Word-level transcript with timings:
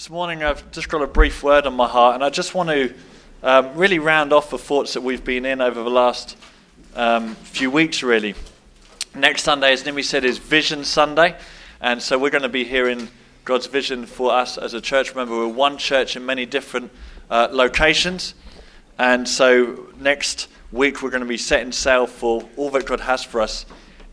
This 0.00 0.08
morning 0.08 0.42
I've 0.42 0.70
just 0.70 0.88
got 0.88 1.02
a 1.02 1.06
brief 1.06 1.42
word 1.42 1.66
on 1.66 1.74
my 1.74 1.86
heart, 1.86 2.14
and 2.14 2.24
I 2.24 2.30
just 2.30 2.54
want 2.54 2.70
to 2.70 2.94
um, 3.42 3.74
really 3.74 3.98
round 3.98 4.32
off 4.32 4.48
the 4.48 4.56
thoughts 4.56 4.94
that 4.94 5.02
we've 5.02 5.22
been 5.22 5.44
in 5.44 5.60
over 5.60 5.82
the 5.82 5.90
last 5.90 6.38
um, 6.96 7.34
few 7.34 7.70
weeks, 7.70 8.02
really. 8.02 8.34
Next 9.14 9.42
Sunday, 9.42 9.74
as 9.74 9.84
Nimi 9.84 10.02
said, 10.02 10.24
is 10.24 10.38
Vision 10.38 10.84
Sunday, 10.84 11.36
and 11.82 12.00
so 12.00 12.18
we're 12.18 12.30
going 12.30 12.40
to 12.44 12.48
be 12.48 12.64
hearing 12.64 13.08
God's 13.44 13.66
vision 13.66 14.06
for 14.06 14.32
us 14.32 14.56
as 14.56 14.72
a 14.72 14.80
church. 14.80 15.10
Remember, 15.10 15.36
we're 15.36 15.48
one 15.48 15.76
church 15.76 16.16
in 16.16 16.24
many 16.24 16.46
different 16.46 16.90
uh, 17.28 17.48
locations, 17.52 18.32
and 18.98 19.28
so 19.28 19.90
next 20.00 20.48
week 20.72 21.02
we're 21.02 21.10
going 21.10 21.20
to 21.20 21.28
be 21.28 21.36
setting 21.36 21.72
sail 21.72 22.06
for 22.06 22.48
all 22.56 22.70
that 22.70 22.86
God 22.86 23.00
has 23.00 23.22
for 23.22 23.42
us 23.42 23.66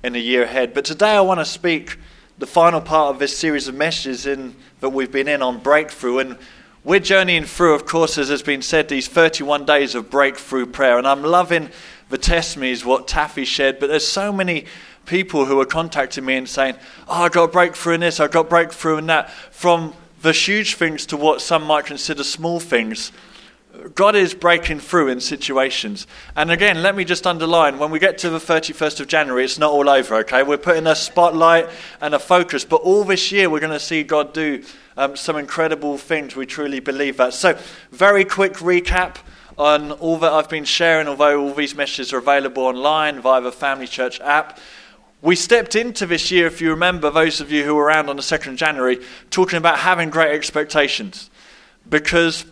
in 0.04 0.12
the 0.12 0.20
year 0.20 0.44
ahead. 0.44 0.74
But 0.74 0.84
today 0.84 1.12
I 1.12 1.22
want 1.22 1.40
to 1.40 1.46
speak 1.46 1.98
the 2.38 2.48
final 2.48 2.82
part 2.82 3.14
of 3.14 3.20
this 3.20 3.38
series 3.38 3.68
of 3.68 3.76
messages 3.76 4.26
in 4.26 4.56
that 4.80 4.90
we've 4.90 5.12
been 5.12 5.28
in 5.28 5.42
on 5.42 5.60
breakthrough. 5.60 6.20
And 6.20 6.38
we're 6.84 7.00
journeying 7.00 7.46
through, 7.46 7.74
of 7.74 7.86
course, 7.86 8.18
as 8.18 8.30
has 8.30 8.44
been 8.44 8.62
said, 8.62 8.90
these 8.90 9.08
31 9.08 9.66
days 9.66 9.96
of 9.96 10.10
breakthrough 10.10 10.68
prayer. 10.68 10.98
And 10.98 11.08
I'm 11.08 11.24
loving 11.24 11.70
the 12.10 12.18
testimonies, 12.18 12.86
what 12.86 13.08
Taffy 13.08 13.44
shared, 13.44 13.80
but 13.80 13.88
there's 13.88 14.08
so 14.08 14.32
many 14.32 14.66
people 15.06 15.46
who 15.46 15.60
are 15.60 15.66
contacting 15.66 16.26
me 16.26 16.36
and 16.36 16.48
saying, 16.48 16.76
Oh, 17.08 17.24
I 17.24 17.30
got 17.30 17.52
breakthrough 17.52 17.96
in 17.96 18.02
this, 18.02 18.20
I 18.20 18.28
got 18.28 18.50
breakthrough 18.50 18.98
in 18.98 19.08
that, 19.08 19.32
from 19.52 19.94
the 20.22 20.32
huge 20.32 20.76
things 20.76 21.06
to 21.08 21.18
what 21.18 21.42
some 21.42 21.64
might 21.64 21.86
consider 21.86 22.24
small 22.24 22.60
things. 22.60 23.12
God 23.94 24.16
is 24.16 24.34
breaking 24.34 24.80
through 24.80 25.10
in 25.10 25.20
situations. 25.20 26.08
And 26.36 26.52
again, 26.52 26.82
let 26.82 26.96
me 26.96 27.06
just 27.06 27.28
underline 27.28 27.78
when 27.78 27.92
we 27.92 28.00
get 28.00 28.18
to 28.20 28.30
the 28.30 28.40
31st 28.40 29.00
of 29.02 29.08
January, 29.08 29.44
it's 29.44 29.60
not 29.60 29.72
all 29.72 29.90
over, 29.90 30.16
okay? 30.18 30.44
We're 30.44 30.58
putting 30.58 30.88
a 30.88 30.96
spotlight 30.96 31.70
and 32.02 32.14
a 32.14 32.20
focus, 32.20 32.66
but 32.66 32.78
all 32.78 33.04
this 33.04 33.32
year 33.32 33.50
we're 33.50 33.60
going 33.60 33.74
to 33.74 33.80
see 33.80 34.04
God 34.04 34.34
do 34.34 34.64
um, 34.98 35.16
some 35.16 35.36
incredible 35.38 35.98
things. 35.98 36.36
We 36.36 36.46
truly 36.46 36.80
believe 36.80 37.18
that. 37.18 37.34
So, 37.34 37.58
very 37.92 38.26
quick 38.26 38.54
recap 38.54 39.18
on 39.58 39.92
all 39.94 40.18
that 40.18 40.32
I've 40.32 40.50
been 40.50 40.66
sharing, 40.66 41.08
although 41.08 41.42
all 41.42 41.54
these 41.54 41.76
messages 41.76 42.14
are 42.14 42.18
available 42.18 42.64
online 42.64 43.22
via 43.22 43.42
the 43.42 43.52
Family 43.52 43.88
Church 43.88 44.20
app. 44.22 44.60
We 45.22 45.36
stepped 45.36 45.76
into 45.76 46.06
this 46.06 46.30
year, 46.30 46.46
if 46.46 46.62
you 46.62 46.70
remember, 46.70 47.10
those 47.10 47.42
of 47.42 47.52
you 47.52 47.64
who 47.64 47.76
were 47.76 47.86
around 47.86 48.10
on 48.10 48.16
the 48.16 48.22
2nd 48.22 48.52
of 48.52 48.56
January, 48.56 49.00
talking 49.32 49.58
about 49.58 49.80
having 49.80 50.10
great 50.10 50.32
expectations. 50.32 51.30
Because 51.90 52.46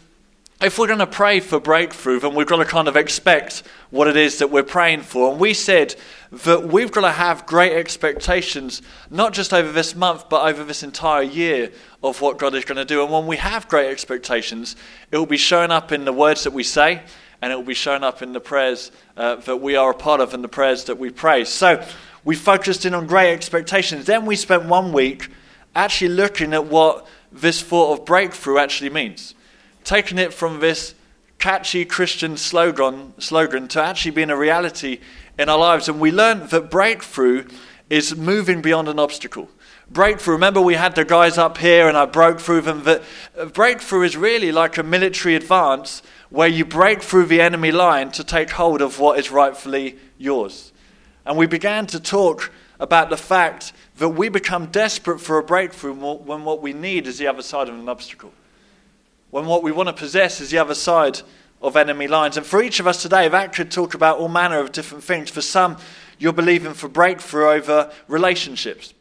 if 0.61 0.80
we're 0.80 0.88
going 0.88 1.00
to 1.00 1.08
pray 1.08 1.42
for 1.42 1.59
breakthrough, 1.59 2.20
then 2.20 2.34
we've 2.34 2.48
got 2.48 2.58
to 2.58 2.66
kind 2.66 2.88
of 2.88 2.95
expect 2.95 3.64
what 3.89 4.08
it 4.08 4.16
is 4.16 4.39
that 4.39 4.50
we're 4.50 4.64
praying 4.64 5.02
for. 5.02 5.31
And 5.31 5.39
we 5.39 5.53
said 5.53 5.95
that 6.31 6.67
we've 6.67 6.92
got 6.92 7.02
to 7.02 7.12
have 7.12 7.45
great 7.45 7.73
expectations, 7.73 8.81
not 9.09 9.34
just 9.34 9.53
over 9.53 9.72
this 9.72 9.95
month, 9.95 10.30
but 10.30 10.47
over 10.47 10.64
this 10.64 10.81
entire 10.81 11.23
year 11.23 11.72
of 12.02 12.22
what 12.22 12.38
God 12.38 12.56
is 12.56 12.64
going 12.64 12.78
to 12.78 12.86
do. 12.86 13.03
And 13.03 13.12
when 13.12 13.28
we 13.28 13.36
have 13.38 13.67
great 13.67 13.92
expectations, 13.92 14.78
it 15.12 15.17
will 15.17 15.25
be 15.25 15.38
showing 15.38 15.72
up 15.72 15.92
in 15.92 16.06
the 16.06 16.14
words 16.14 16.45
that 16.45 16.53
we 16.53 16.64
say, 16.64 17.03
and 17.42 17.52
it 17.52 17.56
will 17.58 17.64
be 17.64 17.73
showing 17.73 18.03
up 18.03 18.22
in 18.22 18.31
the 18.31 18.40
prayers 18.40 18.92
uh, 19.17 19.36
that 19.36 19.58
we 19.58 19.75
are 19.75 19.92
a 19.92 19.95
part 19.95 20.22
of 20.22 20.34
and 20.34 20.44
the 20.44 20.47
prayers 20.47 20.86
that 20.86 20.97
we 20.97 21.09
pray. 21.09 21.44
So 21.44 21.86
we 22.23 22.36
focused 22.36 22.86
in 22.86 22.94
on 22.94 23.08
great 23.08 23.34
expectations. 23.34 24.06
Then 24.06 24.25
we 24.25 24.38
spent 24.38 24.66
one 24.66 24.94
week 24.94 25.30
actually 25.75 26.09
looking 26.09 26.53
at 26.53 26.66
what 26.66 27.06
this 27.30 27.62
thought 27.62 28.00
of 28.00 28.06
breakthrough 28.06 28.58
actually 28.58 28.90
means 28.90 29.36
taken 29.86 30.17
it 30.17 30.33
from 30.33 30.59
this 30.59 30.95
catchy 31.38 31.86
Christian 31.86 32.38
slogan, 32.38 33.14
slogan 33.19 33.67
to 33.69 33.81
actually 33.81 34.11
being 34.11 34.31
a 34.31 34.38
reality 34.38 35.00
in 35.38 35.47
our 35.47 35.58
lives. 35.58 35.88
And 35.88 36.00
we 36.00 36.11
learned 36.11 36.50
that 36.50 36.72
breakthrough 36.72 37.47
is 37.89 38.16
moving 38.16 38.61
beyond 38.61 38.89
an 38.89 39.00
obstacle. 39.00 39.47
Breakthrough, 39.89 40.33
remember 40.33 40.59
we 40.59 40.73
had 40.73 40.95
the 40.95 41.06
guys 41.06 41.38
up 41.38 41.59
here 41.59 41.88
and 41.88 41.95
I 41.95 42.06
broke 42.06 42.39
through 42.39 42.61
them. 42.61 42.83
That 42.83 43.03
uh, 43.38 43.45
breakthrough 43.45 44.02
is 44.02 44.17
really 44.17 44.52
like 44.52 44.80
a 44.80 44.83
military 44.83 45.36
advance 45.36 46.02
where 46.31 46.47
you 46.47 46.66
break 46.66 47.03
through 47.03 47.28
the 47.28 47.39
enemy 47.39 47.72
line 47.72 48.11
to 48.13 48.23
take 48.23 48.50
hold 48.50 48.81
of 48.81 49.00
what 49.00 49.19
is 49.19 49.30
rightfully 49.30 49.97
yours. 50.17 50.73
And 51.28 51.38
we 51.38 51.46
began 51.46 51.85
to 51.88 52.00
talk 52.00 52.52
about 52.79 53.12
the 53.12 53.17
fact 53.17 53.73
that 53.97 54.09
we 54.09 54.29
become 54.29 54.66
desperate 54.67 55.19
for 55.19 55.38
a 55.38 55.44
breakthrough 55.44 55.94
when 55.94 56.44
what 56.44 56.62
we 56.63 56.73
need 56.73 57.06
is 57.06 57.19
the 57.19 57.28
other 57.28 57.44
side 57.44 57.69
of 57.69 57.75
an 57.75 57.88
obstacle 57.88 58.31
when 59.31 59.46
what 59.46 59.63
we 59.63 59.72
want 59.72 59.88
to 59.88 59.94
possess 59.94 60.41
is 60.41 60.50
the 60.50 60.58
other 60.58 60.75
side 60.75 61.22
of 61.62 61.75
enemy 61.75 62.08
lines. 62.08 62.38
And 62.38 62.46
for 62.46 62.62
each 62.62 62.80
of 62.80 62.88
us 62.88 63.02
today, 63.02 63.28
that 63.28 63.53
could 63.53 63.72
talk 63.72 63.94
about 63.94 64.19
all 64.19 64.28
manner 64.28 64.59
of 64.59 64.72
different 64.72 65.03
things. 65.03 65.30
For 65.30 65.41
some, 65.41 65.78
you're 66.18 66.34
believing 66.34 66.74
for 66.74 66.88
breakthrough 66.88 67.50
over 67.50 67.91
relationships. 68.08 68.94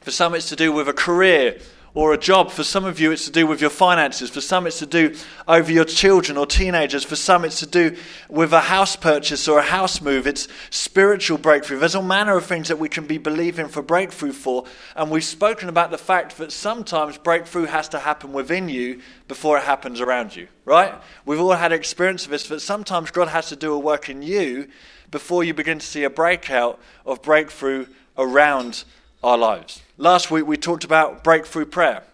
For 0.00 0.10
some, 0.10 0.34
it's 0.34 0.48
to 0.50 0.56
do 0.56 0.72
with 0.72 0.88
a 0.88 0.92
career 0.92 1.58
or 1.96 2.12
a 2.12 2.18
job. 2.18 2.50
For 2.50 2.62
some 2.62 2.84
of 2.84 3.00
you, 3.00 3.10
it's 3.10 3.24
to 3.24 3.32
do 3.32 3.46
with 3.46 3.62
your 3.62 3.70
finances. 3.70 4.28
For 4.28 4.42
some, 4.42 4.66
it's 4.66 4.80
to 4.80 4.86
do 4.86 5.16
over 5.48 5.72
your 5.72 5.86
children 5.86 6.36
or 6.36 6.46
teenagers. 6.46 7.04
For 7.04 7.16
some, 7.16 7.42
it's 7.42 7.58
to 7.60 7.66
do 7.66 7.96
with 8.28 8.52
a 8.52 8.60
house 8.60 8.96
purchase 8.96 9.48
or 9.48 9.60
a 9.60 9.62
house 9.62 10.02
move. 10.02 10.26
It's 10.26 10.46
spiritual 10.68 11.38
breakthrough. 11.38 11.78
There's 11.78 11.94
all 11.94 12.02
manner 12.02 12.36
of 12.36 12.44
things 12.44 12.68
that 12.68 12.78
we 12.78 12.90
can 12.90 13.06
be 13.06 13.16
believing 13.16 13.68
for 13.68 13.80
breakthrough 13.80 14.32
for. 14.32 14.66
And 14.94 15.10
we've 15.10 15.24
spoken 15.24 15.70
about 15.70 15.90
the 15.90 15.96
fact 15.96 16.36
that 16.36 16.52
sometimes 16.52 17.16
breakthrough 17.16 17.64
has 17.64 17.88
to 17.88 17.98
happen 17.98 18.34
within 18.34 18.68
you 18.68 19.00
before 19.26 19.56
it 19.56 19.64
happens 19.64 20.02
around 20.02 20.36
you, 20.36 20.48
right? 20.66 20.94
We've 21.24 21.40
all 21.40 21.52
had 21.52 21.72
experience 21.72 22.26
of 22.26 22.30
this, 22.30 22.46
but 22.46 22.60
sometimes 22.60 23.10
God 23.10 23.28
has 23.28 23.48
to 23.48 23.56
do 23.56 23.72
a 23.72 23.78
work 23.78 24.10
in 24.10 24.20
you 24.20 24.68
before 25.10 25.44
you 25.44 25.54
begin 25.54 25.78
to 25.78 25.86
see 25.86 26.04
a 26.04 26.10
breakout 26.10 26.78
of 27.06 27.22
breakthrough 27.22 27.86
around 28.18 28.84
our 29.26 29.36
lives. 29.36 29.82
Last 29.98 30.30
week 30.30 30.46
we 30.46 30.56
talked 30.56 30.84
about 30.84 31.24
breakthrough 31.24 31.64
prayer. 31.64 32.04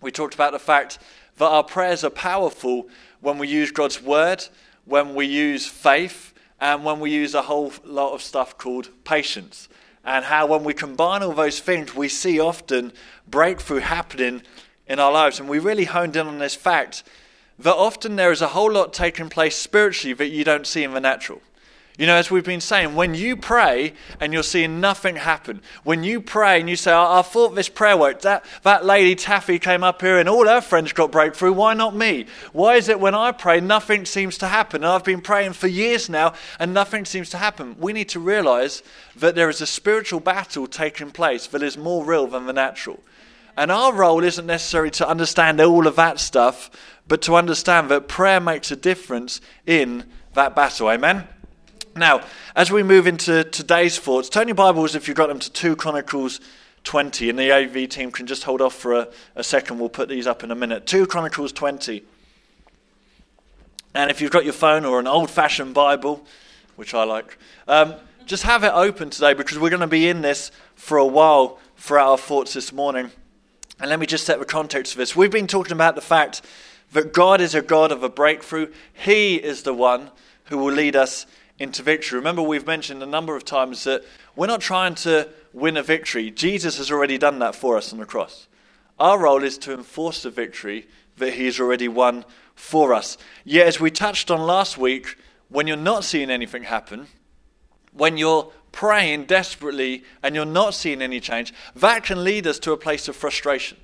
We 0.00 0.10
talked 0.10 0.34
about 0.34 0.50
the 0.50 0.58
fact 0.58 0.98
that 1.36 1.46
our 1.46 1.62
prayers 1.62 2.02
are 2.02 2.10
powerful 2.10 2.88
when 3.20 3.38
we 3.38 3.46
use 3.46 3.70
God's 3.70 4.02
word, 4.02 4.48
when 4.84 5.14
we 5.14 5.24
use 5.24 5.68
faith, 5.68 6.34
and 6.60 6.84
when 6.84 6.98
we 6.98 7.12
use 7.12 7.34
a 7.34 7.42
whole 7.42 7.72
lot 7.84 8.12
of 8.12 8.22
stuff 8.22 8.58
called 8.58 8.88
patience. 9.04 9.68
And 10.04 10.24
how, 10.24 10.46
when 10.46 10.64
we 10.64 10.74
combine 10.74 11.22
all 11.22 11.32
those 11.32 11.60
things, 11.60 11.94
we 11.94 12.08
see 12.08 12.40
often 12.40 12.92
breakthrough 13.28 13.78
happening 13.78 14.42
in 14.88 14.98
our 14.98 15.12
lives. 15.12 15.38
And 15.38 15.48
we 15.48 15.60
really 15.60 15.84
honed 15.84 16.16
in 16.16 16.26
on 16.26 16.40
this 16.40 16.56
fact 16.56 17.04
that 17.60 17.74
often 17.76 18.16
there 18.16 18.32
is 18.32 18.42
a 18.42 18.48
whole 18.48 18.72
lot 18.72 18.92
taking 18.92 19.28
place 19.28 19.56
spiritually 19.56 20.14
that 20.14 20.30
you 20.30 20.42
don't 20.42 20.66
see 20.66 20.82
in 20.82 20.92
the 20.92 21.00
natural. 21.00 21.40
You 21.98 22.06
know, 22.06 22.16
as 22.16 22.30
we've 22.30 22.44
been 22.44 22.62
saying, 22.62 22.94
when 22.94 23.14
you 23.14 23.36
pray 23.36 23.92
and 24.18 24.32
you're 24.32 24.42
seeing 24.42 24.80
nothing 24.80 25.16
happen, 25.16 25.60
when 25.84 26.02
you 26.02 26.22
pray 26.22 26.58
and 26.58 26.68
you 26.68 26.74
say, 26.74 26.90
I, 26.90 27.18
I 27.18 27.22
thought 27.22 27.54
this 27.54 27.68
prayer 27.68 27.98
worked, 27.98 28.22
that, 28.22 28.46
that 28.62 28.86
lady 28.86 29.14
Taffy 29.14 29.58
came 29.58 29.84
up 29.84 30.00
here 30.00 30.18
and 30.18 30.26
all 30.26 30.46
her 30.46 30.62
friends 30.62 30.94
got 30.94 31.12
breakthrough, 31.12 31.52
why 31.52 31.74
not 31.74 31.94
me? 31.94 32.26
Why 32.52 32.76
is 32.76 32.88
it 32.88 32.98
when 32.98 33.14
I 33.14 33.32
pray, 33.32 33.60
nothing 33.60 34.06
seems 34.06 34.38
to 34.38 34.48
happen? 34.48 34.82
And 34.82 34.90
I've 34.90 35.04
been 35.04 35.20
praying 35.20 35.52
for 35.52 35.66
years 35.66 36.08
now 36.08 36.32
and 36.58 36.72
nothing 36.72 37.04
seems 37.04 37.28
to 37.30 37.38
happen. 37.38 37.76
We 37.78 37.92
need 37.92 38.08
to 38.10 38.20
realize 38.20 38.82
that 39.16 39.34
there 39.34 39.50
is 39.50 39.60
a 39.60 39.66
spiritual 39.66 40.20
battle 40.20 40.66
taking 40.66 41.10
place 41.10 41.46
that 41.48 41.62
is 41.62 41.76
more 41.76 42.06
real 42.06 42.26
than 42.26 42.46
the 42.46 42.54
natural. 42.54 43.00
And 43.54 43.70
our 43.70 43.92
role 43.92 44.24
isn't 44.24 44.46
necessarily 44.46 44.92
to 44.92 45.06
understand 45.06 45.60
all 45.60 45.86
of 45.86 45.96
that 45.96 46.18
stuff, 46.20 46.70
but 47.06 47.20
to 47.22 47.34
understand 47.34 47.90
that 47.90 48.08
prayer 48.08 48.40
makes 48.40 48.70
a 48.70 48.76
difference 48.76 49.42
in 49.66 50.04
that 50.32 50.56
battle. 50.56 50.88
Amen? 50.88 51.28
Now, 51.94 52.24
as 52.56 52.70
we 52.70 52.82
move 52.82 53.06
into 53.06 53.44
today's 53.44 53.98
thoughts, 53.98 54.30
turn 54.30 54.48
your 54.48 54.54
Bibles, 54.54 54.94
if 54.94 55.08
you've 55.08 55.16
got 55.16 55.26
them, 55.26 55.38
to 55.38 55.52
2 55.52 55.76
Chronicles 55.76 56.40
20, 56.84 57.28
and 57.28 57.38
the 57.38 57.52
AV 57.52 57.88
team 57.88 58.10
can 58.10 58.26
just 58.26 58.44
hold 58.44 58.62
off 58.62 58.74
for 58.74 58.94
a, 58.94 59.08
a 59.36 59.44
second. 59.44 59.78
We'll 59.78 59.90
put 59.90 60.08
these 60.08 60.26
up 60.26 60.42
in 60.42 60.50
a 60.50 60.54
minute. 60.54 60.86
2 60.86 61.06
Chronicles 61.06 61.52
20. 61.52 62.02
And 63.94 64.10
if 64.10 64.22
you've 64.22 64.30
got 64.30 64.44
your 64.44 64.54
phone 64.54 64.86
or 64.86 65.00
an 65.00 65.06
old 65.06 65.30
fashioned 65.30 65.74
Bible, 65.74 66.24
which 66.76 66.94
I 66.94 67.04
like, 67.04 67.36
um, 67.68 67.94
just 68.24 68.44
have 68.44 68.64
it 68.64 68.72
open 68.72 69.10
today 69.10 69.34
because 69.34 69.58
we're 69.58 69.68
going 69.68 69.80
to 69.80 69.86
be 69.86 70.08
in 70.08 70.22
this 70.22 70.50
for 70.74 70.96
a 70.96 71.06
while 71.06 71.58
for 71.74 71.98
our 71.98 72.16
thoughts 72.16 72.54
this 72.54 72.72
morning. 72.72 73.10
And 73.80 73.90
let 73.90 74.00
me 74.00 74.06
just 74.06 74.24
set 74.24 74.38
the 74.38 74.46
context 74.46 74.94
for 74.94 74.98
this. 74.98 75.14
We've 75.14 75.30
been 75.30 75.46
talking 75.46 75.72
about 75.72 75.94
the 75.94 76.00
fact 76.00 76.40
that 76.92 77.12
God 77.12 77.42
is 77.42 77.54
a 77.54 77.60
God 77.60 77.92
of 77.92 78.02
a 78.02 78.08
breakthrough, 78.08 78.72
He 78.94 79.36
is 79.36 79.62
the 79.62 79.74
one 79.74 80.10
who 80.44 80.56
will 80.56 80.72
lead 80.72 80.96
us 80.96 81.26
into 81.58 81.82
victory. 81.82 82.18
Remember, 82.18 82.42
we've 82.42 82.66
mentioned 82.66 83.02
a 83.02 83.06
number 83.06 83.36
of 83.36 83.44
times 83.44 83.84
that 83.84 84.04
we're 84.36 84.46
not 84.46 84.60
trying 84.60 84.94
to 84.96 85.28
win 85.52 85.76
a 85.76 85.82
victory. 85.82 86.30
Jesus 86.30 86.78
has 86.78 86.90
already 86.90 87.18
done 87.18 87.38
that 87.40 87.54
for 87.54 87.76
us 87.76 87.92
on 87.92 87.98
the 87.98 88.06
cross. 88.06 88.48
Our 88.98 89.18
role 89.18 89.42
is 89.42 89.58
to 89.58 89.72
enforce 89.72 90.22
the 90.22 90.30
victory 90.30 90.88
that 91.16 91.34
He 91.34 91.46
has 91.46 91.60
already 91.60 91.88
won 91.88 92.24
for 92.54 92.94
us. 92.94 93.18
Yet, 93.44 93.66
as 93.66 93.80
we 93.80 93.90
touched 93.90 94.30
on 94.30 94.40
last 94.40 94.78
week, 94.78 95.16
when 95.48 95.66
you're 95.66 95.76
not 95.76 96.04
seeing 96.04 96.30
anything 96.30 96.64
happen, 96.64 97.06
when 97.92 98.16
you're 98.16 98.50
praying 98.72 99.26
desperately 99.26 100.02
and 100.22 100.34
you're 100.34 100.44
not 100.44 100.74
seeing 100.74 101.02
any 101.02 101.20
change, 101.20 101.52
that 101.76 102.04
can 102.04 102.24
lead 102.24 102.46
us 102.46 102.58
to 102.60 102.72
a 102.72 102.76
place 102.76 103.06
of 103.08 103.16
frustration. 103.16 103.76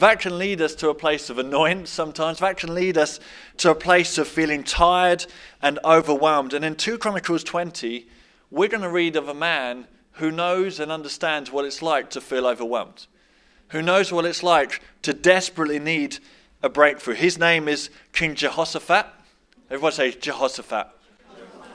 That 0.00 0.20
can 0.20 0.38
lead 0.38 0.62
us 0.62 0.74
to 0.76 0.88
a 0.88 0.94
place 0.94 1.28
of 1.28 1.38
annoyance 1.38 1.90
sometimes. 1.90 2.38
That 2.38 2.56
can 2.56 2.74
lead 2.74 2.96
us 2.96 3.20
to 3.58 3.70
a 3.70 3.74
place 3.74 4.16
of 4.16 4.26
feeling 4.26 4.64
tired 4.64 5.26
and 5.60 5.78
overwhelmed. 5.84 6.54
And 6.54 6.64
in 6.64 6.74
2 6.74 6.96
Chronicles 6.96 7.44
20, 7.44 8.08
we're 8.50 8.70
going 8.70 8.82
to 8.82 8.88
read 8.88 9.14
of 9.14 9.28
a 9.28 9.34
man 9.34 9.86
who 10.12 10.30
knows 10.30 10.80
and 10.80 10.90
understands 10.90 11.52
what 11.52 11.66
it's 11.66 11.82
like 11.82 12.08
to 12.10 12.20
feel 12.22 12.46
overwhelmed, 12.46 13.08
who 13.68 13.82
knows 13.82 14.10
what 14.10 14.24
it's 14.24 14.42
like 14.42 14.80
to 15.02 15.12
desperately 15.12 15.78
need 15.78 16.16
a 16.62 16.70
breakthrough. 16.70 17.14
His 17.14 17.38
name 17.38 17.68
is 17.68 17.90
King 18.14 18.34
Jehoshaphat. 18.34 19.04
Everyone 19.70 19.92
say 19.92 20.12
Jehoshaphat. 20.12 20.88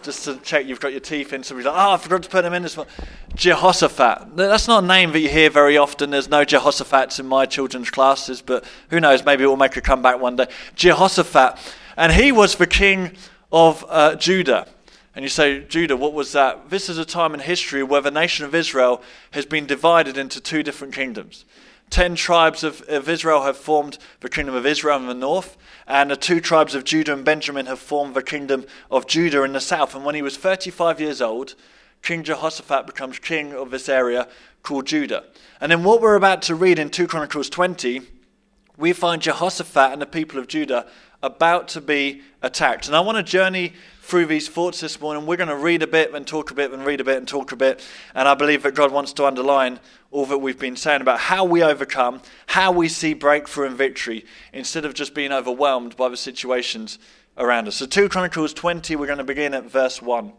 Just 0.06 0.24
to 0.26 0.38
check 0.38 0.68
you've 0.68 0.80
got 0.80 0.92
your 0.92 1.02
teeth 1.02 1.34
in. 1.34 1.42
Somebody's 1.42 1.66
like, 1.66 1.76
oh, 1.76 1.94
I 1.94 1.98
forgot 1.98 2.22
to 2.22 2.30
put 2.30 2.44
them 2.44 2.54
in 2.54 2.62
this 2.62 2.78
one. 2.78 2.86
Jehoshaphat. 3.34 4.36
That's 4.38 4.68
not 4.68 4.84
a 4.84 4.88
name 4.88 5.12
that 5.14 5.20
you 5.20 5.30
hear 5.30 5.50
very 5.50 5.78
often. 5.78 6.12
There's 6.12 6.30
no 6.30 6.46
Jehoshaphat's 6.46 7.20
in 7.20 7.26
my 7.26 7.48
children's 7.48 7.90
classes, 7.90 8.40
but 8.40 8.64
who 8.92 9.00
knows? 9.00 9.26
Maybe 9.26 9.44
it 9.44 9.48
will 9.48 9.58
make 9.58 9.76
a 9.78 9.82
comeback 9.82 10.22
one 10.22 10.36
day. 10.36 10.46
Jehoshaphat. 10.76 11.58
And 11.98 12.14
he 12.14 12.32
was 12.32 12.56
the 12.56 12.68
king 12.68 13.14
of 13.52 13.84
uh, 13.90 14.16
Judah. 14.16 14.68
And 15.16 15.24
you 15.24 15.30
say, 15.30 15.62
Judah, 15.62 15.98
what 15.98 16.14
was 16.14 16.34
that? 16.34 16.70
This 16.70 16.88
is 16.88 17.00
a 17.00 17.06
time 17.06 17.34
in 17.34 17.40
history 17.40 17.82
where 17.82 18.02
the 18.02 18.12
nation 18.12 18.46
of 18.46 18.54
Israel 18.54 19.02
has 19.32 19.48
been 19.48 19.66
divided 19.66 20.20
into 20.20 20.40
two 20.40 20.62
different 20.62 20.94
kingdoms. 20.94 21.46
Ten 21.90 22.16
tribes 22.16 22.64
of, 22.64 22.82
of 22.90 23.08
Israel 23.08 23.44
have 23.44 23.58
formed 23.58 23.98
the 24.20 24.30
kingdom 24.30 24.56
of 24.56 24.66
Israel 24.66 24.98
in 24.98 25.08
the 25.08 25.14
north, 25.14 25.56
and 25.88 26.12
the 26.12 26.16
two 26.16 26.40
tribes 26.40 26.76
of 26.76 26.84
Judah 26.84 27.14
and 27.14 27.24
Benjamin 27.24 27.68
have 27.68 27.80
formed 27.80 28.16
the 28.16 28.24
kingdom 28.24 28.66
of 28.90 29.08
Judah 29.08 29.44
in 29.44 29.54
the 29.54 29.62
south. 29.62 29.96
And 29.96 30.04
when 30.04 30.16
he 30.16 30.22
was 30.22 30.38
35 30.38 31.00
years 31.00 31.22
old, 31.22 31.56
King 32.02 32.24
Jehoshaphat 32.24 32.86
becomes 32.86 33.20
king 33.20 33.54
of 33.54 33.72
this 33.72 33.90
area 33.90 34.28
called 34.62 34.88
Judah. 34.88 35.26
And 35.62 35.72
then 35.72 35.84
what 35.84 36.02
we're 36.02 36.16
about 36.16 36.42
to 36.44 36.56
read 36.56 36.80
in 36.80 36.90
2 36.90 37.08
Chronicles 37.08 37.50
20, 37.50 38.02
we 38.78 38.94
find 38.94 39.22
Jehoshaphat 39.22 39.94
and 39.94 40.02
the 40.02 40.06
people 40.06 40.40
of 40.40 40.48
Judah 40.48 40.88
about 41.24 41.68
to 41.70 41.82
be 41.82 42.22
attacked. 42.42 42.88
And 42.88 42.96
I 42.96 43.00
want 43.00 43.18
to 43.18 43.24
journey 43.24 43.74
through 44.02 44.28
these 44.28 44.48
thoughts 44.48 44.82
this 44.82 45.02
morning. 45.02 45.26
We're 45.26 45.38
going 45.38 45.50
to 45.50 45.56
read 45.56 45.82
a 45.82 45.88
bit 45.88 46.14
and 46.14 46.28
talk 46.28 46.52
a 46.52 46.54
bit 46.54 46.72
and 46.72 46.86
read 46.86 47.02
a 47.02 47.04
bit 47.04 47.18
and 47.18 47.28
talk 47.28 47.52
a 47.52 47.56
bit. 47.56 47.84
And 48.14 48.28
I 48.28 48.36
believe 48.36 48.62
that 48.64 48.76
God 48.76 48.92
wants 48.92 49.14
to 49.14 49.26
underline 49.26 49.80
all 50.12 50.28
that 50.28 50.38
we've 50.38 50.60
been 50.60 50.76
saying 50.76 51.02
about 51.02 51.20
how 51.20 51.44
we 51.44 51.64
overcome, 51.64 52.22
how 52.48 52.72
we 52.72 52.88
see 52.88 53.14
breakthrough 53.14 53.68
and 53.68 53.76
victory, 53.76 54.24
instead 54.54 54.86
of 54.86 54.94
just 54.94 55.16
being 55.16 55.32
overwhelmed 55.32 55.96
by 55.98 56.08
the 56.08 56.18
situations 56.18 57.00
around 57.38 57.68
us. 57.68 57.78
So, 57.78 57.86
2 57.86 58.10
Chronicles 58.10 58.54
20, 58.54 58.96
we're 58.96 59.08
going 59.08 59.18
to 59.18 59.24
begin 59.24 59.54
at 59.54 59.66
verse 59.66 60.02
1. 60.02 60.32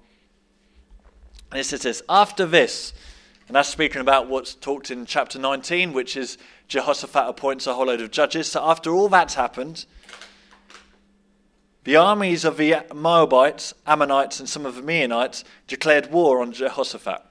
And 1.51 1.61
it 1.61 1.65
says 1.65 1.83
this 1.83 2.03
After 2.09 2.47
this, 2.47 2.93
and 3.49 3.55
that's 3.55 3.69
speaking 3.69 4.01
about 4.01 4.29
what's 4.29 4.55
talked 4.55 4.91
in 4.91 5.07
chapter 5.07 5.39
19, 5.39 5.93
which 5.93 6.17
is 6.17 6.39
Jehoshaphat 6.69 7.29
appoints 7.29 7.67
a 7.67 7.75
whole 7.75 7.87
load 7.87 8.01
of 8.01 8.11
judges. 8.11 8.51
So, 8.51 8.63
after 8.65 8.93
all 8.93 9.09
that's 9.09 9.35
happened, 9.35 9.87
the 11.87 11.95
armies 11.95 12.45
of 12.45 12.57
the 12.57 12.75
Moabites, 12.93 13.73
Ammonites, 13.87 14.41
and 14.41 14.49
some 14.49 14.67
of 14.67 14.75
the 14.75 14.83
Meunites 14.83 15.45
declared 15.69 16.11
war 16.11 16.43
on 16.43 16.53
Jehoshaphat. 16.53 17.23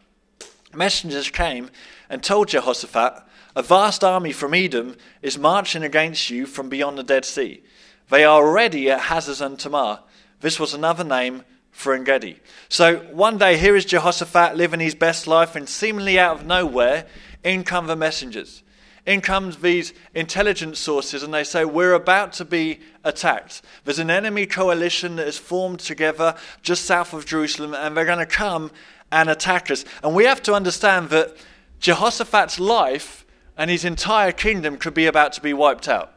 Messengers 0.73 1.29
came 1.29 1.69
and 2.09 2.23
told 2.23 2.47
Jehoshaphat, 2.47 3.21
A 3.57 3.61
vast 3.61 4.01
army 4.01 4.31
from 4.31 4.53
Edom 4.53 4.95
is 5.21 5.37
marching 5.37 5.83
against 5.83 6.29
you 6.29 6.45
from 6.45 6.69
beyond 6.69 6.97
the 6.97 7.03
Dead 7.03 7.25
Sea. 7.25 7.63
They 8.09 8.23
are 8.23 8.41
already 8.41 8.89
at 8.89 9.01
Hazazon 9.01 9.57
Tamar. 9.57 9.99
This 10.39 10.57
was 10.57 10.73
another 10.73 11.03
name 11.03 11.43
for 11.71 11.93
Engedi. 11.93 12.39
So 12.69 12.99
one 13.11 13.37
day, 13.37 13.57
here 13.57 13.75
is 13.75 13.83
Jehoshaphat 13.83 14.55
living 14.55 14.79
his 14.79 14.95
best 14.95 15.27
life, 15.27 15.57
and 15.57 15.67
seemingly 15.67 16.17
out 16.17 16.39
of 16.39 16.45
nowhere, 16.45 17.07
in 17.43 17.65
come 17.65 17.87
the 17.87 17.97
messengers 17.97 18.63
in 19.05 19.21
comes 19.21 19.57
these 19.57 19.93
intelligence 20.13 20.79
sources 20.79 21.21
and 21.21 21.33
they 21.33 21.43
say, 21.43 21.63
We're 21.63 21.93
about 21.93 22.33
to 22.33 22.45
be 22.45 22.79
attacked. 23.03 23.61
There's 23.83 23.99
an 23.99 24.09
enemy 24.09 24.45
coalition 24.45 25.17
that 25.17 25.27
is 25.27 25.37
formed 25.37 25.79
together 25.79 26.35
just 26.61 26.85
south 26.85 27.13
of 27.13 27.25
Jerusalem 27.25 27.73
and 27.73 27.95
they're 27.95 28.05
going 28.05 28.19
to 28.19 28.25
come 28.25 28.71
and 29.11 29.29
attack 29.29 29.69
us. 29.69 29.85
And 30.03 30.15
we 30.15 30.25
have 30.25 30.41
to 30.43 30.53
understand 30.53 31.09
that 31.09 31.37
Jehoshaphat's 31.79 32.59
life 32.59 33.25
and 33.57 33.69
his 33.69 33.85
entire 33.85 34.31
kingdom 34.31 34.77
could 34.77 34.93
be 34.93 35.05
about 35.05 35.33
to 35.33 35.41
be 35.41 35.53
wiped 35.53 35.87
out. 35.87 36.13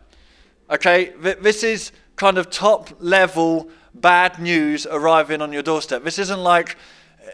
Okay, 0.70 1.12
this 1.20 1.62
is 1.62 1.92
kind 2.16 2.38
of 2.38 2.50
top 2.50 2.90
level 2.98 3.70
bad 3.94 4.38
news 4.38 4.86
arriving 4.86 5.40
on 5.40 5.52
your 5.52 5.62
doorstep. 5.62 6.04
This 6.04 6.18
isn't 6.18 6.40
like 6.40 6.76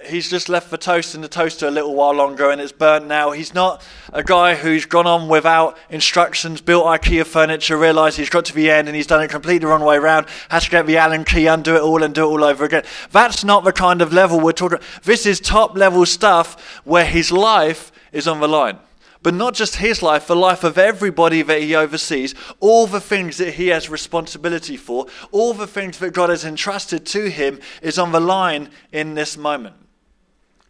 he's 0.06 0.31
just 0.31 0.49
left 0.49 0.70
the 0.70 0.79
toast 0.79 1.14
in 1.14 1.20
the 1.20 1.29
toaster 1.29 1.67
a 1.67 1.70
little 1.70 1.94
while 1.94 2.12
longer 2.12 2.50
and 2.50 2.61
it's 2.61 2.73
burnt 2.73 3.06
now. 3.06 3.32
He's 3.32 3.55
not 3.55 3.85
a 4.12 4.23
guy 4.23 4.55
who's 4.55 4.87
gone 4.87 5.06
on 5.06 5.29
without 5.29 5.76
instructions, 5.91 6.61
built 6.61 6.85
IKEA 6.85 7.26
furniture, 7.26 7.76
realised 7.76 8.17
he's 8.17 8.31
got 8.31 8.44
to 8.46 8.55
the 8.55 8.70
end 8.70 8.88
and 8.88 8.96
he's 8.96 9.06
done 9.06 9.23
it 9.23 9.31
completely 9.31 9.58
the 9.58 9.67
wrong 9.69 9.82
way 9.85 9.96
around, 9.96 10.26
has 10.49 10.64
to 10.64 10.70
get 10.70 10.87
the 10.87 10.96
Allen 10.96 11.25
key, 11.25 11.46
undo 11.46 11.76
it 11.76 11.82
all 11.82 12.02
and 12.02 12.14
do 12.14 12.23
it 12.23 12.26
all 12.26 12.44
over 12.44 12.64
again. 12.64 12.85
That's 13.11 13.44
not 13.44 13.64
the 13.64 13.73
kind 13.73 14.02
of 14.02 14.12
level 14.12 14.41
we're 14.41 14.52
talking 14.52 14.79
about. 14.79 15.02
This 15.02 15.26
is 15.26 15.41
top 15.41 15.76
level 15.76 16.05
stuff 16.06 16.81
where 16.85 17.06
his 17.06 17.31
life 17.31 17.93
is 18.12 18.29
on 18.29 18.41
the 18.41 18.49
line. 18.49 18.79
But 19.23 19.32
not 19.32 19.55
just 19.55 19.76
his 19.76 20.02
life, 20.02 20.26
the 20.26 20.37
life 20.37 20.64
of 20.64 20.76
everybody 20.76 21.41
that 21.41 21.62
he 21.62 21.75
oversees, 21.75 22.35
all 22.61 22.87
the 22.87 23.00
things 23.00 23.38
that 23.38 23.55
he 23.55 23.69
has 23.69 23.88
responsibility 23.88 24.76
for, 24.76 25.06
all 25.32 25.55
the 25.55 25.67
things 25.67 25.99
that 26.00 26.12
God 26.12 26.29
has 26.29 26.44
entrusted 26.44 27.06
to 27.06 27.31
him 27.31 27.58
is 27.81 27.99
on 27.99 28.12
the 28.12 28.20
line 28.20 28.69
in 28.93 29.14
this 29.14 29.38
moment 29.38 29.76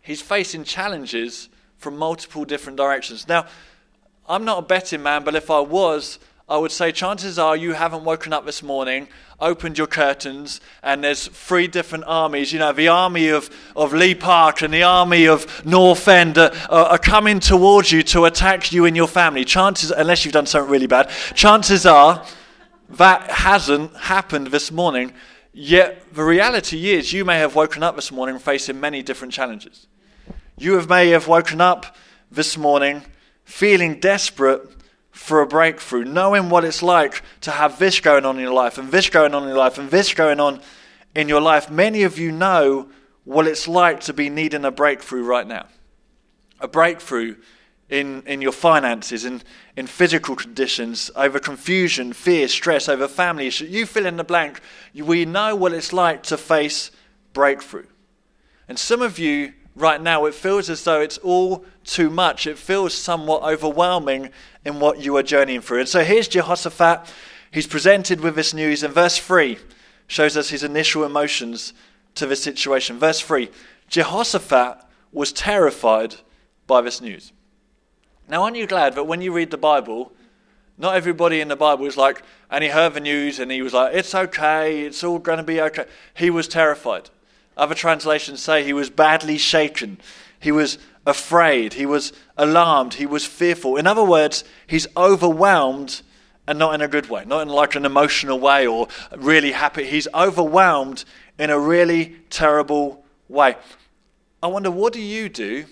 he's 0.04 0.22
facing 0.22 0.62
challenges 0.64 1.48
from 1.78 1.96
multiple 1.96 2.44
different 2.44 2.76
directions. 2.76 3.26
Now, 3.26 3.46
I'm 4.28 4.44
not 4.44 4.58
a 4.58 4.62
betting 4.62 5.02
man, 5.02 5.24
but 5.24 5.34
if 5.34 5.50
I 5.50 5.60
was, 5.60 6.18
I 6.48 6.56
would 6.58 6.72
say 6.72 6.92
chances 6.92 7.38
are 7.38 7.56
you 7.56 7.72
haven't 7.72 8.04
woken 8.04 8.32
up 8.32 8.46
this 8.46 8.62
morning, 8.62 9.08
opened 9.40 9.78
your 9.78 9.86
curtains, 9.86 10.60
and 10.82 11.02
there's 11.02 11.26
three 11.26 11.66
different 11.66 12.04
armies. 12.06 12.52
You 12.52 12.58
know, 12.58 12.72
the 12.72 12.88
army 12.88 13.28
of, 13.28 13.50
of 13.74 13.92
Lee 13.92 14.14
Park 14.14 14.62
and 14.62 14.72
the 14.72 14.82
army 14.82 15.26
of 15.26 15.64
North 15.66 16.06
End 16.06 16.36
are, 16.38 16.52
are 16.70 16.98
coming 16.98 17.40
towards 17.40 17.90
you 17.92 18.02
to 18.04 18.26
attack 18.26 18.72
you 18.72 18.84
and 18.84 18.94
your 18.94 19.08
family. 19.08 19.44
Chances, 19.44 19.90
unless 19.90 20.24
you've 20.24 20.34
done 20.34 20.46
something 20.46 20.70
really 20.70 20.86
bad, 20.86 21.10
chances 21.34 21.86
are 21.86 22.24
that 22.90 23.30
hasn't 23.30 23.96
happened 23.96 24.48
this 24.48 24.70
morning. 24.70 25.14
Yet 25.54 26.14
the 26.14 26.24
reality 26.24 26.90
is, 26.90 27.12
you 27.12 27.24
may 27.24 27.38
have 27.38 27.54
woken 27.54 27.82
up 27.82 27.96
this 27.96 28.12
morning 28.12 28.38
facing 28.38 28.80
many 28.80 29.02
different 29.02 29.32
challenges. 29.32 29.86
You 30.56 30.74
have, 30.74 30.88
may 30.88 31.08
have 31.10 31.26
woken 31.26 31.60
up 31.60 31.96
this 32.30 32.56
morning 32.56 33.02
feeling 33.44 33.98
desperate 33.98 34.70
for 35.10 35.40
a 35.40 35.46
breakthrough, 35.46 36.04
knowing 36.04 36.48
what 36.48 36.64
it's 36.64 36.82
like 36.82 37.22
to 37.40 37.50
have 37.50 37.78
this 37.78 38.00
going 38.00 38.24
on 38.24 38.36
in 38.36 38.42
your 38.42 38.54
life, 38.54 38.78
and 38.78 38.90
this 38.90 39.10
going 39.10 39.34
on 39.34 39.42
in 39.42 39.48
your 39.48 39.58
life, 39.58 39.78
and 39.78 39.90
this 39.90 40.14
going 40.14 40.40
on 40.40 40.60
in 41.14 41.28
your 41.28 41.40
life. 41.40 41.70
Many 41.70 42.02
of 42.02 42.18
you 42.18 42.32
know 42.32 42.88
what 43.24 43.46
it's 43.46 43.66
like 43.66 44.00
to 44.00 44.12
be 44.12 44.28
needing 44.28 44.64
a 44.64 44.70
breakthrough 44.70 45.24
right 45.24 45.46
now. 45.46 45.66
A 46.60 46.68
breakthrough 46.68 47.36
in, 47.88 48.22
in 48.26 48.40
your 48.40 48.52
finances, 48.52 49.24
in, 49.24 49.42
in 49.76 49.86
physical 49.86 50.36
conditions, 50.36 51.10
over 51.16 51.38
confusion, 51.38 52.12
fear, 52.12 52.48
stress, 52.48 52.88
over 52.88 53.08
family 53.08 53.46
issues. 53.46 53.70
You 53.70 53.86
fill 53.86 54.06
in 54.06 54.16
the 54.16 54.24
blank. 54.24 54.60
We 54.94 55.24
know 55.24 55.54
what 55.54 55.72
it's 55.72 55.92
like 55.92 56.22
to 56.24 56.36
face 56.36 56.90
breakthrough. 57.32 57.86
And 58.68 58.78
some 58.78 59.02
of 59.02 59.18
you 59.18 59.52
right 59.74 60.00
now, 60.00 60.24
it 60.24 60.34
feels 60.34 60.70
as 60.70 60.84
though 60.84 61.00
it's 61.00 61.18
all 61.18 61.64
too 61.84 62.10
much. 62.10 62.46
It 62.46 62.58
feels 62.58 62.94
somewhat 62.94 63.42
overwhelming 63.42 64.30
in 64.64 64.80
what 64.80 65.00
you 65.00 65.16
are 65.16 65.22
journeying 65.22 65.60
through. 65.60 65.80
And 65.80 65.88
so 65.88 66.04
here's 66.04 66.28
Jehoshaphat. 66.28 67.12
He's 67.50 67.66
presented 67.66 68.20
with 68.20 68.34
this 68.34 68.54
news, 68.54 68.82
and 68.82 68.92
verse 68.92 69.18
3 69.18 69.58
shows 70.06 70.36
us 70.36 70.50
his 70.50 70.62
initial 70.62 71.04
emotions 71.04 71.72
to 72.14 72.26
the 72.26 72.36
situation. 72.36 72.98
Verse 72.98 73.20
3 73.20 73.50
Jehoshaphat 73.88 74.78
was 75.12 75.32
terrified 75.32 76.16
by 76.66 76.80
this 76.80 77.00
news. 77.00 77.32
Now, 78.28 78.42
aren't 78.42 78.56
you 78.56 78.66
glad 78.66 78.94
that 78.94 79.04
when 79.04 79.20
you 79.20 79.32
read 79.32 79.50
the 79.50 79.58
Bible, 79.58 80.12
not 80.78 80.96
everybody 80.96 81.40
in 81.40 81.48
the 81.48 81.56
Bible 81.56 81.86
is 81.86 81.96
like, 81.96 82.22
and 82.50 82.64
he 82.64 82.70
heard 82.70 82.94
the 82.94 83.00
news 83.00 83.38
and 83.38 83.50
he 83.50 83.62
was 83.62 83.72
like, 83.72 83.94
it's 83.94 84.14
okay, 84.14 84.82
it's 84.82 85.04
all 85.04 85.18
going 85.18 85.38
to 85.38 85.44
be 85.44 85.60
okay. 85.60 85.86
He 86.14 86.30
was 86.30 86.48
terrified. 86.48 87.10
Other 87.56 87.74
translations 87.74 88.40
say 88.42 88.64
he 88.64 88.72
was 88.72 88.90
badly 88.90 89.38
shaken. 89.38 89.98
He 90.40 90.52
was 90.52 90.78
afraid. 91.06 91.74
He 91.74 91.86
was 91.86 92.12
alarmed. 92.36 92.94
He 92.94 93.06
was 93.06 93.24
fearful. 93.24 93.76
In 93.76 93.86
other 93.86 94.04
words, 94.04 94.44
he's 94.66 94.86
overwhelmed 94.96 96.02
and 96.46 96.58
not 96.58 96.74
in 96.74 96.80
a 96.80 96.88
good 96.88 97.08
way, 97.08 97.24
not 97.24 97.42
in 97.42 97.48
like 97.48 97.74
an 97.74 97.86
emotional 97.86 98.38
way 98.38 98.66
or 98.66 98.88
really 99.16 99.52
happy. 99.52 99.84
He's 99.84 100.08
overwhelmed 100.14 101.04
in 101.38 101.50
a 101.50 101.58
really 101.58 102.16
terrible 102.28 103.04
way. 103.28 103.56
I 104.42 104.46
wonder, 104.48 104.70
what 104.70 104.92
do 104.92 105.00
you 105.00 105.28
do 105.28 105.64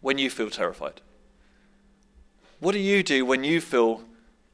when 0.00 0.18
you 0.18 0.30
feel 0.30 0.50
terrified? 0.50 1.00
What 2.60 2.72
do 2.72 2.78
you 2.78 3.02
do 3.02 3.24
when 3.24 3.42
you 3.42 3.60
feel 3.60 4.02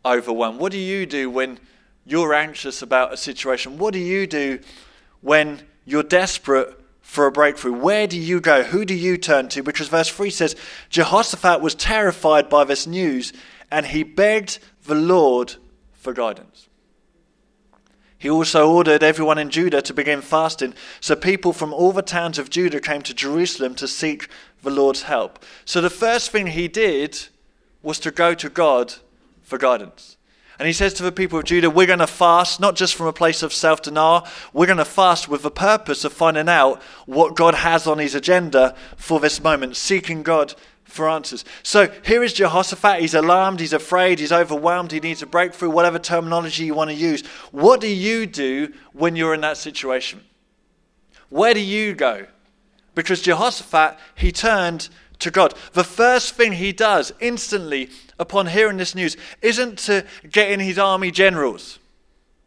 overwhelmed? 0.05 0.59
What 0.59 0.73
do 0.73 0.79
you 0.79 1.07
do 1.07 1.29
when 1.29 1.59
you're 2.07 2.35
anxious 2.35 2.83
about 2.83 3.13
a 3.13 3.17
situation? 3.17 3.79
What 3.79 3.93
do 3.93 3.99
you 3.99 4.27
do 4.27 4.61
when 5.21 5.63
you're 5.85 6.03
desperate 6.03 6.81
for 7.01 7.27
a 7.27 7.33
breakthrough. 7.33 7.73
Where 7.73 8.07
do 8.07 8.19
you 8.19 8.41
go? 8.41 8.63
Who 8.63 8.85
do 8.85 8.95
you 8.95 9.17
turn 9.17 9.49
to? 9.51 9.63
Because 9.63 9.89
verse 9.89 10.09
3 10.09 10.31
says 10.31 10.57
Jehoshaphat 10.89 11.61
was 11.61 11.75
terrified 11.75 12.49
by 12.49 12.65
this 12.65 12.87
news 12.87 13.33
and 13.71 13.87
he 13.87 14.03
begged 14.03 14.59
the 14.87 14.95
Lord 14.95 15.57
for 15.93 16.13
guidance. 16.13 16.69
He 18.19 18.31
also 18.31 18.71
ordered 18.71 19.03
everyone 19.03 19.37
in 19.37 19.51
Judah 19.51 19.83
to 19.83 19.93
begin 19.93 20.23
fasting, 20.23 20.73
so 20.99 21.15
people 21.15 21.53
from 21.53 21.75
all 21.75 21.93
the 21.93 22.01
towns 22.01 22.39
of 22.39 22.49
Judah 22.49 22.81
came 22.81 23.03
to 23.03 23.13
Jerusalem 23.13 23.75
to 23.75 23.87
seek 23.87 24.29
the 24.63 24.71
Lord's 24.71 25.03
help. 25.03 25.45
So 25.67 25.83
the 25.83 25.91
first 25.91 26.31
thing 26.31 26.47
he 26.47 26.67
did 26.67 27.29
was 27.83 27.99
to 27.99 28.11
go 28.11 28.33
to 28.35 28.49
God 28.49 28.95
for 29.43 29.59
guidance. 29.59 30.17
And 30.59 30.67
he 30.67 30.73
says 30.73 30.95
to 30.95 31.03
the 31.03 31.13
people 31.13 31.39
of 31.39 31.45
Judah, 31.45 31.71
We're 31.71 31.87
going 31.87 31.99
to 31.99 32.07
fast, 32.07 32.61
not 32.61 32.77
just 32.77 32.95
from 32.95 33.07
a 33.07 33.13
place 33.13 33.43
of 33.43 33.53
self 33.53 33.83
denial, 33.83 34.27
we're 34.53 34.67
going 34.67 34.79
to 34.79 34.85
fast 34.85 35.29
with 35.29 35.43
the 35.43 35.51
purpose 35.51 36.05
of 36.05 36.13
finding 36.13 36.49
out 36.49 36.83
what 37.07 37.35
God 37.35 37.55
has 37.55 37.87
on 37.87 37.99
his 37.99 38.15
agenda 38.15 38.75
for 38.97 39.19
this 39.21 39.43
moment, 39.43 39.77
seeking 39.77 40.23
God 40.23 40.55
for 40.85 41.09
answers. 41.09 41.45
So 41.63 41.91
here 42.05 42.23
is 42.23 42.33
Jehoshaphat. 42.33 43.01
He's 43.01 43.15
alarmed, 43.15 43.59
he's 43.59 43.73
afraid, 43.73 44.21
he's 44.21 44.33
overwhelmed, 44.33 44.93
he 44.93 45.01
needs 45.01 45.23
a 45.23 45.27
breakthrough, 45.27 45.71
whatever 45.71 45.99
terminology 45.99 46.65
you 46.65 46.75
want 46.75 46.91
to 46.91 46.97
use. 46.97 47.27
What 47.51 47.81
do 47.81 47.89
you 47.89 48.27
do 48.27 48.73
when 48.93 49.17
you're 49.17 49.35
in 49.35 49.41
that 49.41 49.57
situation? 49.57 50.23
Where 51.31 51.55
do 51.55 51.61
you 51.61 51.95
go? 51.95 52.27
Because 52.95 53.21
Jehoshaphat, 53.23 53.99
he 54.15 54.31
turned 54.31 54.89
to 55.25 55.31
God. 55.31 55.55
The 55.73 55.85
first 55.85 56.35
thing 56.35 56.53
he 56.53 56.73
does 56.73 57.13
instantly 57.21 57.91
upon 58.19 58.47
hearing 58.47 58.77
this 58.77 58.95
news 58.95 59.17
isn't 59.43 59.79
to 59.81 60.07
get 60.31 60.51
in 60.51 60.61
his 60.61 60.79
army 60.79 61.11
generals. 61.11 61.79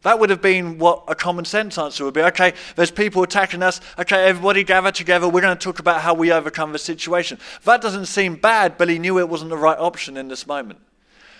That 0.03 0.19
would 0.19 0.29
have 0.29 0.41
been 0.41 0.77
what 0.77 1.03
a 1.07 1.15
common 1.15 1.43
sense 1.43 1.77
answer 1.77 2.05
would 2.05 2.13
be. 2.13 2.21
Okay, 2.21 2.53
there's 2.75 2.91
people 2.91 3.23
attacking 3.23 3.61
us. 3.61 3.81
Okay, 3.99 4.27
everybody 4.27 4.63
gather 4.63 4.91
together. 4.91 5.27
We're 5.27 5.41
going 5.41 5.57
to 5.57 5.63
talk 5.63 5.79
about 5.79 6.01
how 6.01 6.13
we 6.13 6.31
overcome 6.31 6.71
the 6.71 6.79
situation. 6.79 7.39
That 7.65 7.81
doesn't 7.81 8.05
seem 8.05 8.35
bad, 8.35 8.77
but 8.77 8.89
he 8.89 8.99
knew 8.99 9.19
it 9.19 9.27
wasn't 9.27 9.49
the 9.49 9.57
right 9.57 9.77
option 9.77 10.15
in 10.15 10.27
this 10.27 10.47
moment. 10.47 10.79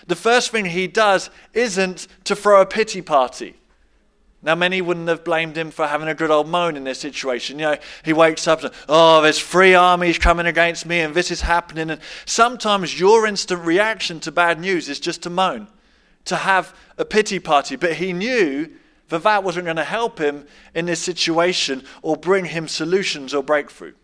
The 0.06 0.16
first 0.16 0.50
thing 0.50 0.66
he 0.66 0.86
does 0.86 1.30
isn't 1.54 2.08
to 2.24 2.36
throw 2.36 2.60
a 2.60 2.66
pity 2.66 3.00
party. 3.00 3.54
Now, 4.40 4.54
many 4.54 4.80
wouldn't 4.80 5.08
have 5.08 5.24
blamed 5.24 5.56
him 5.58 5.72
for 5.72 5.88
having 5.88 6.06
a 6.06 6.14
good 6.14 6.30
old 6.30 6.48
moan 6.48 6.76
in 6.76 6.84
this 6.84 7.00
situation. 7.00 7.58
You 7.58 7.66
know, 7.66 7.76
he 8.04 8.12
wakes 8.12 8.46
up 8.46 8.62
and, 8.62 8.72
oh, 8.88 9.20
there's 9.20 9.42
three 9.42 9.74
armies 9.74 10.16
coming 10.16 10.46
against 10.46 10.86
me 10.86 11.00
and 11.00 11.12
this 11.12 11.32
is 11.32 11.40
happening. 11.40 11.90
And 11.90 12.00
sometimes 12.24 13.00
your 13.00 13.26
instant 13.26 13.64
reaction 13.64 14.20
to 14.20 14.30
bad 14.30 14.60
news 14.60 14.88
is 14.88 15.00
just 15.00 15.22
to 15.22 15.30
moan, 15.30 15.66
to 16.26 16.36
have 16.36 16.72
a 16.96 17.04
pity 17.04 17.40
party. 17.40 17.74
But 17.74 17.94
he 17.94 18.12
knew 18.12 18.70
that 19.08 19.24
that 19.24 19.42
wasn't 19.42 19.64
going 19.64 19.76
to 19.76 19.84
help 19.84 20.20
him 20.20 20.46
in 20.72 20.86
this 20.86 21.00
situation 21.00 21.82
or 22.02 22.16
bring 22.16 22.44
him 22.44 22.68
solutions 22.68 23.34
or 23.34 23.42
breakthrough. 23.42 23.94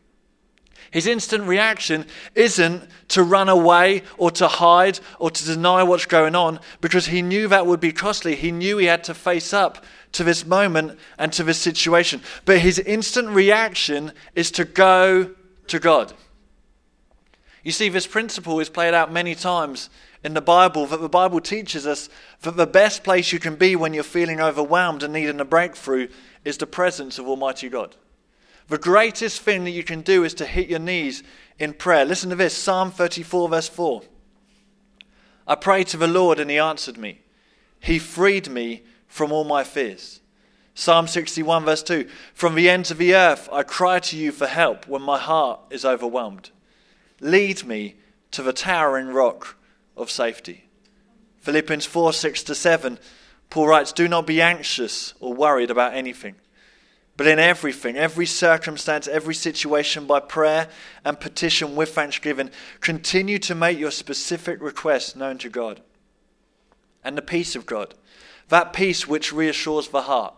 His 0.95 1.09
instant 1.09 1.43
reaction 1.49 2.07
isn't 2.37 2.89
to 3.09 3.25
run 3.25 3.49
away 3.49 4.05
or 4.17 4.31
to 4.31 4.47
hide 4.47 5.01
or 5.19 5.29
to 5.29 5.45
deny 5.45 5.83
what's 5.83 6.07
going 6.07 6.37
on 6.37 6.61
because 6.81 7.07
he 7.07 7.21
knew 7.21 7.49
that 7.49 7.67
would 7.67 7.81
be 7.81 7.91
costly. 7.91 8.37
He 8.37 8.53
knew 8.53 8.79
he 8.79 8.87
had 8.87 9.03
to 9.05 9.13
face 9.13 9.53
up 9.53 9.85
to 10.13 10.23
this 10.23 10.47
moment 10.47 10.97
and 11.19 11.33
to 11.33 11.43
this 11.43 11.59
situation. 11.59 12.23
But 12.45 12.61
his 12.61 12.79
instant 12.79 13.31
reaction 13.31 14.13
is 14.37 14.53
to 14.53 14.65
go 14.65 15.35
to 15.67 15.81
God. 15.81 16.13
You 17.65 17.73
see, 17.73 17.89
this 17.89 18.07
principle 18.07 18.61
is 18.61 18.69
played 18.69 18.95
out 18.95 19.13
many 19.13 19.35
times 19.35 19.91
in 20.23 20.35
the 20.35 20.41
Bible 20.41 20.87
that 20.87 21.01
the 21.01 21.09
Bible 21.09 21.41
teaches 21.41 21.89
us 21.89 22.09
that 22.43 22.57
the 22.57 22.69
best 22.69 23.03
place 23.03 23.33
you 23.33 23.41
can 23.41 23.57
be 23.57 23.75
when 23.75 23.95
you're 23.95 24.05
feeling 24.05 24.41
overwhelmed 24.41 25.03
and 25.03 25.13
needing 25.13 25.41
a 25.41 25.45
breakthrough 25.45 26.07
is 26.45 26.57
the 26.59 26.69
presence 26.69 27.19
of 27.19 27.27
Almighty 27.27 27.69
God. 27.69 27.97
The 28.69 28.79
greatest 28.79 29.43
thing 29.43 29.65
that 29.65 29.71
you 29.71 29.85
can 29.85 30.01
do 30.01 30.25
is 30.25 30.35
to 30.35 30.47
hit 30.47 30.69
your 30.69 30.79
knees 30.79 31.23
in 31.59 31.75
prayer. 31.75 32.05
Listen 32.05 32.31
to 32.31 32.37
this 32.37 32.57
Psalm 32.57 32.91
34, 32.91 33.49
verse 33.49 33.69
4. 33.69 34.03
I 35.47 35.55
prayed 35.55 35.89
to 35.89 35.97
the 35.97 36.09
Lord 36.09 36.41
and 36.41 36.51
he 36.51 36.59
answered 36.59 36.97
me. 36.97 37.21
He 37.81 37.99
freed 37.99 38.49
me 38.49 38.83
from 39.07 39.31
all 39.31 39.45
my 39.45 39.63
fears. 39.63 40.21
Psalm 40.75 41.07
61, 41.07 41.65
verse 41.65 41.83
2 41.83 42.09
From 42.33 42.55
the 42.55 42.69
ends 42.69 42.91
of 42.91 42.99
the 42.99 43.15
earth 43.15 43.49
I 43.53 43.63
cry 43.63 44.01
to 44.01 44.17
you 44.17 44.33
for 44.33 44.47
help 44.47 44.89
when 44.89 45.03
my 45.03 45.19
heart 45.19 45.61
is 45.71 45.85
overwhelmed. 45.85 46.51
Lead 47.21 47.65
me 47.65 47.97
to 48.33 48.43
the 48.43 48.53
towering 48.53 49.09
rock 49.09 49.57
of 49.97 50.11
safety. 50.11 50.69
Philippians 51.39 51.87
4, 51.87 52.13
6 52.13 52.43
to 52.45 52.55
7, 52.55 52.99
Paul 53.51 53.69
writes, 53.69 53.93
Do 53.93 54.09
not 54.09 54.27
be 54.27 54.41
anxious 54.41 55.15
or 55.21 55.35
worried 55.35 55.71
about 55.71 55.95
anything, 55.95 56.35
but 57.17 57.27
in 57.27 57.39
everything, 57.39 57.97
every 57.97 58.27
circumstance, 58.27 59.07
every 59.07 59.35
situation, 59.35 60.07
by 60.07 60.21
prayer 60.21 60.69
and 61.05 61.21
petition 61.21 61.77
with 61.77 61.95
thanksgiving, 61.95 62.51
continue 62.81 63.39
to 63.39 63.55
make 63.55 63.79
your 63.79 63.91
specific 63.93 64.61
requests 64.61 65.15
known 65.15 65.39
to 65.39 65.49
God. 65.49 65.81
And 67.05 67.17
the 67.17 67.23
peace 67.23 67.55
of 67.55 67.67
God 67.67 67.95
that 68.49 68.73
peace 68.73 69.07
which 69.07 69.33
reassures 69.33 69.89
the 69.89 70.03
heart, 70.03 70.35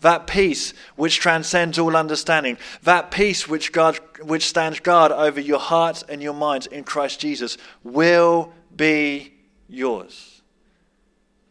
that 0.00 0.26
peace 0.26 0.72
which 0.96 1.18
transcends 1.18 1.78
all 1.78 1.96
understanding, 1.96 2.56
that 2.82 3.10
peace 3.10 3.48
which, 3.48 3.72
God, 3.72 3.98
which 4.22 4.46
stands 4.46 4.80
guard 4.80 5.10
over 5.12 5.40
your 5.40 5.58
hearts 5.58 6.04
and 6.08 6.22
your 6.22 6.34
minds 6.34 6.66
in 6.66 6.84
Christ 6.84 7.20
Jesus 7.20 7.58
will 7.82 8.52
be 8.74 9.34
yours. 9.68 10.42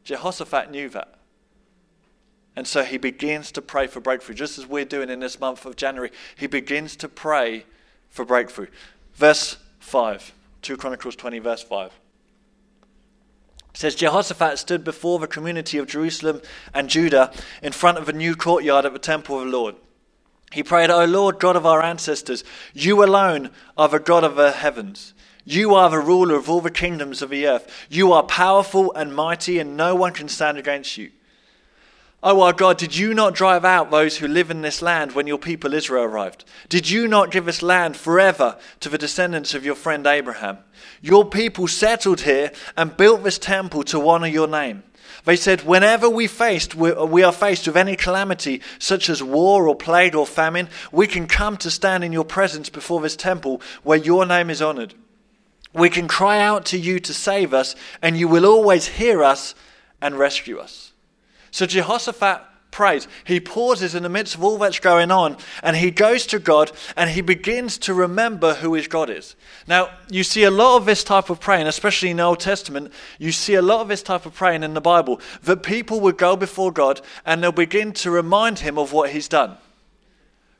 Jehoshaphat 0.03 0.71
knew 0.71 0.87
that. 0.89 1.16
And 2.57 2.65
so 2.65 2.83
he 2.83 2.97
begins 2.97 3.51
to 3.51 3.61
pray 3.61 3.85
for 3.85 3.99
breakthrough, 3.99 4.33
just 4.33 4.57
as 4.57 4.65
we're 4.65 4.83
doing 4.83 5.11
in 5.11 5.19
this 5.19 5.39
month 5.39 5.63
of 5.63 5.75
January. 5.75 6.11
He 6.35 6.47
begins 6.47 6.95
to 6.95 7.07
pray 7.07 7.65
for 8.09 8.25
breakthrough. 8.25 8.65
Verse 9.13 9.57
5, 9.79 10.33
2 10.63 10.75
Chronicles 10.75 11.15
20, 11.15 11.37
verse 11.39 11.61
5 11.61 11.91
says 13.73 13.93
Jehoshaphat 13.93 14.57
stood 14.57 14.83
before 14.83 15.19
the 15.19 15.27
community 15.27 15.77
of 15.77 15.85
Jerusalem 15.85 16.41
and 16.73 16.89
Judah 16.89 17.31
in 17.61 17.73
front 17.73 17.99
of 17.99 18.09
a 18.09 18.13
new 18.13 18.35
courtyard 18.35 18.87
at 18.87 18.93
the 18.93 18.97
temple 18.97 19.37
of 19.37 19.45
the 19.45 19.51
Lord. 19.51 19.75
He 20.51 20.63
prayed, 20.63 20.89
O 20.89 21.05
Lord 21.05 21.37
God 21.37 21.55
of 21.55 21.67
our 21.67 21.83
ancestors, 21.83 22.43
you 22.73 23.03
alone 23.03 23.51
are 23.77 23.87
the 23.87 23.99
God 23.99 24.23
of 24.23 24.35
the 24.35 24.51
heavens. 24.51 25.13
You 25.45 25.75
are 25.75 25.91
the 25.91 25.99
ruler 25.99 26.33
of 26.33 26.49
all 26.49 26.61
the 26.61 26.71
kingdoms 26.71 27.21
of 27.21 27.29
the 27.29 27.45
earth. 27.45 27.85
You 27.87 28.13
are 28.13 28.23
powerful 28.23 28.91
and 28.95 29.15
mighty, 29.15 29.59
and 29.59 29.77
no 29.77 29.93
one 29.93 30.13
can 30.13 30.27
stand 30.27 30.57
against 30.57 30.97
you. 30.97 31.11
Oh, 32.23 32.41
our 32.41 32.53
God, 32.53 32.79
did 32.79 32.97
you 32.97 33.13
not 33.13 33.35
drive 33.35 33.63
out 33.63 33.91
those 33.91 34.17
who 34.17 34.27
live 34.27 34.49
in 34.49 34.63
this 34.63 34.81
land 34.81 35.11
when 35.11 35.27
your 35.27 35.37
people 35.37 35.75
Israel 35.75 36.03
arrived? 36.03 36.45
Did 36.67 36.89
you 36.89 37.07
not 37.07 37.29
give 37.29 37.47
us 37.47 37.61
land 37.61 37.95
forever 37.95 38.57
to 38.79 38.89
the 38.89 38.97
descendants 38.97 39.53
of 39.53 39.63
your 39.63 39.75
friend 39.75 40.05
Abraham? 40.07 40.57
Your 40.99 41.25
people 41.25 41.67
settled 41.67 42.21
here 42.21 42.51
and 42.75 42.97
built 42.97 43.23
this 43.23 43.37
temple 43.37 43.83
to 43.83 44.09
honor 44.09 44.27
your 44.27 44.47
name. 44.47 44.81
They 45.25 45.35
said, 45.35 45.61
whenever 45.61 46.09
we, 46.09 46.25
faced, 46.25 46.73
we 46.73 47.21
are 47.21 47.31
faced 47.31 47.67
with 47.67 47.77
any 47.77 47.95
calamity, 47.95 48.61
such 48.79 49.09
as 49.09 49.21
war 49.21 49.67
or 49.67 49.75
plague 49.75 50.15
or 50.15 50.25
famine, 50.25 50.69
we 50.91 51.05
can 51.05 51.27
come 51.27 51.55
to 51.57 51.69
stand 51.69 52.03
in 52.03 52.13
your 52.13 52.25
presence 52.25 52.69
before 52.69 52.99
this 52.99 53.15
temple 53.15 53.61
where 53.83 53.97
your 53.97 54.25
name 54.25 54.49
is 54.49 54.61
honored. 54.61 54.95
We 55.71 55.89
can 55.89 56.07
cry 56.07 56.39
out 56.39 56.65
to 56.67 56.79
you 56.79 56.99
to 57.01 57.13
save 57.13 57.53
us, 57.53 57.75
and 58.01 58.17
you 58.17 58.27
will 58.27 58.45
always 58.45 58.87
hear 58.87 59.21
us 59.21 59.53
and 60.01 60.17
rescue 60.17 60.57
us. 60.57 60.86
So 61.57 61.65
Jehoshaphat 61.65 62.41
prays. 62.69 63.07
He 63.23 63.39
pauses 63.39 63.95
in 63.95 64.03
the 64.03 64.09
midst 64.09 64.35
of 64.35 64.43
all 64.43 64.59
that's 64.59 64.79
going 64.79 65.09
on 65.09 65.37
and 65.63 65.75
he 65.75 65.89
goes 65.89 66.27
to 66.27 66.37
God 66.37 66.71
and 66.95 67.09
he 67.09 67.21
begins 67.21 67.79
to 67.79 67.95
remember 67.95 68.53
who 68.53 68.75
his 68.75 68.87
God 68.87 69.09
is. 69.09 69.35
Now, 69.67 69.89
you 70.07 70.23
see 70.23 70.43
a 70.43 70.51
lot 70.51 70.77
of 70.77 70.85
this 70.85 71.03
type 71.03 71.31
of 71.31 71.39
praying, 71.39 71.65
especially 71.65 72.11
in 72.11 72.17
the 72.17 72.23
Old 72.23 72.39
Testament, 72.39 72.93
you 73.17 73.31
see 73.31 73.55
a 73.55 73.63
lot 73.63 73.81
of 73.81 73.87
this 73.87 74.03
type 74.03 74.27
of 74.27 74.35
praying 74.35 74.61
in 74.61 74.75
the 74.75 74.81
Bible 74.81 75.19
that 75.41 75.63
people 75.63 75.99
would 76.01 76.19
go 76.19 76.35
before 76.35 76.71
God 76.71 77.01
and 77.25 77.41
they'll 77.41 77.51
begin 77.51 77.91
to 77.93 78.11
remind 78.11 78.59
him 78.59 78.77
of 78.77 78.93
what 78.93 79.09
he's 79.09 79.27
done. 79.27 79.57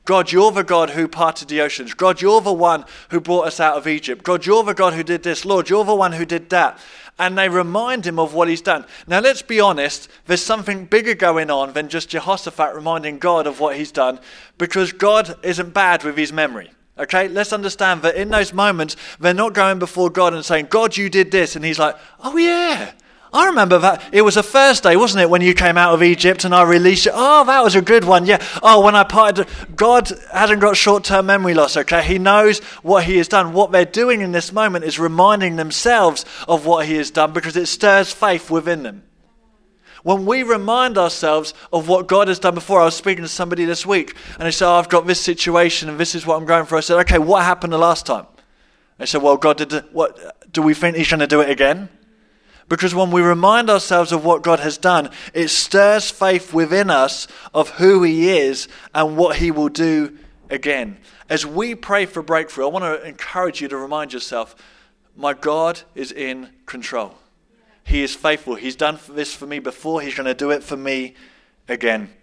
God, 0.05 0.31
you're 0.31 0.51
the 0.51 0.63
God 0.63 0.91
who 0.91 1.07
parted 1.07 1.49
the 1.49 1.61
oceans. 1.61 1.93
God, 1.93 2.21
you're 2.21 2.41
the 2.41 2.53
one 2.53 2.85
who 3.09 3.19
brought 3.19 3.45
us 3.45 3.59
out 3.59 3.75
of 3.75 3.85
Egypt. 3.85 4.23
God, 4.23 4.47
you're 4.47 4.63
the 4.63 4.73
God 4.73 4.93
who 4.93 5.03
did 5.03 5.21
this. 5.21 5.45
Lord, 5.45 5.69
you're 5.69 5.85
the 5.85 5.93
one 5.93 6.13
who 6.13 6.25
did 6.25 6.49
that 6.49 6.79
and 7.19 7.37
they 7.37 7.49
remind 7.49 8.05
him 8.05 8.19
of 8.19 8.33
what 8.33 8.47
he's 8.47 8.61
done. 8.61 8.85
Now, 9.07 9.19
let's 9.19 9.41
be 9.41 9.59
honest, 9.59 10.09
there's 10.25 10.41
something 10.41 10.85
bigger 10.85 11.15
going 11.15 11.49
on 11.49 11.73
than 11.73 11.89
just 11.89 12.09
Jehoshaphat 12.09 12.75
reminding 12.75 13.19
God 13.19 13.47
of 13.47 13.59
what 13.59 13.75
he's 13.75 13.91
done, 13.91 14.19
because 14.57 14.91
God 14.91 15.35
isn't 15.43 15.73
bad 15.73 16.03
with 16.03 16.17
his 16.17 16.31
memory. 16.31 16.71
Okay, 16.99 17.27
let's 17.27 17.53
understand 17.53 18.01
that 18.01 18.15
in 18.15 18.29
those 18.29 18.53
moments, 18.53 18.95
they're 19.19 19.33
not 19.33 19.53
going 19.53 19.77
before 19.77 20.09
God 20.09 20.33
and 20.33 20.43
saying, 20.43 20.67
God, 20.69 20.97
you 20.97 21.09
did 21.09 21.29
this. 21.29 21.55
And 21.55 21.63
he's 21.63 21.77
like, 21.77 21.95
oh, 22.23 22.37
yeah, 22.37 22.91
I 23.33 23.47
remember 23.47 23.77
that. 23.79 24.03
It 24.11 24.21
was 24.21 24.37
a 24.37 24.43
Thursday, 24.43 24.95
wasn't 24.95 25.23
it, 25.23 25.29
when 25.29 25.41
you 25.41 25.53
came 25.53 25.77
out 25.77 25.93
of 25.93 26.01
Egypt 26.01 26.45
and 26.45 26.55
I 26.55 26.63
released 26.63 27.05
you? 27.05 27.11
Oh, 27.13 27.43
that 27.45 27.63
was 27.63 27.75
a 27.75 27.81
good 27.81 28.05
one. 28.05 28.25
Yeah. 28.25 28.43
Oh, 28.63 28.83
when 28.83 28.95
I 28.95 29.03
parted. 29.03 29.47
God 29.75 30.11
hasn't 30.31 30.61
got 30.61 30.77
short 30.77 31.03
term 31.03 31.25
memory 31.25 31.53
loss, 31.53 31.75
okay? 31.75 32.03
He 32.03 32.19
knows 32.19 32.59
what 32.83 33.03
He 33.03 33.17
has 33.17 33.27
done. 33.27 33.53
What 33.53 33.71
they're 33.71 33.85
doing 33.85 34.21
in 34.21 34.31
this 34.31 34.53
moment 34.53 34.85
is 34.85 34.97
reminding 34.97 35.57
themselves 35.57 36.25
of 36.47 36.65
what 36.65 36.85
He 36.85 36.95
has 36.95 37.11
done 37.11 37.33
because 37.33 37.57
it 37.57 37.67
stirs 37.67 38.13
faith 38.13 38.49
within 38.49 38.83
them. 38.83 39.03
When 40.03 40.25
we 40.25 40.43
remind 40.43 40.97
ourselves 40.97 41.53
of 41.73 41.89
what 41.89 42.07
God 42.07 42.29
has 42.29 42.39
done 42.39 42.55
before, 42.55 42.79
I 42.79 42.85
was 42.85 42.95
speaking 42.95 43.23
to 43.23 43.29
somebody 43.29 43.65
this 43.65 43.85
week 43.85 44.15
and 44.35 44.43
they 44.43 44.51
said, 44.51 44.69
oh, 44.69 44.75
I've 44.75 44.87
got 44.87 45.05
this 45.05 45.19
situation 45.19 45.89
and 45.89 45.99
this 45.99 46.15
is 46.15 46.25
what 46.25 46.37
I'm 46.37 46.45
going 46.45 46.65
for. 46.65 46.77
I 46.77 46.79
said, 46.79 46.97
okay, 47.01 47.17
what 47.17 47.43
happened 47.43 47.73
the 47.73 47.77
last 47.77 48.05
time? 48.05 48.25
They 48.99 49.05
said, 49.05 49.21
well, 49.21 49.35
God 49.35 49.57
did, 49.57 49.73
what, 49.91 50.53
do 50.53 50.61
we 50.61 50.73
think 50.73 50.95
He's 50.95 51.09
going 51.09 51.19
to 51.19 51.27
do 51.27 51.41
it 51.41 51.49
again? 51.49 51.89
Because 52.69 52.93
when 52.93 53.11
we 53.11 53.21
remind 53.21 53.69
ourselves 53.69 54.11
of 54.11 54.25
what 54.25 54.43
God 54.43 54.59
has 54.59 54.77
done, 54.77 55.09
it 55.33 55.47
stirs 55.47 56.09
faith 56.09 56.53
within 56.53 56.89
us 56.89 57.27
of 57.53 57.69
who 57.71 58.03
He 58.03 58.29
is 58.29 58.67
and 58.93 59.15
what 59.15 59.37
He 59.37 59.51
will 59.51 59.69
do 59.69 60.17
again. 60.49 60.97
As 61.29 61.45
we 61.45 61.75
pray 61.75 62.05
for 62.05 62.21
breakthrough, 62.21 62.65
I 62.65 62.69
want 62.69 62.83
to 62.83 63.07
encourage 63.07 63.61
you 63.61 63.67
to 63.69 63.77
remind 63.77 64.13
yourself 64.13 64.55
my 65.15 65.33
God 65.33 65.81
is 65.95 66.11
in 66.11 66.49
control. 66.65 67.15
He 67.83 68.03
is 68.03 68.13
faithful. 68.13 68.55
He's 68.55 68.75
done 68.75 68.99
this 69.09 69.33
for 69.33 69.47
me 69.47 69.59
before. 69.59 70.01
He's 70.01 70.15
going 70.15 70.25
to 70.25 70.33
do 70.33 70.51
it 70.51 70.61
for 70.61 70.75
me 70.77 71.15
again. 71.69 72.13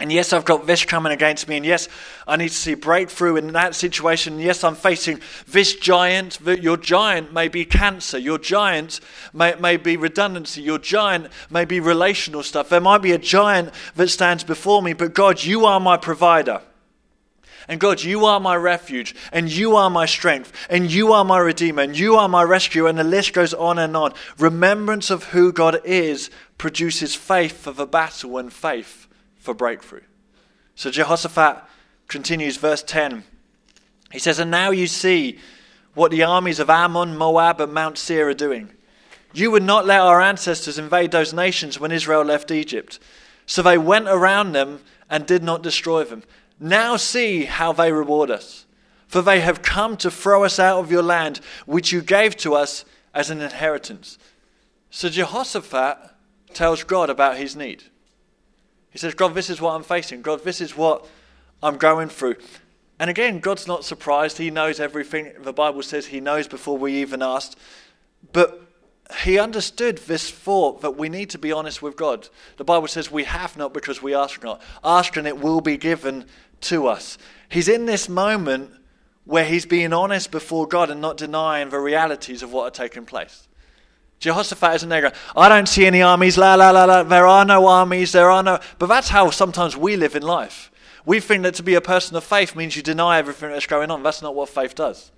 And 0.00 0.10
yes, 0.10 0.32
I've 0.32 0.46
got 0.46 0.66
this 0.66 0.86
coming 0.86 1.12
against 1.12 1.46
me. 1.46 1.58
And 1.58 1.66
yes, 1.66 1.86
I 2.26 2.36
need 2.36 2.48
to 2.48 2.54
see 2.54 2.72
breakthrough 2.72 3.36
in 3.36 3.52
that 3.52 3.74
situation. 3.74 4.34
And 4.34 4.42
yes, 4.42 4.64
I'm 4.64 4.74
facing 4.74 5.20
this 5.46 5.76
giant. 5.76 6.40
Your 6.40 6.78
giant 6.78 7.34
may 7.34 7.48
be 7.48 7.66
cancer. 7.66 8.16
Your 8.16 8.38
giant 8.38 9.00
may, 9.34 9.54
may 9.56 9.76
be 9.76 9.98
redundancy. 9.98 10.62
Your 10.62 10.78
giant 10.78 11.28
may 11.50 11.66
be 11.66 11.80
relational 11.80 12.42
stuff. 12.42 12.70
There 12.70 12.80
might 12.80 13.02
be 13.02 13.12
a 13.12 13.18
giant 13.18 13.74
that 13.94 14.08
stands 14.08 14.42
before 14.42 14.80
me. 14.80 14.94
But 14.94 15.12
God, 15.12 15.44
you 15.44 15.66
are 15.66 15.78
my 15.78 15.98
provider. 15.98 16.62
And 17.68 17.78
God, 17.78 18.02
you 18.02 18.24
are 18.24 18.40
my 18.40 18.56
refuge, 18.56 19.14
and 19.30 19.48
you 19.48 19.76
are 19.76 19.90
my 19.90 20.04
strength, 20.04 20.52
and 20.68 20.90
you 20.90 21.12
are 21.12 21.24
my 21.24 21.38
redeemer, 21.38 21.82
and 21.82 21.96
you 21.96 22.16
are 22.16 22.28
my 22.28 22.42
rescue, 22.42 22.88
and 22.88 22.98
the 22.98 23.04
list 23.04 23.32
goes 23.32 23.54
on 23.54 23.78
and 23.78 23.96
on. 23.96 24.12
Remembrance 24.38 25.08
of 25.08 25.24
who 25.24 25.52
God 25.52 25.80
is 25.84 26.30
produces 26.58 27.14
faith 27.14 27.58
for 27.58 27.70
the 27.70 27.86
battle 27.86 28.38
and 28.38 28.52
faith 28.52 29.06
for 29.40 29.54
breakthrough. 29.54 30.02
So 30.74 30.90
Jehoshaphat 30.90 31.64
continues, 32.08 32.56
verse 32.56 32.82
10. 32.82 33.24
He 34.12 34.18
says, 34.18 34.38
And 34.38 34.50
now 34.50 34.70
you 34.70 34.86
see 34.86 35.38
what 35.94 36.10
the 36.10 36.22
armies 36.22 36.60
of 36.60 36.70
Ammon, 36.70 37.16
Moab, 37.16 37.60
and 37.60 37.72
Mount 37.72 37.98
Seir 37.98 38.28
are 38.28 38.34
doing. 38.34 38.70
You 39.32 39.50
would 39.50 39.62
not 39.62 39.86
let 39.86 40.00
our 40.00 40.20
ancestors 40.20 40.78
invade 40.78 41.10
those 41.10 41.32
nations 41.32 41.78
when 41.78 41.92
Israel 41.92 42.22
left 42.22 42.50
Egypt. 42.50 42.98
So 43.46 43.62
they 43.62 43.78
went 43.78 44.08
around 44.08 44.52
them 44.52 44.80
and 45.08 45.26
did 45.26 45.42
not 45.42 45.62
destroy 45.62 46.04
them. 46.04 46.22
Now 46.58 46.96
see 46.96 47.44
how 47.44 47.72
they 47.72 47.92
reward 47.92 48.30
us. 48.30 48.66
For 49.06 49.22
they 49.22 49.40
have 49.40 49.62
come 49.62 49.96
to 49.98 50.10
throw 50.10 50.44
us 50.44 50.58
out 50.58 50.78
of 50.78 50.90
your 50.90 51.02
land, 51.02 51.40
which 51.66 51.90
you 51.90 52.00
gave 52.00 52.36
to 52.38 52.54
us 52.54 52.84
as 53.12 53.30
an 53.30 53.40
inheritance. 53.40 54.18
So 54.90 55.08
Jehoshaphat 55.08 55.98
tells 56.54 56.84
God 56.84 57.10
about 57.10 57.36
his 57.36 57.56
need. 57.56 57.84
He 58.90 58.98
says, 58.98 59.14
God, 59.14 59.34
this 59.34 59.50
is 59.50 59.60
what 59.60 59.74
I'm 59.74 59.82
facing. 59.82 60.22
God, 60.22 60.44
this 60.44 60.60
is 60.60 60.76
what 60.76 61.06
I'm 61.62 61.76
going 61.76 62.08
through. 62.08 62.36
And 62.98 63.08
again, 63.08 63.40
God's 63.40 63.66
not 63.66 63.84
surprised. 63.84 64.38
He 64.38 64.50
knows 64.50 64.80
everything. 64.80 65.32
The 65.40 65.52
Bible 65.52 65.82
says 65.82 66.06
he 66.06 66.20
knows 66.20 66.48
before 66.48 66.76
we 66.76 66.94
even 66.94 67.22
asked. 67.22 67.56
But 68.32 68.60
he 69.22 69.38
understood 69.38 69.98
this 69.98 70.30
thought 70.30 70.82
that 70.82 70.96
we 70.96 71.08
need 71.08 71.30
to 71.30 71.38
be 71.38 71.52
honest 71.52 71.82
with 71.82 71.96
God. 71.96 72.28
The 72.56 72.64
Bible 72.64 72.88
says 72.88 73.10
we 73.10 73.24
have 73.24 73.56
not 73.56 73.72
because 73.72 74.02
we 74.02 74.14
ask 74.14 74.42
not. 74.42 74.60
Ask 74.84 75.16
and 75.16 75.26
it 75.26 75.38
will 75.38 75.60
be 75.60 75.76
given 75.76 76.26
to 76.62 76.86
us. 76.86 77.16
He's 77.48 77.68
in 77.68 77.86
this 77.86 78.08
moment 78.08 78.70
where 79.24 79.44
he's 79.44 79.66
being 79.66 79.92
honest 79.92 80.30
before 80.30 80.66
God 80.66 80.90
and 80.90 81.00
not 81.00 81.16
denying 81.16 81.70
the 81.70 81.78
realities 81.78 82.42
of 82.42 82.52
what 82.52 82.64
are 82.64 82.70
taking 82.70 83.06
place. 83.06 83.48
Jehoshaphat 84.20 84.76
isn't 84.76 84.88
there 84.90 85.00
going, 85.00 85.14
I 85.34 85.48
don't 85.48 85.68
see 85.68 85.86
any 85.86 86.02
armies, 86.02 86.36
la 86.36 86.54
la 86.54 86.70
la 86.70 86.84
la, 86.84 87.02
there 87.02 87.26
are 87.26 87.44
no 87.44 87.66
armies, 87.66 88.12
there 88.12 88.30
are 88.30 88.42
no. 88.42 88.60
But 88.78 88.86
that's 88.86 89.08
how 89.08 89.30
sometimes 89.30 89.76
we 89.76 89.96
live 89.96 90.14
in 90.14 90.22
life. 90.22 90.70
We 91.06 91.20
think 91.20 91.42
that 91.44 91.54
to 91.54 91.62
be 91.62 91.74
a 91.74 91.80
person 91.80 92.16
of 92.16 92.24
faith 92.24 92.54
means 92.54 92.76
you 92.76 92.82
deny 92.82 93.18
everything 93.18 93.50
that's 93.50 93.66
going 93.66 93.90
on. 93.90 94.02
That's 94.02 94.20
not 94.20 94.34
what 94.34 94.50
faith 94.50 94.74
does. 94.74 95.10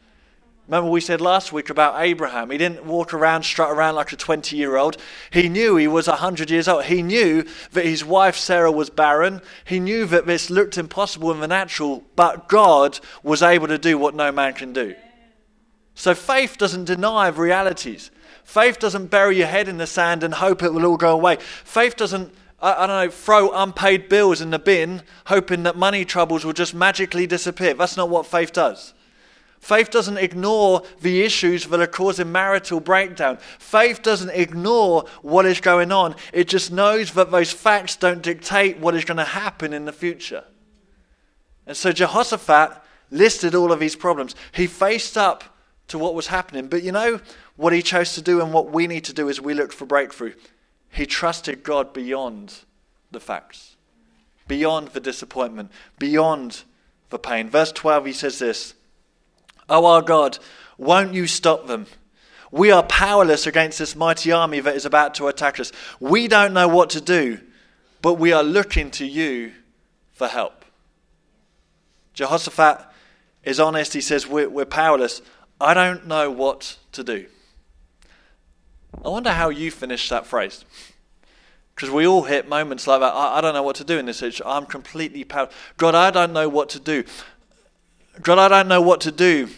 Remember, 0.68 0.88
we 0.88 1.00
said 1.00 1.20
last 1.20 1.52
week 1.52 1.70
about 1.70 2.00
Abraham. 2.00 2.50
He 2.50 2.58
didn't 2.58 2.84
walk 2.86 3.12
around, 3.12 3.42
strut 3.42 3.70
around 3.70 3.96
like 3.96 4.12
a 4.12 4.16
20 4.16 4.56
year 4.56 4.76
old. 4.76 4.96
He 5.32 5.48
knew 5.48 5.76
he 5.76 5.88
was 5.88 6.06
100 6.06 6.48
years 6.50 6.68
old. 6.68 6.84
He 6.84 7.02
knew 7.02 7.44
that 7.72 7.84
his 7.84 8.04
wife 8.04 8.36
Sarah 8.36 8.70
was 8.70 8.88
barren. 8.88 9.42
He 9.64 9.80
knew 9.80 10.06
that 10.06 10.26
this 10.26 10.48
looked 10.48 10.78
impossible 10.78 11.32
in 11.32 11.40
the 11.40 11.48
natural, 11.48 12.04
but 12.14 12.48
God 12.48 13.00
was 13.24 13.42
able 13.42 13.66
to 13.66 13.78
do 13.78 13.98
what 13.98 14.14
no 14.14 14.30
man 14.30 14.54
can 14.54 14.72
do. 14.72 14.94
So 15.94 16.14
faith 16.14 16.58
doesn't 16.58 16.84
deny 16.84 17.28
realities. 17.28 18.10
Faith 18.44 18.78
doesn't 18.78 19.06
bury 19.06 19.38
your 19.38 19.46
head 19.46 19.68
in 19.68 19.78
the 19.78 19.86
sand 19.86 20.24
and 20.24 20.34
hope 20.34 20.62
it 20.62 20.72
will 20.72 20.86
all 20.86 20.96
go 20.96 21.12
away. 21.12 21.36
Faith 21.36 21.96
doesn't, 21.96 22.34
I, 22.60 22.72
I, 22.72 22.86
don't 22.86 23.06
know, 23.06 23.10
throw 23.10 23.50
unpaid 23.50 24.08
bills 24.08 24.40
in 24.40 24.50
the 24.50 24.58
bin 24.58 25.02
hoping 25.26 25.62
that 25.64 25.76
money 25.76 26.04
troubles 26.04 26.44
will 26.44 26.52
just 26.52 26.74
magically 26.74 27.26
disappear. 27.26 27.74
That's 27.74 27.96
not 27.96 28.08
what 28.08 28.26
faith 28.26 28.52
does. 28.52 28.94
Faith 29.62 29.90
doesn't 29.90 30.18
ignore 30.18 30.82
the 31.02 31.22
issues 31.22 31.66
that 31.66 31.78
are 31.78 31.86
causing 31.86 32.32
marital 32.32 32.80
breakdown. 32.80 33.38
Faith 33.60 34.02
doesn't 34.02 34.30
ignore 34.30 35.04
what 35.22 35.46
is 35.46 35.60
going 35.60 35.92
on. 35.92 36.16
It 36.32 36.48
just 36.48 36.72
knows 36.72 37.12
that 37.12 37.30
those 37.30 37.52
facts 37.52 37.94
don't 37.94 38.22
dictate 38.22 38.78
what 38.80 38.96
is 38.96 39.04
going 39.04 39.18
to 39.18 39.24
happen 39.24 39.72
in 39.72 39.84
the 39.84 39.92
future. 39.92 40.42
And 41.64 41.76
so 41.76 41.92
Jehoshaphat 41.92 42.82
listed 43.12 43.54
all 43.54 43.70
of 43.70 43.80
his 43.80 43.94
problems. 43.94 44.34
He 44.50 44.66
faced 44.66 45.16
up 45.16 45.44
to 45.88 45.98
what 45.98 46.14
was 46.14 46.28
happening. 46.28 46.68
But 46.68 46.82
you 46.82 46.92
know, 46.92 47.20
what 47.56 47.72
he 47.72 47.82
chose 47.82 48.14
to 48.14 48.22
do 48.22 48.40
and 48.40 48.52
what 48.52 48.70
we 48.70 48.86
need 48.86 49.04
to 49.04 49.12
do 49.12 49.28
as 49.28 49.40
we 49.40 49.54
look 49.54 49.72
for 49.72 49.86
breakthrough. 49.86 50.34
He 50.90 51.06
trusted 51.06 51.62
God 51.62 51.92
beyond 51.92 52.54
the 53.10 53.20
facts, 53.20 53.76
beyond 54.46 54.88
the 54.88 55.00
disappointment, 55.00 55.70
beyond 55.98 56.64
the 57.10 57.18
pain. 57.18 57.48
Verse 57.48 57.72
12, 57.72 58.06
he 58.06 58.12
says 58.12 58.38
this 58.38 58.74
Oh, 59.68 59.86
our 59.86 60.02
God, 60.02 60.38
won't 60.76 61.14
you 61.14 61.26
stop 61.26 61.66
them? 61.66 61.86
We 62.50 62.70
are 62.70 62.82
powerless 62.82 63.46
against 63.46 63.78
this 63.78 63.96
mighty 63.96 64.30
army 64.30 64.60
that 64.60 64.76
is 64.76 64.84
about 64.84 65.14
to 65.14 65.28
attack 65.28 65.58
us. 65.58 65.72
We 66.00 66.28
don't 66.28 66.52
know 66.52 66.68
what 66.68 66.90
to 66.90 67.00
do, 67.00 67.40
but 68.02 68.14
we 68.14 68.32
are 68.32 68.42
looking 68.42 68.90
to 68.92 69.06
you 69.06 69.52
for 70.12 70.28
help. 70.28 70.66
Jehoshaphat 72.12 72.84
is 73.44 73.58
honest. 73.58 73.94
He 73.94 74.02
says, 74.02 74.26
We're, 74.26 74.50
we're 74.50 74.66
powerless. 74.66 75.22
I 75.62 75.74
don't 75.74 76.06
know 76.06 76.30
what 76.30 76.76
to 76.92 77.04
do. 77.04 77.26
I 79.04 79.08
wonder 79.08 79.30
how 79.30 79.48
you 79.48 79.70
finish 79.70 80.08
that 80.08 80.26
phrase. 80.26 80.64
Because 81.74 81.90
we 81.90 82.06
all 82.06 82.22
hit 82.22 82.48
moments 82.48 82.86
like 82.86 83.00
that. 83.00 83.14
I, 83.14 83.38
I, 83.38 83.40
don't 83.40 83.54
know 83.54 83.62
what 83.62 83.76
to 83.76 83.84
do 83.84 83.98
in 83.98 84.06
this 84.06 84.18
situation. 84.18 84.44
I'm 84.46 84.66
completely 84.66 85.24
powerless. 85.24 85.54
God, 85.76 85.94
I 85.94 86.10
don't 86.10 86.32
know 86.32 86.48
what 86.48 86.68
to 86.70 86.80
do. 86.80 87.04
God, 88.20 88.38
I 88.38 88.48
don't 88.48 88.68
know 88.68 88.82
what 88.82 89.00
to 89.02 89.12
do. 89.12 89.48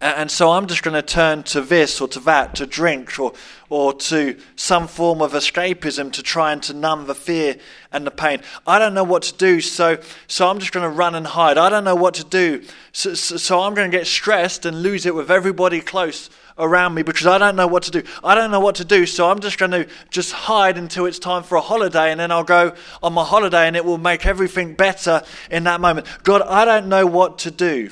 And 0.00 0.30
so 0.30 0.52
I'm 0.52 0.68
just 0.68 0.84
going 0.84 0.94
to 0.94 1.02
turn 1.02 1.42
to 1.44 1.60
this 1.60 2.00
or 2.00 2.06
to 2.08 2.20
that, 2.20 2.54
to 2.56 2.66
drink 2.66 3.18
or, 3.18 3.32
or 3.68 3.92
to 3.94 4.38
some 4.54 4.86
form 4.86 5.20
of 5.20 5.32
escapism 5.32 6.12
to 6.12 6.22
try 6.22 6.52
and 6.52 6.62
to 6.64 6.72
numb 6.72 7.08
the 7.08 7.16
fear 7.16 7.56
and 7.90 8.06
the 8.06 8.12
pain. 8.12 8.40
I 8.64 8.78
don't 8.78 8.94
know 8.94 9.02
what 9.02 9.24
to 9.24 9.34
do, 9.34 9.60
so, 9.60 9.98
so 10.28 10.48
I'm 10.48 10.60
just 10.60 10.70
going 10.70 10.88
to 10.88 10.96
run 10.96 11.16
and 11.16 11.26
hide. 11.26 11.58
I 11.58 11.68
don't 11.68 11.82
know 11.82 11.96
what 11.96 12.14
to 12.14 12.24
do, 12.24 12.62
so, 12.92 13.14
so, 13.14 13.36
so 13.38 13.60
I'm 13.60 13.74
going 13.74 13.90
to 13.90 13.96
get 13.96 14.06
stressed 14.06 14.64
and 14.64 14.82
lose 14.82 15.04
it 15.04 15.16
with 15.16 15.32
everybody 15.32 15.80
close 15.80 16.30
around 16.58 16.94
me 16.94 17.02
because 17.02 17.26
I 17.26 17.38
don't 17.38 17.56
know 17.56 17.66
what 17.66 17.82
to 17.84 17.90
do. 17.90 18.04
I 18.22 18.36
don't 18.36 18.52
know 18.52 18.60
what 18.60 18.76
to 18.76 18.84
do, 18.84 19.04
so 19.04 19.28
I'm 19.28 19.40
just 19.40 19.58
going 19.58 19.72
to 19.72 19.88
just 20.10 20.30
hide 20.30 20.78
until 20.78 21.06
it's 21.06 21.18
time 21.18 21.42
for 21.42 21.56
a 21.56 21.60
holiday 21.60 22.12
and 22.12 22.20
then 22.20 22.30
I'll 22.30 22.44
go 22.44 22.72
on 23.02 23.14
my 23.14 23.24
holiday 23.24 23.66
and 23.66 23.74
it 23.74 23.84
will 23.84 23.98
make 23.98 24.26
everything 24.26 24.74
better 24.74 25.22
in 25.50 25.64
that 25.64 25.80
moment. 25.80 26.06
God, 26.22 26.42
I 26.42 26.64
don't 26.64 26.88
know 26.88 27.04
what 27.04 27.38
to 27.40 27.50
do. 27.50 27.90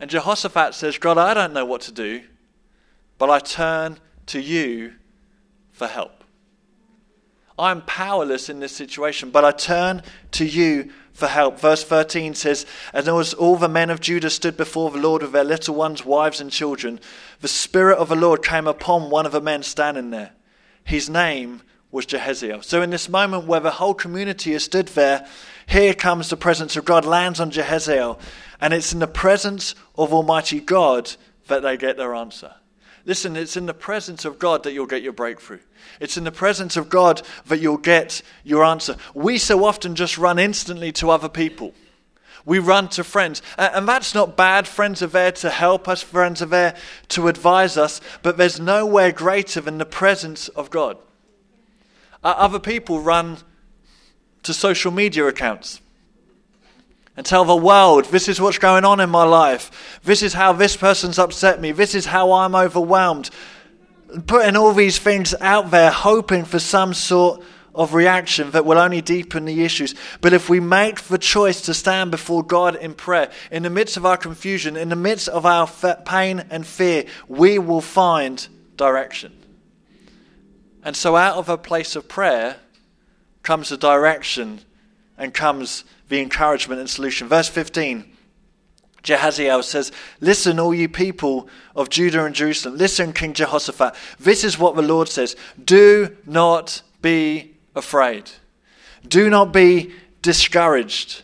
And 0.00 0.10
Jehoshaphat 0.10 0.74
says, 0.74 0.98
God, 0.98 1.18
I 1.18 1.34
don't 1.34 1.52
know 1.52 1.66
what 1.66 1.82
to 1.82 1.92
do, 1.92 2.22
but 3.18 3.28
I 3.28 3.38
turn 3.38 3.98
to 4.26 4.40
you 4.40 4.94
for 5.70 5.86
help. 5.86 6.24
I'm 7.58 7.82
powerless 7.82 8.48
in 8.48 8.60
this 8.60 8.74
situation, 8.74 9.30
but 9.30 9.44
I 9.44 9.52
turn 9.52 10.02
to 10.32 10.46
you 10.46 10.90
for 11.12 11.26
help. 11.26 11.60
Verse 11.60 11.84
13 11.84 12.34
says, 12.34 12.64
And 12.94 13.06
as 13.06 13.34
all 13.34 13.56
the 13.56 13.68
men 13.68 13.90
of 13.90 14.00
Judah 14.00 14.30
stood 14.30 14.56
before 14.56 14.90
the 14.90 14.98
Lord 14.98 15.20
with 15.20 15.32
their 15.32 15.44
little 15.44 15.74
ones, 15.74 16.04
wives, 16.04 16.40
and 16.40 16.50
children, 16.50 16.98
the 17.42 17.48
Spirit 17.48 17.98
of 17.98 18.08
the 18.08 18.16
Lord 18.16 18.42
came 18.42 18.66
upon 18.66 19.10
one 19.10 19.26
of 19.26 19.32
the 19.32 19.42
men 19.42 19.62
standing 19.62 20.10
there. 20.10 20.32
His 20.82 21.10
name 21.10 21.60
was 21.92 22.06
Jahaziel. 22.06 22.64
So, 22.64 22.80
in 22.80 22.90
this 22.90 23.08
moment 23.08 23.44
where 23.44 23.60
the 23.60 23.72
whole 23.72 23.94
community 23.94 24.52
has 24.52 24.64
stood 24.64 24.88
there, 24.88 25.26
here 25.66 25.92
comes 25.92 26.30
the 26.30 26.36
presence 26.36 26.76
of 26.76 26.84
God, 26.84 27.04
lands 27.04 27.40
on 27.40 27.50
Jahaziel. 27.50 28.18
And 28.60 28.74
it's 28.74 28.92
in 28.92 28.98
the 28.98 29.06
presence 29.06 29.74
of 29.96 30.12
Almighty 30.12 30.60
God 30.60 31.16
that 31.48 31.62
they 31.62 31.76
get 31.76 31.96
their 31.96 32.14
answer. 32.14 32.54
Listen, 33.06 33.34
it's 33.36 33.56
in 33.56 33.66
the 33.66 33.74
presence 33.74 34.24
of 34.24 34.38
God 34.38 34.62
that 34.62 34.72
you'll 34.72 34.86
get 34.86 35.02
your 35.02 35.12
breakthrough. 35.12 35.60
It's 36.00 36.16
in 36.16 36.24
the 36.24 36.32
presence 36.32 36.76
of 36.76 36.88
God 36.88 37.22
that 37.46 37.58
you'll 37.58 37.78
get 37.78 38.22
your 38.44 38.64
answer. 38.64 38.96
We 39.14 39.38
so 39.38 39.64
often 39.64 39.94
just 39.94 40.18
run 40.18 40.38
instantly 40.38 40.92
to 40.92 41.10
other 41.10 41.28
people. 41.28 41.72
We 42.44 42.58
run 42.58 42.88
to 42.90 43.04
friends. 43.04 43.42
And 43.56 43.88
that's 43.88 44.14
not 44.14 44.36
bad. 44.36 44.66
Friends 44.66 45.02
are 45.02 45.06
there 45.06 45.32
to 45.32 45.50
help 45.50 45.88
us, 45.88 46.02
friends 46.02 46.42
are 46.42 46.46
there 46.46 46.76
to 47.08 47.28
advise 47.28 47.76
us. 47.76 48.00
But 48.22 48.36
there's 48.36 48.60
nowhere 48.60 49.12
greater 49.12 49.60
than 49.60 49.78
the 49.78 49.86
presence 49.86 50.48
of 50.48 50.70
God. 50.70 50.98
Uh, 52.22 52.34
other 52.36 52.58
people 52.58 53.00
run 53.00 53.38
to 54.42 54.52
social 54.52 54.90
media 54.90 55.26
accounts 55.26 55.80
and 57.16 57.26
tell 57.26 57.44
the 57.44 57.56
world, 57.56 58.06
this 58.06 58.28
is 58.28 58.40
what's 58.40 58.58
going 58.58 58.84
on 58.84 59.00
in 59.00 59.10
my 59.10 59.24
life. 59.24 60.00
This 60.04 60.22
is 60.22 60.32
how 60.32 60.52
this 60.52 60.76
person's 60.76 61.18
upset 61.18 61.60
me. 61.60 61.72
This 61.72 61.94
is 61.94 62.06
how 62.06 62.32
I'm 62.32 62.54
overwhelmed 62.54 63.30
putting 64.26 64.56
all 64.56 64.72
these 64.72 64.98
things 64.98 65.34
out 65.40 65.70
there, 65.70 65.90
hoping 65.90 66.44
for 66.44 66.58
some 66.58 66.94
sort 66.94 67.42
of 67.74 67.94
reaction 67.94 68.50
that 68.50 68.64
will 68.64 68.78
only 68.78 69.00
deepen 69.00 69.44
the 69.44 69.62
issues. 69.62 69.94
But 70.20 70.32
if 70.32 70.48
we 70.48 70.58
make 70.58 71.02
the 71.02 71.18
choice 71.18 71.60
to 71.62 71.74
stand 71.74 72.10
before 72.10 72.42
God 72.42 72.76
in 72.76 72.94
prayer, 72.94 73.30
in 73.50 73.62
the 73.62 73.70
midst 73.70 73.96
of 73.96 74.04
our 74.04 74.16
confusion, 74.16 74.76
in 74.76 74.88
the 74.88 74.96
midst 74.96 75.28
of 75.28 75.46
our 75.46 75.68
pain 76.04 76.44
and 76.50 76.66
fear, 76.66 77.04
we 77.28 77.58
will 77.58 77.80
find 77.80 78.46
direction. 78.76 79.32
And 80.82 80.96
so, 80.96 81.14
out 81.14 81.36
of 81.36 81.48
a 81.48 81.58
place 81.58 81.94
of 81.94 82.08
prayer 82.08 82.56
comes 83.42 83.68
the 83.68 83.76
direction 83.76 84.60
and 85.16 85.32
comes 85.32 85.84
the 86.10 86.20
encouragement 86.20 86.80
and 86.80 86.90
solution. 86.90 87.26
Verse 87.26 87.48
15 87.48 88.04
Jahaziel 89.02 89.64
says, 89.64 89.92
Listen, 90.20 90.60
all 90.60 90.74
you 90.74 90.86
people 90.86 91.48
of 91.74 91.88
Judah 91.88 92.26
and 92.26 92.34
Jerusalem. 92.34 92.76
Listen, 92.76 93.14
King 93.14 93.32
Jehoshaphat. 93.32 93.94
This 94.18 94.44
is 94.44 94.58
what 94.58 94.76
the 94.76 94.82
Lord 94.82 95.08
says 95.08 95.36
Do 95.62 96.14
not 96.26 96.82
be 97.00 97.54
afraid. 97.74 98.30
Do 99.06 99.30
not 99.30 99.52
be 99.54 99.92
discouraged 100.20 101.22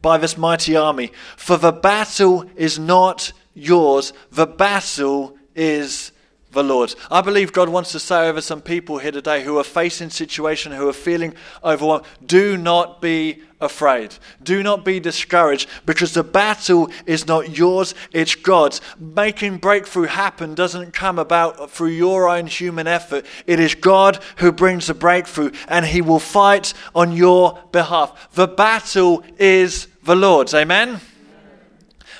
by 0.00 0.16
this 0.16 0.38
mighty 0.38 0.76
army, 0.76 1.12
for 1.36 1.56
the 1.56 1.72
battle 1.72 2.44
is 2.56 2.78
not 2.78 3.32
yours, 3.54 4.12
the 4.30 4.46
battle 4.46 5.36
is 5.54 6.12
the 6.52 6.62
Lord. 6.62 6.94
I 7.10 7.20
believe 7.20 7.52
God 7.52 7.68
wants 7.68 7.92
to 7.92 8.00
say 8.00 8.28
over 8.28 8.40
some 8.40 8.62
people 8.62 8.98
here 8.98 9.12
today 9.12 9.42
who 9.42 9.58
are 9.58 9.64
facing 9.64 10.10
situation, 10.10 10.72
who 10.72 10.88
are 10.88 10.94
feeling 10.94 11.34
overwhelmed, 11.62 12.04
do 12.24 12.56
not 12.56 13.00
be 13.02 13.42
afraid. 13.64 14.14
Do 14.42 14.62
not 14.62 14.84
be 14.84 15.00
discouraged 15.00 15.68
because 15.86 16.14
the 16.14 16.22
battle 16.22 16.90
is 17.06 17.26
not 17.26 17.56
yours, 17.56 17.94
it's 18.12 18.34
God's. 18.34 18.80
Making 18.98 19.58
breakthrough 19.58 20.06
happen 20.06 20.54
doesn't 20.54 20.92
come 20.92 21.18
about 21.18 21.70
through 21.70 21.88
your 21.88 22.28
own 22.28 22.46
human 22.46 22.86
effort. 22.86 23.26
It 23.46 23.58
is 23.58 23.74
God 23.74 24.18
who 24.36 24.52
brings 24.52 24.86
the 24.86 24.94
breakthrough 24.94 25.50
and 25.68 25.86
he 25.86 26.00
will 26.00 26.20
fight 26.20 26.74
on 26.94 27.12
your 27.12 27.58
behalf. 27.72 28.32
The 28.34 28.48
battle 28.48 29.24
is 29.38 29.88
the 30.04 30.16
Lord's. 30.16 30.54
Amen? 30.54 31.00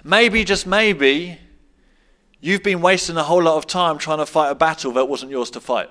Maybe, 0.03 0.45
just 0.45 0.67
maybe, 0.67 1.39
You've 2.45 2.63
been 2.63 2.83
wasting 2.83 3.17
a 3.17 3.23
whole 3.23 3.43
lot 3.43 3.57
of 3.57 3.67
time 3.67 3.97
trying 3.97 4.19
to 4.19 4.27
fight 4.27 4.51
a 4.51 4.55
battle 4.55 4.93
that 4.93 5.07
wasn't 5.07 5.31
yours 5.31 5.49
to 5.53 5.61
fight. 5.61 5.89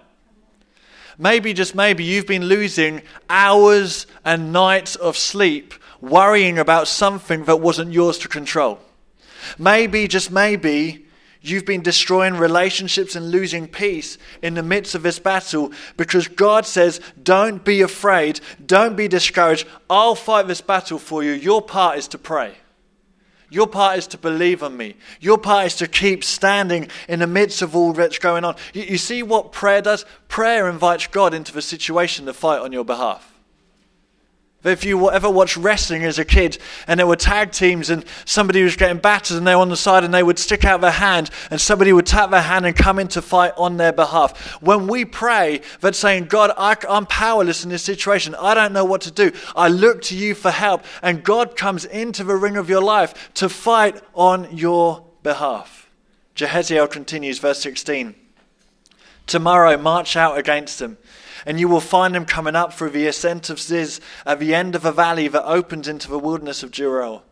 Maybe, 1.17 1.54
just 1.54 1.76
maybe, 1.76 2.04
you've 2.04 2.28
been 2.28 2.45
losing 2.45 3.02
hours 3.30 4.08
and 4.26 4.52
nights 4.52 4.95
of 4.95 5.17
sleep 5.17 5.73
worrying 6.02 6.60
about 6.60 6.88
something 6.88 7.45
that 7.45 7.58
wasn't 7.58 7.93
yours 7.93 8.17
to 8.19 8.28
control. 8.28 8.80
Maybe, 9.58 10.08
just 10.08 10.32
maybe, 10.32 11.06
you've 11.41 11.65
been 11.65 11.82
destroying 11.82 12.36
relationships 12.36 13.15
and 13.15 13.30
losing 13.30 13.67
peace 13.67 14.17
in 14.41 14.56
the 14.56 14.63
midst 14.63 14.95
of 14.95 15.04
this 15.04 15.19
battle 15.19 15.71
because 15.97 16.28
God 16.28 16.65
says, 16.65 16.99
Don't 17.21 17.63
be 17.63 17.82
afraid, 17.82 18.39
don't 18.65 18.95
be 18.95 19.08
discouraged. 19.08 19.67
I'll 19.89 20.15
fight 20.15 20.47
this 20.47 20.62
battle 20.62 20.99
for 20.99 21.23
you. 21.23 21.32
Your 21.32 21.62
part 21.62 21.97
is 21.97 22.08
to 22.10 22.17
pray. 22.17 22.56
Your 23.53 23.67
part 23.67 23.99
is 23.99 24.07
to 24.07 24.17
believe 24.17 24.63
on 24.63 24.75
me. 24.75 24.95
Your 25.21 25.37
part 25.37 25.67
is 25.67 25.75
to 25.75 25.87
keep 25.87 26.23
standing 26.23 26.87
in 27.07 27.19
the 27.19 27.27
midst 27.27 27.61
of 27.61 27.75
all 27.75 27.93
that's 27.93 28.17
going 28.17 28.43
on. 28.43 28.55
You, 28.73 28.81
you 28.81 28.97
see 28.97 29.21
what 29.21 29.51
prayer 29.51 29.79
does? 29.79 30.05
Prayer 30.27 30.67
invites 30.67 31.05
God 31.05 31.35
into 31.35 31.53
the 31.53 31.61
situation 31.61 32.25
to 32.25 32.33
fight 32.33 32.61
on 32.61 32.71
your 32.71 32.83
behalf. 32.83 33.33
If 34.63 34.86
you 34.86 35.12
ever 35.12 35.30
watched 35.30 35.58
wrestling 35.58 36.06
as 36.06 36.17
a 36.17 36.23
kid 36.23 36.58
and 36.88 36.97
there 36.97 37.08
were 37.08 37.17
tag 37.17 37.52
teams 37.52 37.89
and 37.89 38.06
somebody 38.23 38.63
was 38.63 38.78
getting 38.78 38.97
battered 38.97 39.38
and 39.38 39.45
they 39.45 39.56
were 39.56 39.62
on 39.62 39.69
the 39.69 39.76
side 39.76 40.06
and 40.06 40.13
they 40.13 40.23
would 40.23 40.39
stick 40.39 40.63
out 40.63 40.80
their 40.80 40.91
hand 40.91 41.30
and 41.52 41.60
somebody 41.60 41.91
would 41.91 42.06
tap 42.06 42.32
their 42.32 42.41
hand 42.41 42.65
and 42.65 42.76
come 42.76 42.97
in 42.97 43.10
to 43.10 43.21
fight 43.21 43.54
on 43.58 43.76
their 43.76 43.91
behalf. 43.91 44.62
When 44.62 44.88
we 44.88 45.04
pray, 45.04 45.62
that's 45.82 45.99
saying, 45.99 46.26
God, 46.26 46.52
I, 46.58 46.78
I'm 46.88 47.06
powerless 47.06 47.65
in 47.65 47.69
this 47.69 47.84
situation. 47.84 48.36
I 48.36 48.54
don't 48.54 48.71
know 48.71 48.86
what 48.86 49.02
to 49.02 49.12
do. 49.12 49.34
I 49.54 49.67
look 49.67 50.02
to 50.04 50.15
you 50.15 50.34
for 50.34 50.52
help. 50.52 50.86
And 51.02 51.23
God 51.23 51.58
comes 51.58 51.84
into 51.84 52.23
the 52.23 52.36
ring 52.36 52.56
of 52.56 52.69
your 52.69 52.82
life 52.82 53.34
to 53.36 53.49
fight 53.49 54.02
on 54.13 54.56
your 54.56 55.06
behalf. 55.23 55.89
Jahaziel 56.36 56.89
continues, 56.89 57.39
verse 57.39 57.60
16. 57.60 58.15
Tomorrow, 59.28 59.78
march 59.78 60.15
out 60.15 60.38
against 60.38 60.80
them 60.80 60.97
and 61.45 61.60
you 61.60 61.67
will 61.67 61.82
find 61.82 62.15
them 62.15 62.25
coming 62.25 62.56
up 62.56 62.73
through 62.73 62.91
the 62.91 63.08
ascent 63.08 63.49
of 63.49 63.60
Ziz 63.60 63.99
at 64.25 64.39
the 64.39 64.53
end 64.53 64.75
of 64.75 64.86
a 64.86 64.91
valley 64.91 65.27
that 65.27 65.45
opens 65.45 65.88
into 65.88 66.10
the 66.10 66.19
wilderness 66.19 66.63
of 66.63 66.71
Jeruel. 66.71 67.23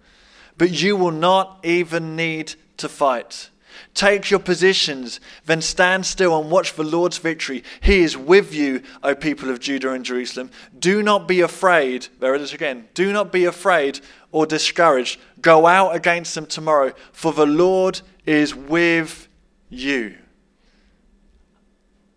But 0.58 0.72
you 0.72 0.96
will 0.96 1.12
not 1.12 1.60
even 1.64 2.16
need 2.16 2.56
to 2.78 2.90
fight. 2.90 3.50
Take 3.94 4.30
your 4.30 4.40
positions, 4.40 5.20
then 5.46 5.62
stand 5.62 6.06
still 6.06 6.40
and 6.40 6.50
watch 6.50 6.74
the 6.74 6.84
Lord's 6.84 7.18
victory. 7.18 7.64
He 7.82 8.02
is 8.02 8.18
with 8.18 8.54
you, 8.54 8.84
O 9.04 9.16
people 9.16 9.50
of 9.50 9.60
Judah 9.60 9.92
and 9.92 10.06
Jerusalem. 10.06 10.50
Do 10.78 11.04
not 11.04 11.28
be 11.28 11.42
afraid. 11.42 12.08
There 12.20 12.36
it 12.36 12.42
is 12.42 12.54
again. 12.54 12.88
Do 12.94 13.12
not 13.12 13.32
be 13.32 13.46
afraid 13.46 14.00
or 14.32 14.46
discouraged. 14.46 15.20
Go 15.42 15.68
out 15.68 15.96
against 15.96 16.36
them 16.36 16.46
tomorrow, 16.46 16.94
for 17.12 17.34
the 17.34 17.46
Lord 17.46 18.02
is 18.26 18.56
with 18.56 19.28
you. 19.70 20.16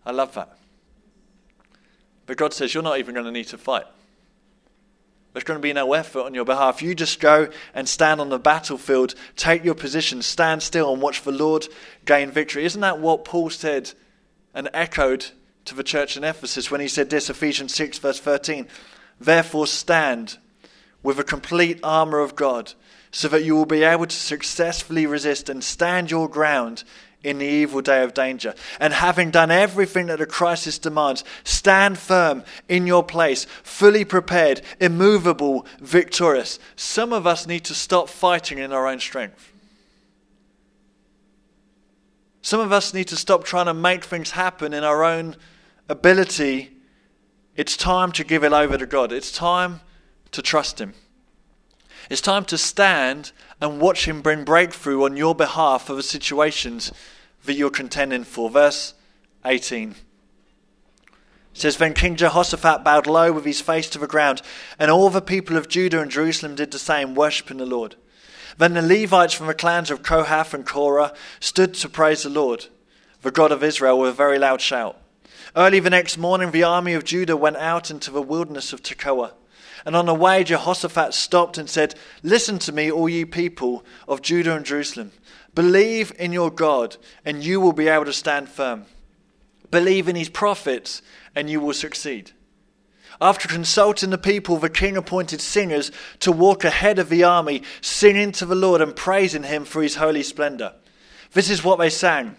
I 0.05 0.11
love 0.11 0.33
that. 0.35 0.57
But 2.25 2.37
God 2.37 2.53
says, 2.53 2.73
You're 2.73 2.83
not 2.83 2.99
even 2.99 3.13
going 3.13 3.25
to 3.25 3.31
need 3.31 3.47
to 3.47 3.57
fight. 3.57 3.85
There's 5.33 5.43
going 5.43 5.59
to 5.59 5.61
be 5.61 5.73
no 5.73 5.91
effort 5.91 6.21
on 6.21 6.33
your 6.33 6.45
behalf. 6.45 6.81
You 6.81 6.95
just 6.95 7.19
go 7.19 7.49
and 7.73 7.89
stand 7.89 8.21
on 8.21 8.29
the 8.29 8.39
battlefield, 8.39 9.15
take 9.35 9.65
your 9.65 9.75
position, 9.75 10.21
stand 10.21 10.63
still, 10.63 10.93
and 10.93 11.01
watch 11.01 11.23
the 11.23 11.31
Lord 11.33 11.67
gain 12.05 12.31
victory. 12.31 12.63
Isn't 12.63 12.79
that 12.79 12.99
what 12.99 13.25
Paul 13.25 13.49
said 13.49 13.91
and 14.53 14.69
echoed 14.73 15.25
to 15.65 15.75
the 15.75 15.83
church 15.83 16.15
in 16.15 16.23
Ephesus 16.23 16.71
when 16.71 16.79
he 16.79 16.87
said 16.87 17.09
this, 17.09 17.29
Ephesians 17.29 17.75
6, 17.75 17.97
verse 17.97 18.19
13? 18.21 18.65
Therefore, 19.19 19.67
stand 19.67 20.37
with 21.03 21.19
a 21.19 21.23
complete 21.23 21.81
armor 21.83 22.19
of 22.19 22.37
God, 22.37 22.71
so 23.11 23.27
that 23.27 23.43
you 23.43 23.55
will 23.55 23.65
be 23.65 23.83
able 23.83 24.05
to 24.05 24.15
successfully 24.15 25.05
resist 25.05 25.49
and 25.49 25.63
stand 25.63 26.11
your 26.11 26.29
ground 26.29 26.85
in 27.25 27.39
the 27.39 27.45
evil 27.45 27.81
day 27.81 28.03
of 28.03 28.13
danger. 28.13 28.53
And 28.79 28.93
having 28.93 29.31
done 29.31 29.49
everything 29.49 30.05
that 30.07 30.21
a 30.21 30.25
crisis 30.25 30.77
demands, 30.77 31.23
stand 31.43 31.97
firm 31.97 32.43
in 32.69 32.85
your 32.85 33.03
place, 33.03 33.45
fully 33.63 34.05
prepared, 34.05 34.61
immovable, 34.79 35.65
victorious. 35.79 36.59
Some 36.75 37.11
of 37.11 37.25
us 37.25 37.47
need 37.47 37.65
to 37.65 37.73
stop 37.73 38.09
fighting 38.09 38.59
in 38.59 38.71
our 38.71 38.87
own 38.87 38.99
strength. 38.99 39.51
Some 42.43 42.59
of 42.59 42.71
us 42.71 42.93
need 42.93 43.07
to 43.07 43.15
stop 43.15 43.43
trying 43.43 43.65
to 43.65 43.73
make 43.73 44.03
things 44.03 44.31
happen 44.31 44.71
in 44.71 44.83
our 44.83 45.03
own 45.03 45.35
ability. 45.89 46.77
It's 47.55 47.75
time 47.75 48.11
to 48.11 48.23
give 48.23 48.43
it 48.43 48.53
over 48.53 48.77
to 48.77 48.85
God. 48.85 49.11
It's 49.11 49.31
time 49.31 49.81
to 50.31 50.43
trust 50.43 50.79
Him. 50.79 50.93
It's 52.07 52.21
time 52.21 52.45
to 52.45 52.57
stand 52.59 53.31
and 53.59 53.81
watch 53.81 54.07
Him 54.07 54.21
bring 54.21 54.43
breakthrough 54.43 55.05
on 55.05 55.17
your 55.17 55.33
behalf 55.33 55.87
for 55.87 55.95
the 55.95 56.03
situations 56.03 56.91
that 57.45 57.53
you're 57.53 57.69
contending 57.69 58.23
for. 58.23 58.49
Verse 58.49 58.93
18 59.45 59.95
it 61.55 61.61
says, 61.61 61.77
Then 61.77 61.93
King 61.93 62.17
Jehoshaphat 62.17 62.83
bowed 62.83 63.07
low 63.07 63.31
with 63.31 63.45
his 63.45 63.61
face 63.61 63.89
to 63.91 63.99
the 63.99 64.07
ground, 64.07 64.41
and 64.77 64.91
all 64.91 65.09
the 65.09 65.21
people 65.21 65.55
of 65.55 65.69
Judah 65.69 66.01
and 66.01 66.11
Jerusalem 66.11 66.55
did 66.55 66.71
the 66.71 66.79
same, 66.79 67.15
worshipping 67.15 67.57
the 67.57 67.65
Lord. 67.65 67.95
Then 68.57 68.73
the 68.73 68.81
Levites 68.81 69.33
from 69.33 69.47
the 69.47 69.53
clans 69.53 69.89
of 69.89 70.03
Kohath 70.03 70.53
and 70.53 70.65
Korah 70.65 71.13
stood 71.39 71.73
to 71.75 71.87
praise 71.87 72.23
the 72.23 72.29
Lord, 72.29 72.65
the 73.21 73.31
God 73.31 73.53
of 73.53 73.63
Israel, 73.63 73.99
with 73.99 74.09
a 74.09 74.13
very 74.13 74.37
loud 74.37 74.59
shout. 74.59 74.97
Early 75.55 75.79
the 75.79 75.89
next 75.89 76.17
morning, 76.17 76.51
the 76.51 76.63
army 76.63 76.93
of 76.93 77.05
Judah 77.05 77.37
went 77.37 77.55
out 77.55 77.89
into 77.89 78.11
the 78.11 78.21
wilderness 78.21 78.73
of 78.73 78.83
Tekoa. 78.83 79.31
And 79.85 79.95
on 79.95 80.07
the 80.07 80.13
way, 80.13 80.43
Jehoshaphat 80.43 81.13
stopped 81.13 81.57
and 81.57 81.69
said, 81.69 81.95
Listen 82.21 82.59
to 82.59 82.73
me, 82.73 82.91
all 82.91 83.07
you 83.07 83.25
people 83.25 83.85
of 84.09 84.21
Judah 84.21 84.55
and 84.55 84.65
Jerusalem. 84.65 85.13
Believe 85.55 86.11
in 86.19 86.33
your 86.33 86.51
God, 86.51 86.97
and 87.23 87.43
you 87.43 87.59
will 87.59 87.73
be 87.73 87.87
able 87.87 88.05
to 88.05 88.13
stand 88.13 88.49
firm. 88.49 88.85
Believe 89.71 90.07
in 90.07 90.15
his 90.15 90.29
prophets, 90.29 91.01
and 91.33 91.49
you 91.49 91.59
will 91.59 91.73
succeed. 91.73 92.31
After 93.21 93.47
consulting 93.47 94.09
the 94.09 94.17
people, 94.17 94.57
the 94.57 94.69
king 94.69 94.97
appointed 94.97 95.39
singers 95.39 95.91
to 96.19 96.31
walk 96.31 96.65
ahead 96.65 96.99
of 96.99 97.09
the 97.09 97.23
army, 97.23 97.63
singing 97.79 98.33
to 98.33 98.45
the 98.45 98.55
Lord 98.55 98.81
and 98.81 98.95
praising 98.95 99.43
him 99.43 99.63
for 99.63 99.81
his 99.81 99.95
holy 99.95 100.23
splendor. 100.23 100.73
This 101.31 101.49
is 101.49 101.63
what 101.63 101.79
they 101.79 101.89
sang 101.89 102.35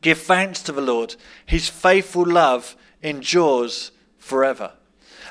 Give 0.00 0.18
thanks 0.18 0.62
to 0.62 0.72
the 0.72 0.80
Lord, 0.80 1.16
his 1.44 1.68
faithful 1.68 2.24
love 2.24 2.76
endures 3.02 3.90
forever. 4.18 4.72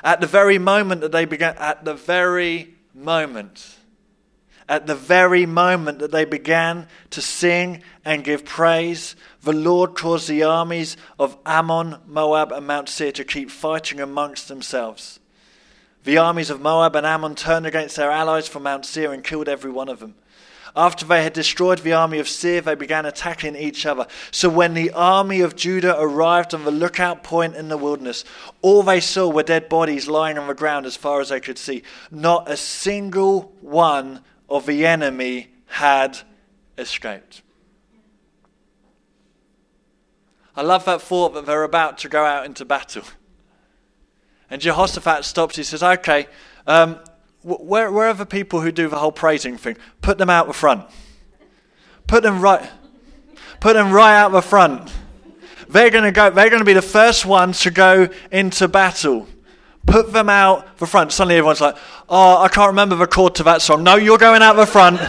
At 0.04 0.20
the 0.20 0.26
very 0.26 0.58
moment 0.58 1.00
that 1.00 1.12
they 1.12 1.24
began, 1.24 1.56
at 1.56 1.84
the 1.84 1.94
very 1.94 2.74
moment 2.94 3.77
at 4.68 4.86
the 4.86 4.94
very 4.94 5.46
moment 5.46 5.98
that 6.00 6.10
they 6.10 6.24
began 6.24 6.86
to 7.10 7.22
sing 7.22 7.82
and 8.04 8.22
give 8.22 8.44
praise, 8.44 9.16
the 9.42 9.52
Lord 9.52 9.94
caused 9.94 10.28
the 10.28 10.42
armies 10.42 10.96
of 11.18 11.38
Ammon, 11.46 11.96
Moab, 12.06 12.52
and 12.52 12.66
Mount 12.66 12.88
Seir 12.88 13.12
to 13.12 13.24
keep 13.24 13.50
fighting 13.50 13.98
amongst 13.98 14.48
themselves. 14.48 15.20
The 16.04 16.18
armies 16.18 16.50
of 16.50 16.60
Moab 16.60 16.96
and 16.96 17.06
Ammon 17.06 17.34
turned 17.34 17.66
against 17.66 17.96
their 17.96 18.10
allies 18.10 18.46
from 18.46 18.64
Mount 18.64 18.84
Seir 18.84 19.12
and 19.12 19.24
killed 19.24 19.48
every 19.48 19.70
one 19.70 19.88
of 19.88 20.00
them. 20.00 20.14
After 20.76 21.04
they 21.04 21.22
had 21.22 21.32
destroyed 21.32 21.78
the 21.78 21.94
army 21.94 22.18
of 22.18 22.28
Seir, 22.28 22.60
they 22.60 22.74
began 22.74 23.06
attacking 23.06 23.56
each 23.56 23.86
other. 23.86 24.06
So 24.30 24.48
when 24.48 24.74
the 24.74 24.90
army 24.90 25.40
of 25.40 25.56
Judah 25.56 25.98
arrived 25.98 26.54
on 26.54 26.64
the 26.64 26.70
lookout 26.70 27.24
point 27.24 27.56
in 27.56 27.68
the 27.68 27.76
wilderness, 27.76 28.22
all 28.62 28.82
they 28.82 29.00
saw 29.00 29.28
were 29.28 29.42
dead 29.42 29.68
bodies 29.68 30.08
lying 30.08 30.38
on 30.38 30.46
the 30.46 30.54
ground 30.54 30.86
as 30.86 30.94
far 30.94 31.20
as 31.20 31.30
they 31.30 31.40
could 31.40 31.58
see. 31.58 31.82
Not 32.10 32.50
a 32.50 32.56
single 32.56 33.52
one 33.60 34.20
of 34.48 34.66
the 34.66 34.86
enemy 34.86 35.48
had 35.66 36.18
escaped. 36.76 37.42
I 40.56 40.62
love 40.62 40.84
that 40.86 41.00
thought 41.02 41.34
that 41.34 41.46
they're 41.46 41.62
about 41.62 41.98
to 41.98 42.08
go 42.08 42.24
out 42.24 42.44
into 42.44 42.64
battle. 42.64 43.04
And 44.50 44.60
Jehoshaphat 44.60 45.24
stops. 45.24 45.56
He 45.56 45.62
says, 45.62 45.82
Okay, 45.82 46.26
um, 46.66 46.98
where, 47.42 47.92
where 47.92 48.08
are 48.08 48.14
the 48.14 48.26
people 48.26 48.60
who 48.60 48.72
do 48.72 48.88
the 48.88 48.98
whole 48.98 49.12
praising 49.12 49.56
thing? 49.56 49.76
Put 50.02 50.18
them 50.18 50.30
out 50.30 50.46
the 50.46 50.52
front. 50.52 50.84
Put 52.06 52.22
them 52.22 52.40
right. 52.40 52.68
Put 53.60 53.74
them 53.74 53.92
right 53.92 54.16
out 54.16 54.32
the 54.32 54.42
front. 54.42 54.92
They're 55.68 55.90
going 55.90 56.04
to 56.04 56.12
go. 56.12 56.30
They're 56.30 56.50
going 56.50 56.60
to 56.60 56.64
be 56.66 56.72
the 56.72 56.82
first 56.82 57.26
ones 57.26 57.60
to 57.60 57.70
go 57.70 58.08
into 58.32 58.68
battle. 58.68 59.28
Put 59.86 60.12
them 60.12 60.28
out 60.28 60.78
the 60.78 60.86
front. 60.86 61.12
Suddenly, 61.12 61.36
everyone's 61.36 61.60
like, 61.60 61.76
"Oh, 62.08 62.42
I 62.42 62.48
can't 62.48 62.68
remember 62.68 62.96
the 62.96 63.06
chord 63.06 63.34
to 63.36 63.42
that 63.44 63.62
song." 63.62 63.82
No, 63.82 63.96
you're 63.96 64.18
going 64.18 64.42
out 64.42 64.56
the 64.56 64.66
front. 64.66 65.00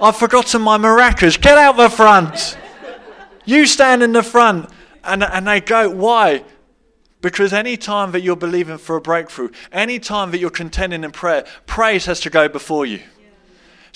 I've 0.00 0.16
forgotten 0.16 0.60
my 0.62 0.76
maracas. 0.76 1.40
Get 1.40 1.56
out 1.56 1.76
the 1.76 1.88
front. 1.88 2.58
You 3.44 3.66
stand 3.66 4.02
in 4.02 4.12
the 4.12 4.22
front. 4.22 4.68
And, 5.06 5.22
and 5.22 5.46
they 5.46 5.60
go, 5.60 5.88
why? 5.88 6.44
Because 7.20 7.52
any 7.52 7.76
time 7.76 8.12
that 8.12 8.20
you're 8.20 8.36
believing 8.36 8.76
for 8.76 8.96
a 8.96 9.00
breakthrough, 9.00 9.50
any 9.72 9.98
time 9.98 10.32
that 10.32 10.38
you're 10.38 10.50
contending 10.50 11.04
in 11.04 11.12
prayer, 11.12 11.46
praise 11.64 12.06
has 12.06 12.20
to 12.20 12.30
go 12.30 12.48
before 12.48 12.84
you. 12.84 13.02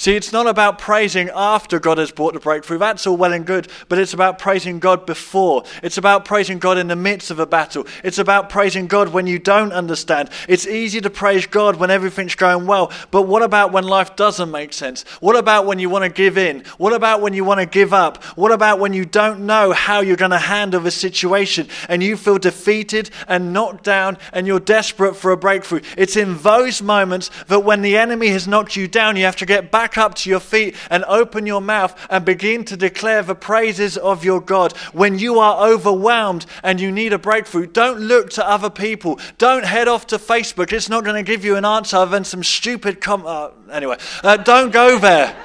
See, 0.01 0.17
it's 0.17 0.33
not 0.33 0.47
about 0.47 0.79
praising 0.79 1.29
after 1.35 1.79
God 1.79 1.99
has 1.99 2.11
brought 2.11 2.33
the 2.33 2.41
breakthrough. 2.41 2.79
That's 2.79 3.07
all 3.07 3.19
well 3.19 3.35
and 3.35 3.45
good, 3.45 3.69
but 3.91 3.99
it's 3.99 4.15
about 4.15 4.39
praising 4.39 4.79
God 4.79 5.05
before. 5.05 5.65
It's 5.83 5.99
about 5.99 6.25
praising 6.25 6.59
God 6.59 6.79
in 6.79 6.89
the 6.89 6.97
midst 6.97 7.31
of 7.31 7.39
a 7.39 7.45
battle. 7.45 7.87
It's 8.03 8.17
about 8.17 8.49
praising 8.49 8.87
God 8.87 9.11
when 9.11 9.27
you 9.27 9.39
don't 9.39 9.75
understand. 9.75 10.31
It's 10.49 10.67
easy 10.67 11.03
to 11.03 11.11
praise 11.11 11.45
God 11.45 11.77
when 11.77 11.91
everything's 11.91 12.35
going 12.35 12.67
well, 12.67 12.91
but 13.11 13.25
what 13.25 13.43
about 13.43 13.73
when 13.73 13.85
life 13.85 14.17
doesn't 14.17 14.51
make 14.51 14.73
sense? 14.73 15.03
What 15.21 15.37
about 15.37 15.67
when 15.67 15.79
you 15.79 15.91
want 15.91 16.05
to 16.05 16.09
give 16.09 16.39
in? 16.39 16.65
What 16.79 16.95
about 16.95 17.21
when 17.21 17.35
you 17.35 17.45
want 17.45 17.61
to 17.61 17.67
give 17.67 17.93
up? 17.93 18.25
What 18.39 18.53
about 18.53 18.79
when 18.79 18.95
you 18.95 19.05
don't 19.05 19.45
know 19.45 19.73
how 19.73 20.01
you're 20.01 20.17
going 20.17 20.31
to 20.31 20.39
handle 20.39 20.81
the 20.81 20.91
situation 20.91 21.69
and 21.91 22.03
you 22.03 22.17
feel 22.17 22.39
defeated 22.39 23.11
and 23.29 23.53
knocked 23.53 23.85
down 23.85 24.17
and 24.33 24.47
you're 24.47 24.61
desperate 24.61 25.15
for 25.15 25.31
a 25.31 25.37
breakthrough? 25.37 25.83
It's 25.99 26.17
in 26.17 26.39
those 26.39 26.81
moments 26.81 27.31
that 27.49 27.65
when 27.65 27.83
the 27.83 27.99
enemy 27.99 28.29
has 28.29 28.49
knocked 28.49 28.77
you 28.77 28.89
down, 28.89 29.19
you 29.19 29.27
have 29.27 29.37
to 29.37 29.45
get 29.45 29.71
back 29.71 29.90
back 29.91 29.99
up 29.99 30.15
to 30.15 30.31
your 30.31 30.41
feet 30.41 30.77
and 30.89 31.05
open 31.07 31.47
your 31.47 31.61
mouth 31.61 31.99
and 32.11 32.25
begin 32.25 32.65
to 32.65 32.77
declare 32.77 33.23
the 33.23 33.35
praises 33.35 33.97
of 33.97 34.25
your 34.25 34.41
God. 34.41 34.77
When 34.93 35.19
you 35.19 35.41
are 35.41 35.69
overwhelmed 35.69 36.47
and 36.63 36.81
you 36.81 36.93
need 36.93 37.13
a 37.13 37.19
breakthrough, 37.19 37.67
don't 37.67 38.01
look 38.01 38.31
to 38.31 38.49
other 38.49 38.71
people. 38.71 39.19
Don't 39.39 39.65
head 39.65 39.89
off 39.89 40.07
to 40.09 40.19
Facebook. 40.19 40.73
It's 40.73 40.89
not 40.89 41.03
going 41.03 41.17
to 41.17 41.29
give 41.29 41.45
you 41.45 41.57
an 41.57 41.65
answer 41.65 41.97
other 41.97 42.13
than 42.13 42.25
some 42.25 42.45
stupid 42.45 43.01
comment. 43.01 43.29
Uh, 43.29 43.51
anyway, 43.73 43.97
uh, 44.23 44.37
don't 44.37 44.73
go 44.73 44.99
there. 44.99 45.37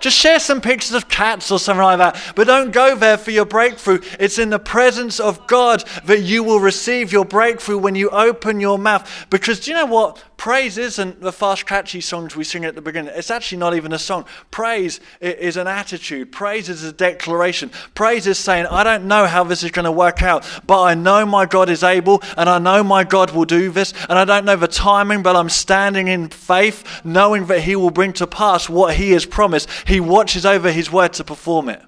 Just 0.00 0.16
share 0.16 0.40
some 0.40 0.60
pictures 0.60 0.94
of 0.94 1.08
cats 1.08 1.52
or 1.52 1.60
something 1.60 1.84
like 1.84 1.98
that. 1.98 2.32
But 2.34 2.48
don't 2.48 2.72
go 2.72 2.96
there 2.96 3.16
for 3.16 3.30
your 3.30 3.44
breakthrough. 3.44 4.00
It's 4.18 4.36
in 4.36 4.50
the 4.50 4.58
presence 4.58 5.20
of 5.20 5.46
God 5.46 5.84
that 6.06 6.22
you 6.22 6.42
will 6.42 6.58
receive 6.58 7.12
your 7.12 7.24
breakthrough 7.24 7.78
when 7.78 7.94
you 7.94 8.10
open 8.10 8.58
your 8.58 8.78
mouth. 8.78 9.26
Because 9.30 9.60
do 9.60 9.70
you 9.70 9.76
know 9.76 9.86
what? 9.86 10.20
Praise 10.42 10.76
isn't 10.76 11.20
the 11.20 11.30
fast, 11.30 11.66
catchy 11.66 12.00
songs 12.00 12.34
we 12.34 12.42
sing 12.42 12.64
at 12.64 12.74
the 12.74 12.82
beginning. 12.82 13.12
It's 13.14 13.30
actually 13.30 13.58
not 13.58 13.76
even 13.76 13.92
a 13.92 13.98
song. 13.98 14.24
Praise 14.50 14.98
is 15.20 15.56
an 15.56 15.68
attitude. 15.68 16.32
Praise 16.32 16.68
is 16.68 16.82
a 16.82 16.92
declaration. 16.92 17.70
Praise 17.94 18.26
is 18.26 18.38
saying, 18.38 18.66
I 18.66 18.82
don't 18.82 19.06
know 19.06 19.26
how 19.26 19.44
this 19.44 19.62
is 19.62 19.70
going 19.70 19.84
to 19.84 19.92
work 19.92 20.20
out, 20.20 20.44
but 20.66 20.82
I 20.82 20.94
know 20.94 21.24
my 21.24 21.46
God 21.46 21.70
is 21.70 21.84
able, 21.84 22.24
and 22.36 22.50
I 22.50 22.58
know 22.58 22.82
my 22.82 23.04
God 23.04 23.30
will 23.30 23.44
do 23.44 23.70
this, 23.70 23.94
and 24.08 24.18
I 24.18 24.24
don't 24.24 24.44
know 24.44 24.56
the 24.56 24.66
timing, 24.66 25.22
but 25.22 25.36
I'm 25.36 25.48
standing 25.48 26.08
in 26.08 26.28
faith, 26.28 27.04
knowing 27.04 27.46
that 27.46 27.60
He 27.60 27.76
will 27.76 27.92
bring 27.92 28.12
to 28.14 28.26
pass 28.26 28.68
what 28.68 28.96
He 28.96 29.12
has 29.12 29.24
promised. 29.24 29.68
He 29.86 30.00
watches 30.00 30.44
over 30.44 30.72
His 30.72 30.90
word 30.90 31.12
to 31.12 31.22
perform 31.22 31.68
it. 31.68 31.82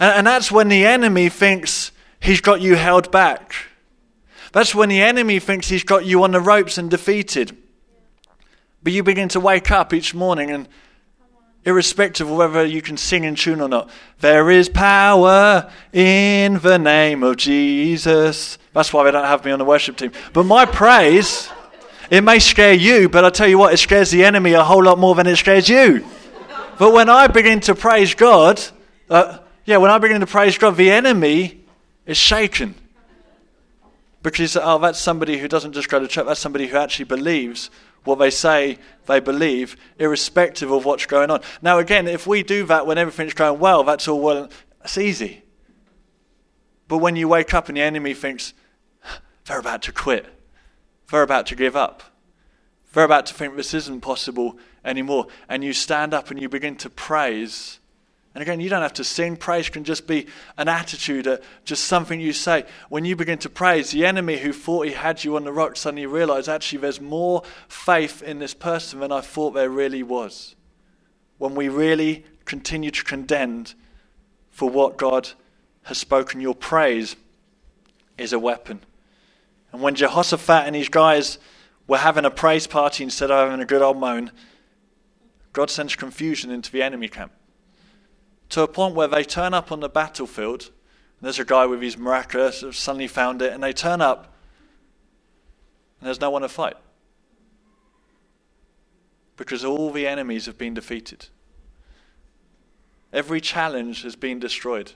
And, 0.00 0.16
and 0.16 0.26
that's 0.26 0.50
when 0.50 0.68
the 0.68 0.86
enemy 0.86 1.28
thinks 1.28 1.92
he's 2.20 2.40
got 2.40 2.62
you 2.62 2.76
held 2.76 3.10
back. 3.10 3.67
That's 4.52 4.74
when 4.74 4.88
the 4.88 5.00
enemy 5.00 5.38
thinks 5.38 5.68
he's 5.68 5.84
got 5.84 6.06
you 6.06 6.22
on 6.24 6.32
the 6.32 6.40
ropes 6.40 6.78
and 6.78 6.90
defeated. 6.90 7.56
But 8.82 8.92
you 8.92 9.02
begin 9.02 9.28
to 9.30 9.40
wake 9.40 9.70
up 9.70 9.92
each 9.92 10.14
morning 10.14 10.50
and 10.50 10.68
irrespective 11.64 12.30
of 12.30 12.36
whether 12.36 12.64
you 12.64 12.80
can 12.80 12.96
sing 12.96 13.24
in 13.24 13.34
tune 13.34 13.60
or 13.60 13.68
not. 13.68 13.90
There 14.20 14.50
is 14.50 14.68
power 14.68 15.70
in 15.92 16.58
the 16.60 16.78
name 16.78 17.22
of 17.22 17.36
Jesus. 17.36 18.58
That's 18.72 18.92
why 18.92 19.04
they 19.04 19.10
don't 19.10 19.24
have 19.24 19.44
me 19.44 19.50
on 19.50 19.58
the 19.58 19.64
worship 19.64 19.96
team. 19.96 20.12
But 20.32 20.44
my 20.44 20.64
praise, 20.64 21.50
it 22.10 22.22
may 22.22 22.38
scare 22.38 22.72
you, 22.72 23.08
but 23.08 23.24
I 23.24 23.30
tell 23.30 23.48
you 23.48 23.58
what, 23.58 23.74
it 23.74 23.78
scares 23.78 24.10
the 24.10 24.24
enemy 24.24 24.54
a 24.54 24.64
whole 24.64 24.82
lot 24.82 24.98
more 24.98 25.14
than 25.14 25.26
it 25.26 25.36
scares 25.36 25.68
you. 25.68 26.06
But 26.78 26.92
when 26.92 27.08
I 27.10 27.26
begin 27.26 27.60
to 27.60 27.74
praise 27.74 28.14
God, 28.14 28.62
uh, 29.10 29.38
yeah, 29.64 29.76
when 29.78 29.90
I 29.90 29.98
begin 29.98 30.20
to 30.20 30.26
praise 30.26 30.56
God, 30.56 30.76
the 30.76 30.90
enemy 30.90 31.60
is 32.06 32.16
shaken. 32.16 32.74
Because, 34.22 34.56
oh, 34.56 34.78
that's 34.78 34.98
somebody 34.98 35.38
who 35.38 35.48
doesn't 35.48 35.72
just 35.72 35.88
go 35.88 36.00
to 36.00 36.08
church, 36.08 36.26
that's 36.26 36.40
somebody 36.40 36.66
who 36.66 36.76
actually 36.76 37.04
believes 37.04 37.70
what 38.04 38.18
they 38.18 38.30
say 38.30 38.78
they 39.06 39.20
believe, 39.20 39.76
irrespective 39.98 40.70
of 40.70 40.84
what's 40.84 41.06
going 41.06 41.30
on. 41.30 41.40
Now, 41.62 41.78
again, 41.78 42.06
if 42.08 42.26
we 42.26 42.42
do 42.42 42.64
that 42.66 42.86
when 42.86 42.98
everything's 42.98 43.34
going 43.34 43.60
well, 43.60 43.84
that's 43.84 44.08
all 44.08 44.20
well, 44.20 44.48
that's 44.80 44.98
easy. 44.98 45.42
But 46.88 46.98
when 46.98 47.16
you 47.16 47.28
wake 47.28 47.52
up 47.52 47.68
and 47.68 47.76
the 47.76 47.82
enemy 47.82 48.14
thinks, 48.14 48.54
they're 49.44 49.60
about 49.60 49.82
to 49.82 49.92
quit, 49.92 50.26
they're 51.10 51.22
about 51.22 51.46
to 51.46 51.54
give 51.54 51.76
up, 51.76 52.02
they're 52.92 53.04
about 53.04 53.26
to 53.26 53.34
think 53.34 53.56
this 53.56 53.74
isn't 53.74 54.00
possible 54.00 54.58
anymore, 54.84 55.26
and 55.48 55.62
you 55.62 55.72
stand 55.72 56.14
up 56.14 56.30
and 56.30 56.40
you 56.40 56.48
begin 56.48 56.76
to 56.76 56.90
praise 56.90 57.78
and 58.38 58.42
again, 58.42 58.60
you 58.60 58.68
don't 58.68 58.82
have 58.82 58.92
to 58.92 59.02
sing. 59.02 59.36
Praise 59.36 59.68
can 59.68 59.82
just 59.82 60.06
be 60.06 60.28
an 60.56 60.68
attitude, 60.68 61.42
just 61.64 61.86
something 61.86 62.20
you 62.20 62.32
say. 62.32 62.66
When 62.88 63.04
you 63.04 63.16
begin 63.16 63.38
to 63.38 63.50
praise, 63.50 63.90
the 63.90 64.06
enemy 64.06 64.38
who 64.38 64.52
thought 64.52 64.86
he 64.86 64.92
had 64.92 65.24
you 65.24 65.34
on 65.34 65.42
the 65.42 65.50
rock 65.52 65.74
suddenly 65.74 66.06
realize 66.06 66.46
actually 66.46 66.78
there's 66.78 67.00
more 67.00 67.42
faith 67.66 68.22
in 68.22 68.38
this 68.38 68.54
person 68.54 69.00
than 69.00 69.10
I 69.10 69.22
thought 69.22 69.54
there 69.54 69.68
really 69.68 70.04
was. 70.04 70.54
When 71.38 71.56
we 71.56 71.68
really 71.68 72.26
continue 72.44 72.92
to 72.92 73.02
contend 73.02 73.74
for 74.50 74.70
what 74.70 74.96
God 74.96 75.30
has 75.82 75.98
spoken, 75.98 76.40
your 76.40 76.54
praise 76.54 77.16
is 78.18 78.32
a 78.32 78.38
weapon. 78.38 78.82
And 79.72 79.82
when 79.82 79.96
Jehoshaphat 79.96 80.64
and 80.64 80.76
his 80.76 80.88
guys 80.88 81.38
were 81.88 81.98
having 81.98 82.24
a 82.24 82.30
praise 82.30 82.68
party 82.68 83.02
instead 83.02 83.32
of 83.32 83.48
having 83.48 83.60
a 83.60 83.66
good 83.66 83.82
old 83.82 83.98
moan, 83.98 84.30
God 85.52 85.70
sends 85.70 85.96
confusion 85.96 86.52
into 86.52 86.70
the 86.70 86.84
enemy 86.84 87.08
camp 87.08 87.32
to 88.50 88.62
a 88.62 88.68
point 88.68 88.94
where 88.94 89.08
they 89.08 89.24
turn 89.24 89.54
up 89.54 89.70
on 89.70 89.80
the 89.80 89.88
battlefield. 89.88 90.70
And 91.18 91.26
there's 91.26 91.38
a 91.38 91.44
guy 91.44 91.66
with 91.66 91.82
his 91.82 91.96
maraca 91.96 92.72
suddenly 92.72 93.08
found 93.08 93.42
it, 93.42 93.52
and 93.52 93.62
they 93.62 93.72
turn 93.72 94.00
up, 94.00 94.34
and 96.00 96.06
there's 96.06 96.20
no 96.20 96.30
one 96.30 96.42
to 96.42 96.48
fight 96.48 96.76
because 99.36 99.64
all 99.64 99.90
the 99.90 100.06
enemies 100.06 100.46
have 100.46 100.58
been 100.58 100.74
defeated. 100.74 101.28
Every 103.12 103.40
challenge 103.40 104.02
has 104.02 104.16
been 104.16 104.38
destroyed 104.38 104.92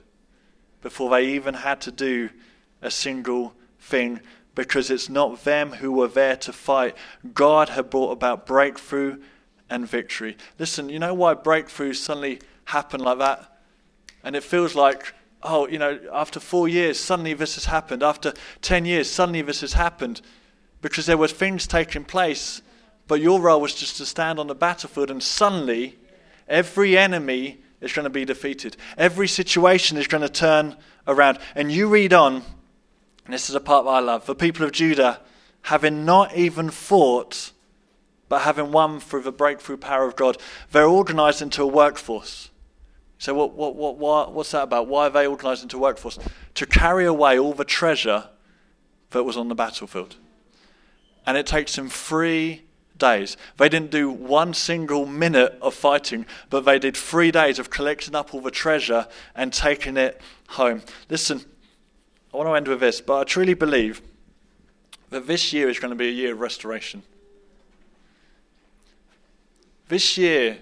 before 0.81 1.09
they 1.09 1.25
even 1.29 1.55
had 1.55 1.81
to 1.81 1.91
do 1.91 2.29
a 2.81 2.91
single 2.91 3.55
thing 3.79 4.19
because 4.53 4.91
it's 4.91 5.09
not 5.09 5.45
them 5.45 5.71
who 5.71 5.91
were 5.91 6.07
there 6.07 6.35
to 6.35 6.53
fight. 6.53 6.95
God 7.33 7.69
had 7.69 7.89
brought 7.89 8.11
about 8.11 8.45
breakthrough 8.45 9.19
and 9.69 9.87
victory. 9.87 10.37
Listen, 10.59 10.89
you 10.89 10.99
know 10.99 11.13
why 11.13 11.33
breakthroughs 11.33 11.95
suddenly 11.95 12.39
happen 12.65 13.01
like 13.01 13.19
that. 13.19 13.59
And 14.23 14.35
it 14.35 14.43
feels 14.43 14.75
like, 14.75 15.13
oh, 15.41 15.67
you 15.67 15.77
know, 15.77 15.99
after 16.13 16.39
four 16.39 16.67
years, 16.67 16.99
suddenly 16.99 17.33
this 17.33 17.55
has 17.55 17.65
happened. 17.65 18.03
After 18.03 18.33
10 18.61 18.85
years, 18.85 19.09
suddenly 19.09 19.41
this 19.41 19.61
has 19.61 19.73
happened. 19.73 20.21
Because 20.81 21.05
there 21.05 21.17
were 21.17 21.27
things 21.27 21.67
taking 21.67 22.03
place, 22.03 22.61
but 23.07 23.21
your 23.21 23.39
role 23.39 23.61
was 23.61 23.73
just 23.73 23.97
to 23.97 24.05
stand 24.05 24.39
on 24.39 24.47
the 24.47 24.55
battlefield, 24.55 25.11
and 25.11 25.21
suddenly 25.21 25.97
every 26.47 26.97
enemy 26.97 27.59
is 27.81 27.93
going 27.93 28.03
to 28.03 28.09
be 28.09 28.25
defeated. 28.25 28.77
Every 28.97 29.27
situation 29.27 29.97
is 29.97 30.07
going 30.07 30.23
to 30.23 30.29
turn 30.29 30.75
around. 31.07 31.39
And 31.55 31.71
you 31.71 31.87
read 31.89 32.13
on, 32.13 32.43
and 33.25 33.33
this 33.33 33.49
is 33.49 33.55
a 33.55 33.61
part 33.61 33.85
that 33.85 33.91
I 33.91 33.99
love. 33.99 34.25
The 34.25 34.35
people 34.35 34.65
of 34.65 34.71
Judah, 34.71 35.21
having 35.63 36.05
not 36.05 36.35
even 36.35 36.69
fought, 36.69 37.51
but 38.29 38.41
having 38.41 38.71
won 38.71 38.99
through 38.99 39.23
the 39.23 39.31
breakthrough 39.31 39.77
power 39.77 40.05
of 40.05 40.15
God, 40.15 40.37
they're 40.71 40.87
organized 40.87 41.41
into 41.41 41.63
a 41.63 41.67
workforce. 41.67 42.49
So, 43.23 43.33
what, 43.33 43.53
what, 43.53 43.77
what, 43.77 43.97
what, 43.97 44.33
what's 44.33 44.51
that 44.51 44.63
about? 44.63 44.89
Why 44.89 45.07
are 45.07 45.09
they 45.09 45.25
organised 45.25 45.63
into 45.63 45.77
a 45.77 45.79
workforce? 45.79 46.19
To 46.55 46.65
carry 46.65 47.05
away 47.05 47.39
all 47.39 47.53
the 47.53 47.63
treasure 47.63 48.27
that 49.11 49.23
was 49.23 49.37
on 49.37 49.47
the 49.47 49.55
battlefield. 49.55 50.17
And 51.25 51.37
it 51.37 51.47
takes 51.47 51.73
them 51.77 51.87
three 51.87 52.63
days. 52.97 53.37
They 53.55 53.69
didn't 53.69 53.91
do 53.91 54.09
one 54.09 54.53
single 54.53 55.05
minute 55.05 55.57
of 55.61 55.73
fighting, 55.73 56.25
but 56.49 56.65
they 56.65 56.77
did 56.79 56.97
three 56.97 57.31
days 57.31 57.59
of 57.59 57.69
collecting 57.69 58.13
up 58.13 58.33
all 58.33 58.41
the 58.41 58.51
treasure 58.51 59.07
and 59.33 59.53
taking 59.53 59.95
it 59.95 60.19
home. 60.49 60.81
Listen, 61.09 61.45
I 62.33 62.35
want 62.35 62.49
to 62.49 62.55
end 62.55 62.67
with 62.67 62.81
this, 62.81 62.99
but 62.99 63.19
I 63.19 63.23
truly 63.23 63.53
believe 63.53 64.01
that 65.11 65.27
this 65.27 65.53
year 65.53 65.69
is 65.69 65.79
going 65.79 65.91
to 65.91 65.95
be 65.95 66.09
a 66.09 66.11
year 66.11 66.33
of 66.33 66.41
restoration. 66.41 67.03
This 69.87 70.17
year 70.17 70.57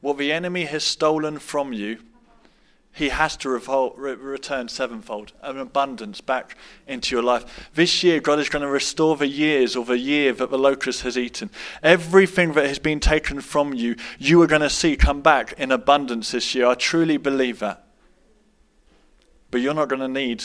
what 0.00 0.18
the 0.18 0.32
enemy 0.32 0.64
has 0.64 0.84
stolen 0.84 1.38
from 1.38 1.72
you, 1.72 1.98
he 2.92 3.10
has 3.10 3.36
to 3.36 3.48
revol- 3.48 3.94
re- 3.96 4.14
return 4.14 4.68
sevenfold, 4.68 5.32
an 5.42 5.58
abundance 5.58 6.20
back 6.20 6.56
into 6.86 7.14
your 7.14 7.22
life. 7.22 7.70
This 7.74 8.02
year, 8.02 8.18
God 8.18 8.40
is 8.40 8.48
going 8.48 8.64
to 8.64 8.68
restore 8.68 9.16
the 9.16 9.28
years 9.28 9.76
or 9.76 9.84
the 9.84 9.98
year 9.98 10.32
that 10.32 10.50
the 10.50 10.58
locust 10.58 11.02
has 11.02 11.16
eaten. 11.16 11.50
Everything 11.82 12.54
that 12.54 12.66
has 12.66 12.80
been 12.80 12.98
taken 12.98 13.40
from 13.40 13.72
you, 13.72 13.94
you 14.18 14.42
are 14.42 14.48
going 14.48 14.62
to 14.62 14.70
see 14.70 14.96
come 14.96 15.20
back 15.20 15.52
in 15.58 15.70
abundance 15.70 16.32
this 16.32 16.54
year. 16.56 16.66
I 16.66 16.74
truly 16.74 17.18
believe 17.18 17.60
that. 17.60 17.84
But 19.50 19.60
you're 19.60 19.74
not 19.74 19.88
going 19.88 20.00
to 20.00 20.08
need 20.08 20.44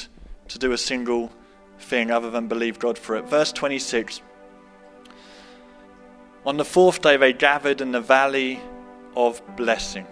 to 0.49 0.59
do 0.59 0.71
a 0.71 0.77
single 0.77 1.31
thing 1.79 2.11
other 2.11 2.29
than 2.29 2.47
believe 2.47 2.77
God 2.77 2.97
for 2.97 3.15
it. 3.15 3.25
Verse 3.25 3.51
26 3.51 4.21
On 6.45 6.57
the 6.57 6.65
fourth 6.65 7.01
day, 7.01 7.17
they 7.17 7.33
gathered 7.33 7.81
in 7.81 7.91
the 7.91 8.01
valley 8.01 8.61
of 9.15 9.41
blessing 9.55 10.07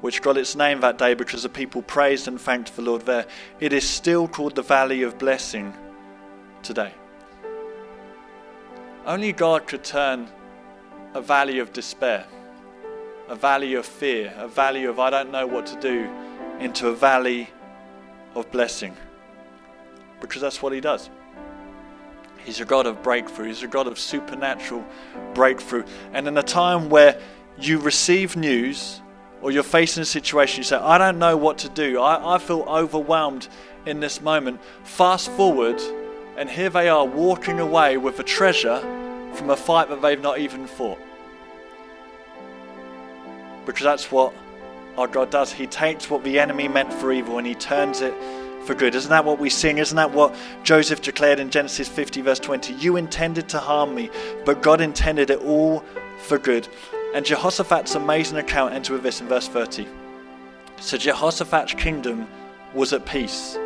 which 0.00 0.22
got 0.22 0.36
its 0.36 0.56
name 0.56 0.80
that 0.80 0.98
day 0.98 1.14
because 1.14 1.42
the 1.42 1.48
people 1.48 1.82
praised 1.82 2.26
and 2.26 2.40
thanked 2.40 2.74
the 2.76 2.82
Lord 2.82 3.02
there. 3.02 3.26
It 3.58 3.72
is 3.72 3.88
still 3.88 4.28
called 4.28 4.54
the 4.54 4.62
Valley 4.62 5.02
of 5.02 5.18
Blessing 5.18 5.74
today. 6.62 6.92
Only 9.04 9.32
God 9.32 9.66
could 9.66 9.84
turn 9.84 10.28
a 11.14 11.20
valley 11.20 11.58
of 11.58 11.72
despair, 11.72 12.26
a 13.28 13.34
valley 13.34 13.74
of 13.74 13.84
fear, 13.84 14.32
a 14.36 14.48
valley 14.48 14.84
of 14.84 14.98
I 14.98 15.10
don't 15.10 15.30
know 15.30 15.46
what 15.46 15.66
to 15.66 15.80
do, 15.80 16.08
into 16.60 16.88
a 16.88 16.94
valley 16.94 17.50
of 18.34 18.50
blessing. 18.50 18.96
Because 20.20 20.40
that's 20.40 20.62
what 20.62 20.72
He 20.72 20.80
does. 20.80 21.10
He's 22.50 22.58
a 22.58 22.64
God 22.64 22.88
of 22.88 23.00
breakthrough, 23.00 23.46
He's 23.46 23.62
a 23.62 23.68
God 23.68 23.86
of 23.86 23.96
supernatural 23.96 24.84
breakthrough. 25.34 25.84
And 26.12 26.26
in 26.26 26.36
a 26.36 26.42
time 26.42 26.88
where 26.88 27.16
you 27.56 27.78
receive 27.78 28.34
news, 28.34 29.00
or 29.40 29.52
you're 29.52 29.62
facing 29.62 30.02
a 30.02 30.04
situation, 30.04 30.58
you 30.58 30.64
say, 30.64 30.74
I 30.74 30.98
don't 30.98 31.20
know 31.20 31.36
what 31.36 31.58
to 31.58 31.68
do. 31.68 32.00
I, 32.00 32.34
I 32.34 32.38
feel 32.38 32.62
overwhelmed 32.62 33.46
in 33.86 34.00
this 34.00 34.20
moment. 34.20 34.60
Fast 34.82 35.30
forward, 35.30 35.80
and 36.36 36.50
here 36.50 36.70
they 36.70 36.88
are 36.88 37.06
walking 37.06 37.60
away 37.60 37.98
with 37.98 38.18
a 38.18 38.24
treasure 38.24 38.80
from 39.34 39.50
a 39.50 39.56
fight 39.56 39.88
that 39.88 40.02
they've 40.02 40.20
not 40.20 40.40
even 40.40 40.66
fought. 40.66 40.98
Because 43.64 43.84
that's 43.84 44.10
what 44.10 44.34
our 44.98 45.06
God 45.06 45.30
does. 45.30 45.52
He 45.52 45.68
takes 45.68 46.10
what 46.10 46.24
the 46.24 46.40
enemy 46.40 46.66
meant 46.66 46.92
for 46.92 47.12
evil 47.12 47.38
and 47.38 47.46
he 47.46 47.54
turns 47.54 48.00
it 48.00 48.12
for 48.64 48.74
good. 48.74 48.94
Isn't 48.94 49.10
that 49.10 49.24
what 49.24 49.38
we 49.38 49.50
sing? 49.50 49.78
Isn't 49.78 49.96
that 49.96 50.12
what 50.12 50.34
Joseph 50.62 51.00
declared 51.00 51.40
in 51.40 51.50
Genesis 51.50 51.88
50, 51.88 52.22
verse 52.22 52.38
20? 52.38 52.74
You 52.74 52.96
intended 52.96 53.48
to 53.50 53.58
harm 53.58 53.94
me, 53.94 54.10
but 54.44 54.62
God 54.62 54.80
intended 54.80 55.30
it 55.30 55.40
all 55.40 55.84
for 56.26 56.38
good. 56.38 56.68
And 57.14 57.24
Jehoshaphat's 57.24 57.94
amazing 57.94 58.38
account 58.38 58.74
ends 58.74 58.90
with 58.90 59.02
this 59.02 59.20
in 59.20 59.28
verse 59.28 59.48
30. 59.48 59.86
So 60.78 60.96
Jehoshaphat's 60.96 61.74
kingdom 61.74 62.28
was 62.74 62.92
at 62.92 63.04
peace, 63.04 63.58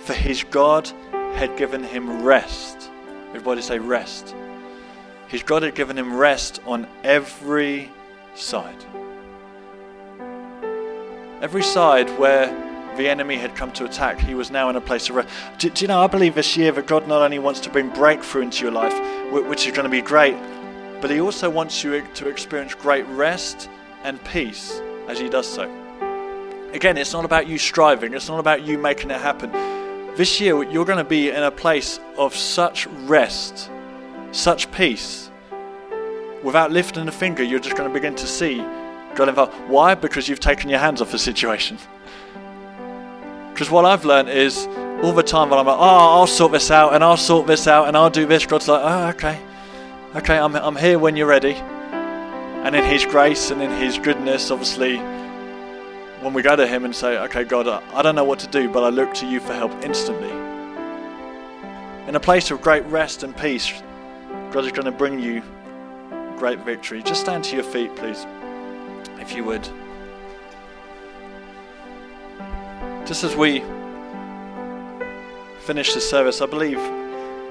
for 0.00 0.14
his 0.14 0.44
God 0.44 0.90
had 1.34 1.56
given 1.56 1.82
him 1.82 2.22
rest. 2.22 2.90
Everybody 3.30 3.60
say 3.60 3.78
rest. 3.78 4.34
His 5.28 5.42
God 5.42 5.62
had 5.64 5.74
given 5.74 5.98
him 5.98 6.14
rest 6.14 6.60
on 6.64 6.86
every 7.02 7.90
side. 8.34 8.84
Every 11.42 11.62
side 11.62 12.08
where 12.18 12.65
the 12.96 13.08
enemy 13.08 13.36
had 13.36 13.54
come 13.54 13.72
to 13.72 13.84
attack, 13.84 14.18
he 14.18 14.34
was 14.34 14.50
now 14.50 14.68
in 14.70 14.76
a 14.76 14.80
place 14.80 15.08
of 15.08 15.16
rest. 15.16 15.28
Do, 15.58 15.70
do 15.70 15.84
you 15.84 15.88
know, 15.88 16.00
I 16.00 16.06
believe 16.06 16.34
this 16.34 16.56
year 16.56 16.72
that 16.72 16.86
God 16.86 17.06
not 17.06 17.22
only 17.22 17.38
wants 17.38 17.60
to 17.60 17.70
bring 17.70 17.90
breakthrough 17.90 18.42
into 18.42 18.62
your 18.62 18.72
life, 18.72 18.94
which 19.32 19.66
is 19.66 19.72
going 19.72 19.84
to 19.84 19.90
be 19.90 20.00
great, 20.00 20.36
but 21.00 21.10
He 21.10 21.20
also 21.20 21.50
wants 21.50 21.84
you 21.84 22.06
to 22.14 22.28
experience 22.28 22.74
great 22.74 23.06
rest 23.08 23.68
and 24.02 24.22
peace 24.24 24.80
as 25.08 25.18
He 25.18 25.28
does 25.28 25.46
so. 25.46 25.70
Again, 26.72 26.96
it's 26.96 27.12
not 27.12 27.24
about 27.24 27.46
you 27.46 27.58
striving, 27.58 28.14
it's 28.14 28.28
not 28.28 28.40
about 28.40 28.62
you 28.66 28.78
making 28.78 29.10
it 29.10 29.20
happen. 29.20 29.50
This 30.16 30.40
year, 30.40 30.62
you're 30.62 30.84
going 30.84 30.98
to 30.98 31.04
be 31.04 31.30
in 31.30 31.42
a 31.42 31.50
place 31.50 32.00
of 32.16 32.34
such 32.34 32.86
rest, 32.86 33.70
such 34.32 34.70
peace. 34.72 35.30
Without 36.42 36.70
lifting 36.70 37.06
a 37.08 37.12
finger, 37.12 37.42
you're 37.42 37.60
just 37.60 37.76
going 37.76 37.88
to 37.88 37.92
begin 37.92 38.14
to 38.14 38.26
see 38.26 38.64
God 39.14 39.28
involved. 39.28 39.54
Why? 39.68 39.94
Because 39.94 40.28
you've 40.28 40.40
taken 40.40 40.70
your 40.70 40.78
hands 40.78 41.00
off 41.00 41.10
the 41.10 41.18
situation. 41.18 41.78
Because 43.56 43.70
what 43.70 43.86
I've 43.86 44.04
learned 44.04 44.28
is 44.28 44.66
all 45.02 45.14
the 45.14 45.22
time 45.22 45.48
when 45.48 45.58
I'm 45.58 45.64
like, 45.64 45.78
oh, 45.78 46.18
I'll 46.18 46.26
sort 46.26 46.52
this 46.52 46.70
out 46.70 46.92
and 46.92 47.02
I'll 47.02 47.16
sort 47.16 47.46
this 47.46 47.66
out 47.66 47.88
and 47.88 47.96
I'll 47.96 48.10
do 48.10 48.26
this, 48.26 48.44
God's 48.44 48.68
like, 48.68 48.82
oh, 48.84 49.08
okay. 49.14 49.40
Okay, 50.14 50.38
I'm, 50.38 50.54
I'm 50.56 50.76
here 50.76 50.98
when 50.98 51.16
you're 51.16 51.26
ready. 51.26 51.54
And 51.54 52.76
in 52.76 52.84
His 52.84 53.06
grace 53.06 53.50
and 53.50 53.62
in 53.62 53.70
His 53.70 53.98
goodness, 53.98 54.50
obviously, 54.50 54.98
when 54.98 56.34
we 56.34 56.42
go 56.42 56.54
to 56.54 56.66
Him 56.66 56.84
and 56.84 56.94
say, 56.94 57.16
Okay, 57.16 57.44
God, 57.44 57.66
I 57.66 58.02
don't 58.02 58.14
know 58.14 58.24
what 58.24 58.40
to 58.40 58.46
do, 58.46 58.68
but 58.68 58.84
I 58.84 58.90
look 58.90 59.14
to 59.14 59.26
you 59.26 59.40
for 59.40 59.54
help 59.54 59.72
instantly. 59.82 60.32
In 62.06 62.14
a 62.14 62.20
place 62.20 62.50
of 62.50 62.60
great 62.60 62.84
rest 62.84 63.22
and 63.22 63.34
peace, 63.34 63.72
God 64.52 64.66
is 64.66 64.72
going 64.72 64.84
to 64.84 64.92
bring 64.92 65.18
you 65.18 65.42
great 66.36 66.58
victory. 66.58 67.02
Just 67.02 67.22
stand 67.22 67.42
to 67.44 67.54
your 67.54 67.64
feet, 67.64 67.96
please, 67.96 68.26
if 69.18 69.34
you 69.34 69.44
would. 69.44 69.66
Just 73.06 73.22
as 73.22 73.36
we 73.36 73.60
finish 75.60 75.94
the 75.94 76.00
service, 76.00 76.40
I 76.40 76.46
believe 76.46 76.78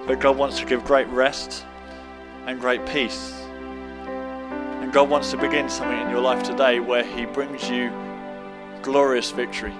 that 0.05 0.19
God 0.19 0.37
wants 0.37 0.59
to 0.59 0.65
give 0.65 0.83
great 0.83 1.07
rest 1.07 1.65
and 2.45 2.59
great 2.59 2.85
peace. 2.85 3.31
And 4.81 4.91
God 4.91 5.09
wants 5.09 5.31
to 5.31 5.37
begin 5.37 5.69
something 5.69 5.97
in 5.97 6.09
your 6.09 6.19
life 6.19 6.43
today 6.43 6.81
where 6.81 7.03
He 7.05 7.25
brings 7.25 7.69
you 7.69 7.89
glorious 8.81 9.31
victory. 9.31 9.73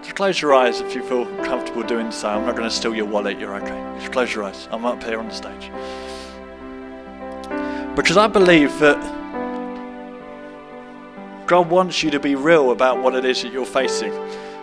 Just 0.00 0.16
close 0.16 0.40
your 0.40 0.54
eyes 0.54 0.80
if 0.80 0.94
you 0.94 1.02
feel 1.02 1.26
comfortable 1.44 1.82
doing 1.82 2.10
so. 2.10 2.30
I'm 2.30 2.46
not 2.46 2.56
going 2.56 2.66
to 2.66 2.74
steal 2.74 2.94
your 2.94 3.04
wallet, 3.04 3.38
you're 3.38 3.54
okay. 3.56 3.98
Just 4.00 4.10
close 4.10 4.34
your 4.34 4.44
eyes. 4.44 4.68
I'm 4.70 4.86
up 4.86 5.02
here 5.04 5.18
on 5.18 5.28
the 5.28 5.34
stage. 5.34 5.70
Because 7.94 8.16
I 8.16 8.26
believe 8.26 8.78
that 8.78 9.19
God 11.50 11.68
wants 11.68 12.04
you 12.04 12.12
to 12.12 12.20
be 12.20 12.36
real 12.36 12.70
about 12.70 13.02
what 13.02 13.16
it 13.16 13.24
is 13.24 13.42
that 13.42 13.52
you're 13.52 13.66
facing. 13.66 14.12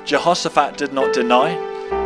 Jehoshaphat 0.06 0.78
did 0.78 0.93
not 0.93 1.13
deny, 1.13 1.54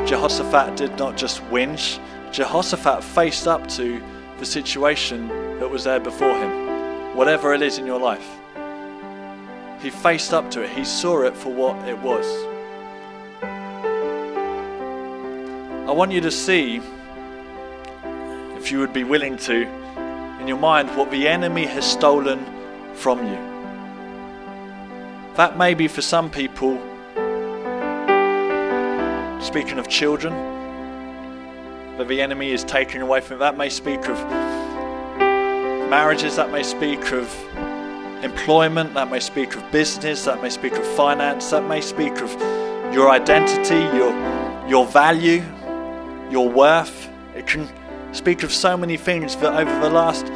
Jehoshaphat 0.08 0.76
did 0.76 0.98
not 0.98 1.16
just 1.16 1.40
whinge. 1.52 2.00
Jehoshaphat 2.32 3.04
faced 3.04 3.48
up 3.48 3.68
to 3.78 4.02
the 4.40 4.46
situation 4.46 5.28
that 5.60 5.70
was 5.70 5.84
there 5.84 6.00
before 6.00 6.34
him, 6.34 7.16
whatever 7.16 7.54
it 7.54 7.62
is 7.62 7.78
in 7.78 7.86
your 7.86 8.00
life. 8.00 8.28
He 9.84 9.92
faced 9.92 10.34
up 10.34 10.50
to 10.50 10.64
it, 10.64 10.72
he 10.72 10.84
saw 10.84 11.22
it 11.28 11.38
for 11.38 11.54
what 11.54 11.76
it 11.88 12.00
was. 12.00 12.26
I 15.88 15.92
want 15.92 16.12
you 16.12 16.22
to 16.22 16.32
see, 16.32 16.82
if 18.58 18.72
you 18.72 18.80
would 18.80 18.94
be 18.94 19.04
willing 19.04 19.38
to, 19.38 19.62
in 20.42 20.48
your 20.48 20.58
mind, 20.58 20.90
what 20.98 21.12
the 21.12 21.28
enemy 21.28 21.68
has 21.68 21.86
stolen 21.86 22.44
from 22.96 23.28
you. 23.28 23.51
That 25.36 25.58
may 25.58 25.74
be 25.74 25.88
for 25.88 26.02
some 26.02 26.30
people, 26.30 26.74
speaking 29.42 29.80
of 29.80 29.88
children, 29.88 30.34
that 31.98 32.10
the 32.10 32.22
enemy 32.22 32.52
is 32.52 32.66
taking 32.66 33.02
away 33.02 33.22
from. 33.22 33.40
That 33.40 33.58
may 33.58 33.70
speak 33.70 34.10
of 34.10 34.18
marriages, 35.90 36.36
that 36.36 36.52
may 36.52 36.64
speak 36.64 37.14
of 37.14 37.34
employment, 38.26 38.94
that 38.94 39.10
may 39.10 39.22
speak 39.22 39.56
of 39.56 39.72
business, 39.72 40.26
that 40.26 40.42
may 40.42 40.50
speak 40.50 40.74
of 40.74 40.86
finance, 40.96 41.50
that 41.52 41.66
may 41.66 41.80
speak 41.80 42.18
of 42.22 42.32
your 42.94 43.10
identity, 43.10 43.80
your, 43.98 44.12
your 44.68 44.86
value, 44.86 45.42
your 46.30 46.50
worth. 46.50 47.10
It 47.36 47.48
can 47.48 47.70
speak 48.14 48.44
of 48.44 48.52
so 48.52 48.76
many 48.76 48.98
things 48.98 49.38
that 49.38 49.54
over 49.54 49.80
the 49.80 49.90
last 49.90 50.28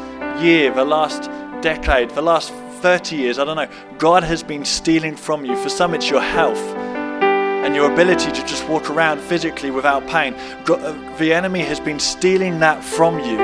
year, 0.42 0.72
the 0.74 0.86
last 0.86 1.30
decade, 1.62 2.12
the 2.12 2.22
last 2.22 2.54
30 2.86 3.16
years, 3.16 3.40
I 3.40 3.46
don't 3.46 3.56
know, 3.56 3.68
God 3.98 4.22
has 4.22 4.44
been 4.44 4.64
stealing 4.64 5.16
from 5.16 5.44
you. 5.44 5.56
For 5.56 5.70
some, 5.70 5.96
it's 5.96 6.08
your 6.08 6.22
health 6.22 6.60
and 6.60 7.74
your 7.74 7.92
ability 7.92 8.32
to 8.32 8.46
just 8.46 8.70
walk 8.70 8.92
around 8.92 9.22
physically 9.22 9.72
without 9.72 10.06
pain. 10.06 10.36
Uh, 10.36 11.16
the 11.18 11.34
enemy 11.34 11.62
has 11.62 11.80
been 11.80 12.00
stealing 12.00 12.60
that 12.60 12.84
from 12.84 13.18
you. 13.22 13.40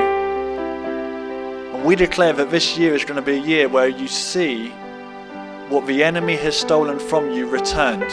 And 1.74 1.84
we 1.84 1.96
declare 1.96 2.32
that 2.34 2.52
this 2.52 2.78
year 2.78 2.94
is 2.94 3.04
going 3.04 3.16
to 3.16 3.20
be 3.20 3.32
a 3.32 3.42
year 3.42 3.68
where 3.68 3.88
you 3.88 4.06
see 4.06 4.68
what 5.70 5.88
the 5.88 6.04
enemy 6.04 6.36
has 6.36 6.56
stolen 6.56 7.00
from 7.00 7.32
you 7.32 7.48
returned 7.48 8.12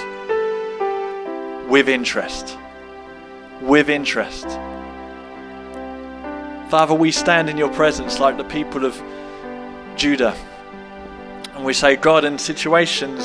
with 1.69 1.87
interest. 1.87 2.57
With 3.61 3.87
interest. 3.87 4.47
Father, 6.71 6.95
we 6.95 7.11
stand 7.11 7.51
in 7.51 7.57
your 7.57 7.71
presence 7.71 8.19
like 8.19 8.37
the 8.37 8.45
people 8.45 8.83
of 8.83 8.99
Judah. 9.95 10.35
And 11.59 11.65
we 11.65 11.73
say, 11.73 11.95
God, 11.95 12.25
in 12.25 12.39
situations, 12.39 13.23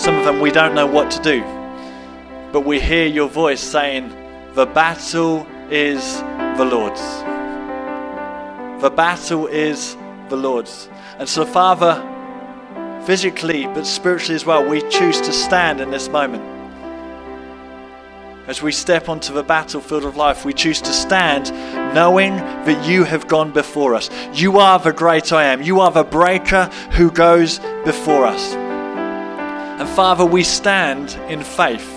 some 0.00 0.16
of 0.16 0.24
them 0.24 0.40
we 0.40 0.50
don't 0.50 0.74
know 0.74 0.86
what 0.86 1.10
to 1.10 1.22
do 1.22 1.44
but 2.56 2.64
we 2.64 2.80
hear 2.80 3.06
your 3.06 3.28
voice 3.28 3.60
saying, 3.60 4.08
The 4.54 4.64
battle 4.64 5.46
is 5.70 6.20
the 6.56 6.64
Lord's. 6.64 7.02
The 8.80 8.88
battle 8.88 9.46
is 9.46 9.94
the 10.30 10.36
Lord's. 10.36 10.88
And 11.18 11.28
so, 11.28 11.44
Father, 11.44 12.02
physically 13.04 13.66
but 13.66 13.86
spiritually 13.86 14.36
as 14.36 14.46
well, 14.46 14.66
we 14.66 14.80
choose 14.88 15.20
to 15.20 15.34
stand 15.34 15.82
in 15.82 15.90
this 15.90 16.08
moment. 16.08 16.55
As 18.46 18.62
we 18.62 18.70
step 18.70 19.08
onto 19.08 19.32
the 19.32 19.42
battlefield 19.42 20.04
of 20.04 20.16
life, 20.16 20.44
we 20.44 20.54
choose 20.54 20.80
to 20.82 20.92
stand 20.92 21.50
knowing 21.92 22.36
that 22.36 22.88
you 22.88 23.02
have 23.02 23.26
gone 23.26 23.50
before 23.50 23.96
us. 23.96 24.08
You 24.32 24.58
are 24.58 24.78
the 24.78 24.92
great 24.92 25.32
I 25.32 25.46
am. 25.46 25.62
You 25.62 25.80
are 25.80 25.90
the 25.90 26.04
breaker 26.04 26.66
who 26.92 27.10
goes 27.10 27.58
before 27.84 28.24
us. 28.24 28.54
And 28.54 29.88
Father, 29.88 30.24
we 30.24 30.44
stand 30.44 31.14
in 31.28 31.42
faith 31.42 31.92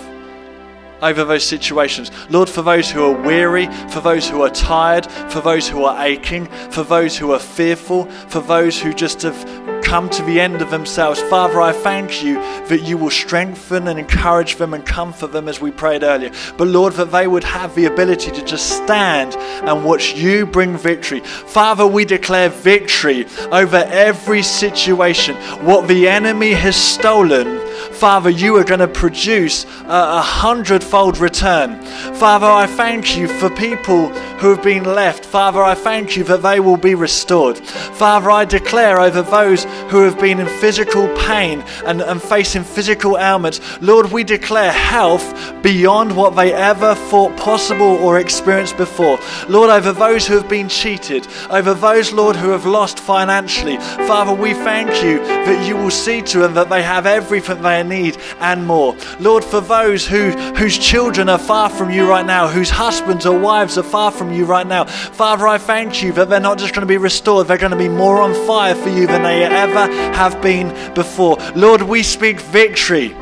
over 1.02 1.24
those 1.24 1.44
situations. 1.44 2.10
Lord, 2.30 2.48
for 2.48 2.62
those 2.62 2.90
who 2.90 3.04
are 3.04 3.22
weary, 3.22 3.66
for 3.88 4.00
those 4.00 4.28
who 4.28 4.42
are 4.42 4.50
tired, 4.50 5.06
for 5.30 5.40
those 5.40 5.68
who 5.68 5.84
are 5.84 6.04
aching, 6.04 6.46
for 6.70 6.82
those 6.82 7.16
who 7.16 7.32
are 7.32 7.38
fearful, 7.38 8.06
for 8.06 8.40
those 8.40 8.80
who 8.80 8.92
just 8.92 9.22
have 9.22 9.79
come 9.90 10.08
to 10.08 10.22
the 10.22 10.40
end 10.40 10.62
of 10.62 10.70
themselves. 10.70 11.20
Father, 11.22 11.60
I 11.60 11.72
thank 11.72 12.22
you 12.22 12.34
that 12.34 12.82
you 12.84 12.96
will 12.96 13.10
strengthen 13.10 13.88
and 13.88 13.98
encourage 13.98 14.54
them 14.54 14.72
and 14.72 14.86
comfort 14.86 15.32
them 15.32 15.48
as 15.48 15.60
we 15.60 15.72
prayed 15.72 16.04
earlier. 16.04 16.30
But 16.56 16.68
Lord, 16.68 16.92
that 16.92 17.10
they 17.10 17.26
would 17.26 17.42
have 17.42 17.74
the 17.74 17.86
ability 17.86 18.30
to 18.30 18.44
just 18.44 18.68
stand 18.84 19.34
and 19.34 19.84
watch 19.84 20.14
you 20.14 20.46
bring 20.46 20.76
victory. 20.76 21.18
Father, 21.18 21.84
we 21.88 22.04
declare 22.04 22.50
victory 22.50 23.26
over 23.50 23.78
every 23.90 24.44
situation. 24.44 25.34
What 25.66 25.88
the 25.88 26.06
enemy 26.06 26.52
has 26.52 26.76
stolen, 26.76 27.48
Father, 27.92 28.30
you 28.30 28.56
are 28.56 28.64
going 28.64 28.80
to 28.80 28.88
produce 28.88 29.64
a, 29.64 30.18
a 30.18 30.22
hundredfold 30.22 31.18
return. 31.18 31.80
Father, 32.14 32.46
I 32.46 32.66
thank 32.66 33.16
you 33.16 33.28
for 33.28 33.50
people 33.50 34.08
who 34.40 34.50
have 34.50 34.62
been 34.62 34.84
left. 34.84 35.24
Father, 35.24 35.62
I 35.62 35.74
thank 35.74 36.16
you 36.16 36.24
that 36.24 36.42
they 36.42 36.60
will 36.60 36.76
be 36.76 36.94
restored. 36.94 37.58
Father, 37.58 38.30
I 38.30 38.44
declare 38.44 38.98
over 38.98 39.22
those 39.22 39.64
who 39.90 40.02
have 40.02 40.18
been 40.18 40.40
in 40.40 40.46
physical 40.46 41.08
pain 41.16 41.60
and, 41.84 42.00
and 42.00 42.22
facing 42.22 42.64
physical 42.64 43.18
ailments, 43.18 43.60
Lord, 43.82 44.10
we 44.10 44.24
declare 44.24 44.72
health 44.72 45.62
beyond 45.62 46.16
what 46.16 46.36
they 46.36 46.52
ever 46.52 46.94
thought 46.94 47.36
possible 47.36 47.96
or 47.98 48.18
experienced 48.18 48.76
before. 48.76 49.18
Lord, 49.48 49.70
over 49.70 49.92
those 49.92 50.26
who 50.26 50.34
have 50.34 50.48
been 50.48 50.68
cheated, 50.68 51.26
over 51.50 51.74
those, 51.74 52.12
Lord, 52.12 52.36
who 52.36 52.50
have 52.50 52.66
lost 52.66 52.98
financially, 52.98 53.76
Father, 54.06 54.32
we 54.32 54.54
thank 54.54 55.02
you 55.02 55.18
that 55.18 55.66
you 55.68 55.76
will 55.76 55.90
see 55.90 56.22
to 56.22 56.38
them 56.38 56.54
that 56.54 56.70
they 56.70 56.82
have 56.82 57.06
everything 57.06 57.62
they 57.70 57.82
need 57.82 58.16
and 58.40 58.66
more. 58.66 58.96
Lord, 59.18 59.44
for 59.44 59.60
those 59.60 60.06
who, 60.06 60.30
whose 60.56 60.76
children 60.78 61.28
are 61.28 61.38
far 61.38 61.68
from 61.70 61.90
you 61.90 62.08
right 62.08 62.26
now, 62.26 62.48
whose 62.48 62.70
husbands 62.70 63.26
or 63.26 63.38
wives 63.38 63.78
are 63.78 63.82
far 63.82 64.10
from 64.10 64.32
you 64.32 64.44
right 64.44 64.66
now, 64.66 64.84
Father, 64.84 65.46
I 65.46 65.58
thank 65.58 66.02
you 66.02 66.12
that 66.14 66.28
they're 66.28 66.40
not 66.40 66.58
just 66.58 66.74
going 66.74 66.86
to 66.86 66.92
be 66.92 66.98
restored, 66.98 67.46
they're 67.46 67.58
going 67.58 67.72
to 67.72 67.78
be 67.78 67.88
more 67.88 68.20
on 68.20 68.34
fire 68.46 68.74
for 68.74 68.88
you 68.88 69.06
than 69.06 69.22
they 69.22 69.44
ever 69.44 69.92
have 70.14 70.40
been 70.42 70.94
before. 70.94 71.36
Lord, 71.54 71.82
we 71.82 72.02
speak 72.02 72.40
victory. 72.40 73.14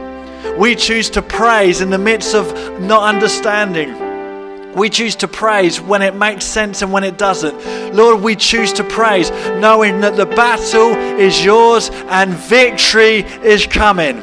We 0.56 0.74
choose 0.74 1.10
to 1.10 1.22
praise 1.22 1.80
in 1.80 1.90
the 1.90 1.98
midst 1.98 2.34
of 2.34 2.80
not 2.80 3.14
understanding. 3.14 4.08
We 4.74 4.90
choose 4.90 5.16
to 5.16 5.28
praise 5.28 5.80
when 5.80 6.02
it 6.02 6.14
makes 6.14 6.44
sense 6.44 6.82
and 6.82 6.92
when 6.92 7.02
it 7.02 7.18
doesn't. 7.18 7.94
Lord, 7.94 8.22
we 8.22 8.36
choose 8.36 8.72
to 8.74 8.84
praise 8.84 9.30
knowing 9.60 10.00
that 10.02 10.16
the 10.16 10.26
battle 10.26 10.90
is 11.18 11.44
yours 11.44 11.90
and 12.08 12.32
victory 12.32 13.24
is 13.42 13.66
coming. 13.66 14.22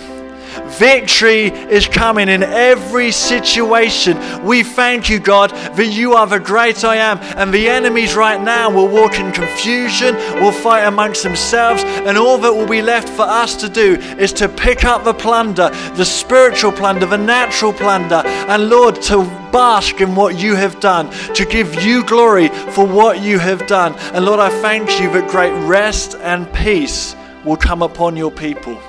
Victory 0.78 1.46
is 1.46 1.88
coming 1.88 2.28
in 2.28 2.44
every 2.44 3.12
situation. 3.12 4.18
We 4.44 4.64
thank 4.64 5.10
you, 5.10 5.20
God, 5.20 5.52
that 5.52 5.88
you 5.88 6.14
are 6.14 6.28
the 6.28 6.40
great 6.40 6.84
I 6.84 6.98
am. 6.98 7.18
And 7.38 7.54
the 7.54 7.70
enemies 7.70 8.16
right 8.16 8.42
now 8.42 8.70
will 8.70 8.90
walk 8.90 9.20
in 9.20 9.32
confusion, 9.32 10.16
will 10.42 10.52
fight 10.52 10.84
amongst 10.84 11.24
themselves, 11.24 11.84
and 11.84 12.18
all 12.18 12.38
that 12.40 12.54
will 12.54 12.68
be 12.68 12.82
left 12.82 13.08
for 13.08 13.22
us 13.22 13.56
to 13.58 13.70
do 13.70 13.96
is 14.20 14.34
to 14.34 14.50
pick 14.50 14.84
up 14.84 15.04
the 15.04 15.14
plunder, 15.14 15.70
the 15.96 16.06
spiritual 16.06 16.72
plunder, 16.72 17.06
the 17.06 17.18
natural 17.18 17.72
plunder, 17.72 18.24
and 18.26 18.70
Lord, 18.70 19.02
to 19.04 19.24
bask 19.52 20.02
in 20.02 20.16
what 20.16 20.38
you 20.38 20.56
have 20.56 20.80
done, 20.82 21.10
to 21.36 21.46
give 21.46 21.84
you 21.84 22.04
glory 22.06 22.50
for 22.50 22.86
what 22.86 23.22
you 23.22 23.40
have 23.40 23.66
done. 23.68 23.96
And 24.14 24.26
Lord, 24.26 24.42
I 24.42 24.50
thank 24.62 25.00
you 25.00 25.10
that 25.12 25.30
great 25.30 25.54
rest 25.66 26.16
and 26.16 26.52
peace 26.54 27.16
will 27.46 27.58
come 27.58 27.82
upon 27.82 28.18
your 28.18 28.32
people 28.32 28.82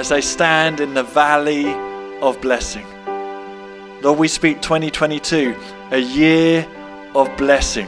as 0.00 0.08
they 0.08 0.22
stand 0.22 0.80
in 0.80 0.94
the 0.94 1.02
valley 1.02 1.74
of 2.22 2.40
blessing. 2.40 2.86
Lord, 4.00 4.18
we 4.18 4.28
speak 4.28 4.62
2022, 4.62 5.54
a 5.90 5.98
year 5.98 6.66
of 7.14 7.36
blessing. 7.36 7.86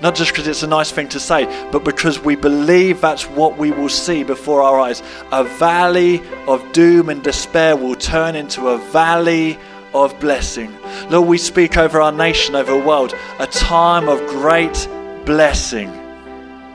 Not 0.00 0.14
just 0.14 0.30
because 0.30 0.46
it's 0.46 0.62
a 0.62 0.68
nice 0.68 0.92
thing 0.92 1.08
to 1.08 1.18
say, 1.18 1.46
but 1.72 1.82
because 1.82 2.20
we 2.20 2.36
believe 2.36 3.00
that's 3.00 3.24
what 3.24 3.58
we 3.58 3.72
will 3.72 3.88
see 3.88 4.22
before 4.22 4.62
our 4.62 4.78
eyes. 4.78 5.02
A 5.32 5.42
valley 5.42 6.22
of 6.46 6.72
doom 6.72 7.08
and 7.08 7.20
despair 7.20 7.74
will 7.74 7.96
turn 7.96 8.36
into 8.36 8.68
a 8.68 8.78
valley 8.78 9.58
of 9.94 10.18
blessing. 10.20 10.72
Lord, 11.10 11.26
we 11.26 11.36
speak 11.36 11.76
over 11.76 12.00
our 12.00 12.12
nation, 12.12 12.54
over 12.54 12.78
the 12.78 12.86
world, 12.86 13.12
a 13.40 13.48
time 13.48 14.08
of 14.08 14.24
great 14.28 14.88
blessing 15.26 15.88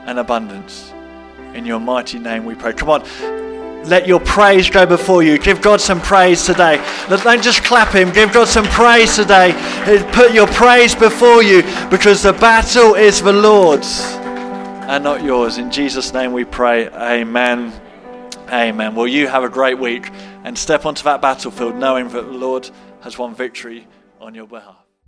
and 0.04 0.18
abundance. 0.18 0.92
In 1.54 1.64
your 1.64 1.80
mighty 1.80 2.18
name 2.18 2.44
we 2.44 2.54
pray. 2.54 2.74
Come 2.74 2.90
on, 2.90 3.02
let 3.88 4.06
your 4.06 4.20
praise 4.20 4.70
go 4.70 4.86
before 4.86 5.22
you. 5.22 5.38
Give 5.38 5.60
God 5.60 5.80
some 5.80 6.00
praise 6.00 6.44
today. 6.44 6.76
Don't 7.08 7.42
just 7.42 7.64
clap 7.64 7.94
Him. 7.94 8.12
Give 8.12 8.32
God 8.32 8.48
some 8.48 8.66
praise 8.66 9.16
today. 9.16 9.52
Put 10.12 10.32
your 10.32 10.46
praise 10.46 10.94
before 10.94 11.42
you 11.42 11.62
because 11.90 12.22
the 12.22 12.34
battle 12.34 12.94
is 12.94 13.22
the 13.22 13.32
Lord's 13.32 14.18
and 14.88 15.04
not 15.04 15.22
yours. 15.22 15.58
In 15.58 15.70
Jesus' 15.70 16.14
name 16.14 16.32
we 16.32 16.44
pray. 16.44 16.88
Amen. 16.88 17.72
Amen. 18.48 18.94
Well, 18.94 19.06
you 19.06 19.28
have 19.28 19.44
a 19.44 19.48
great 19.50 19.78
week 19.78 20.10
and 20.44 20.56
step 20.56 20.86
onto 20.86 21.02
that 21.04 21.20
battlefield 21.20 21.76
knowing 21.76 22.08
that 22.08 22.22
the 22.22 22.38
Lord 22.38 22.70
has 23.02 23.18
won 23.18 23.34
victory 23.34 23.86
on 24.18 24.34
your 24.34 24.46
behalf. 24.46 24.77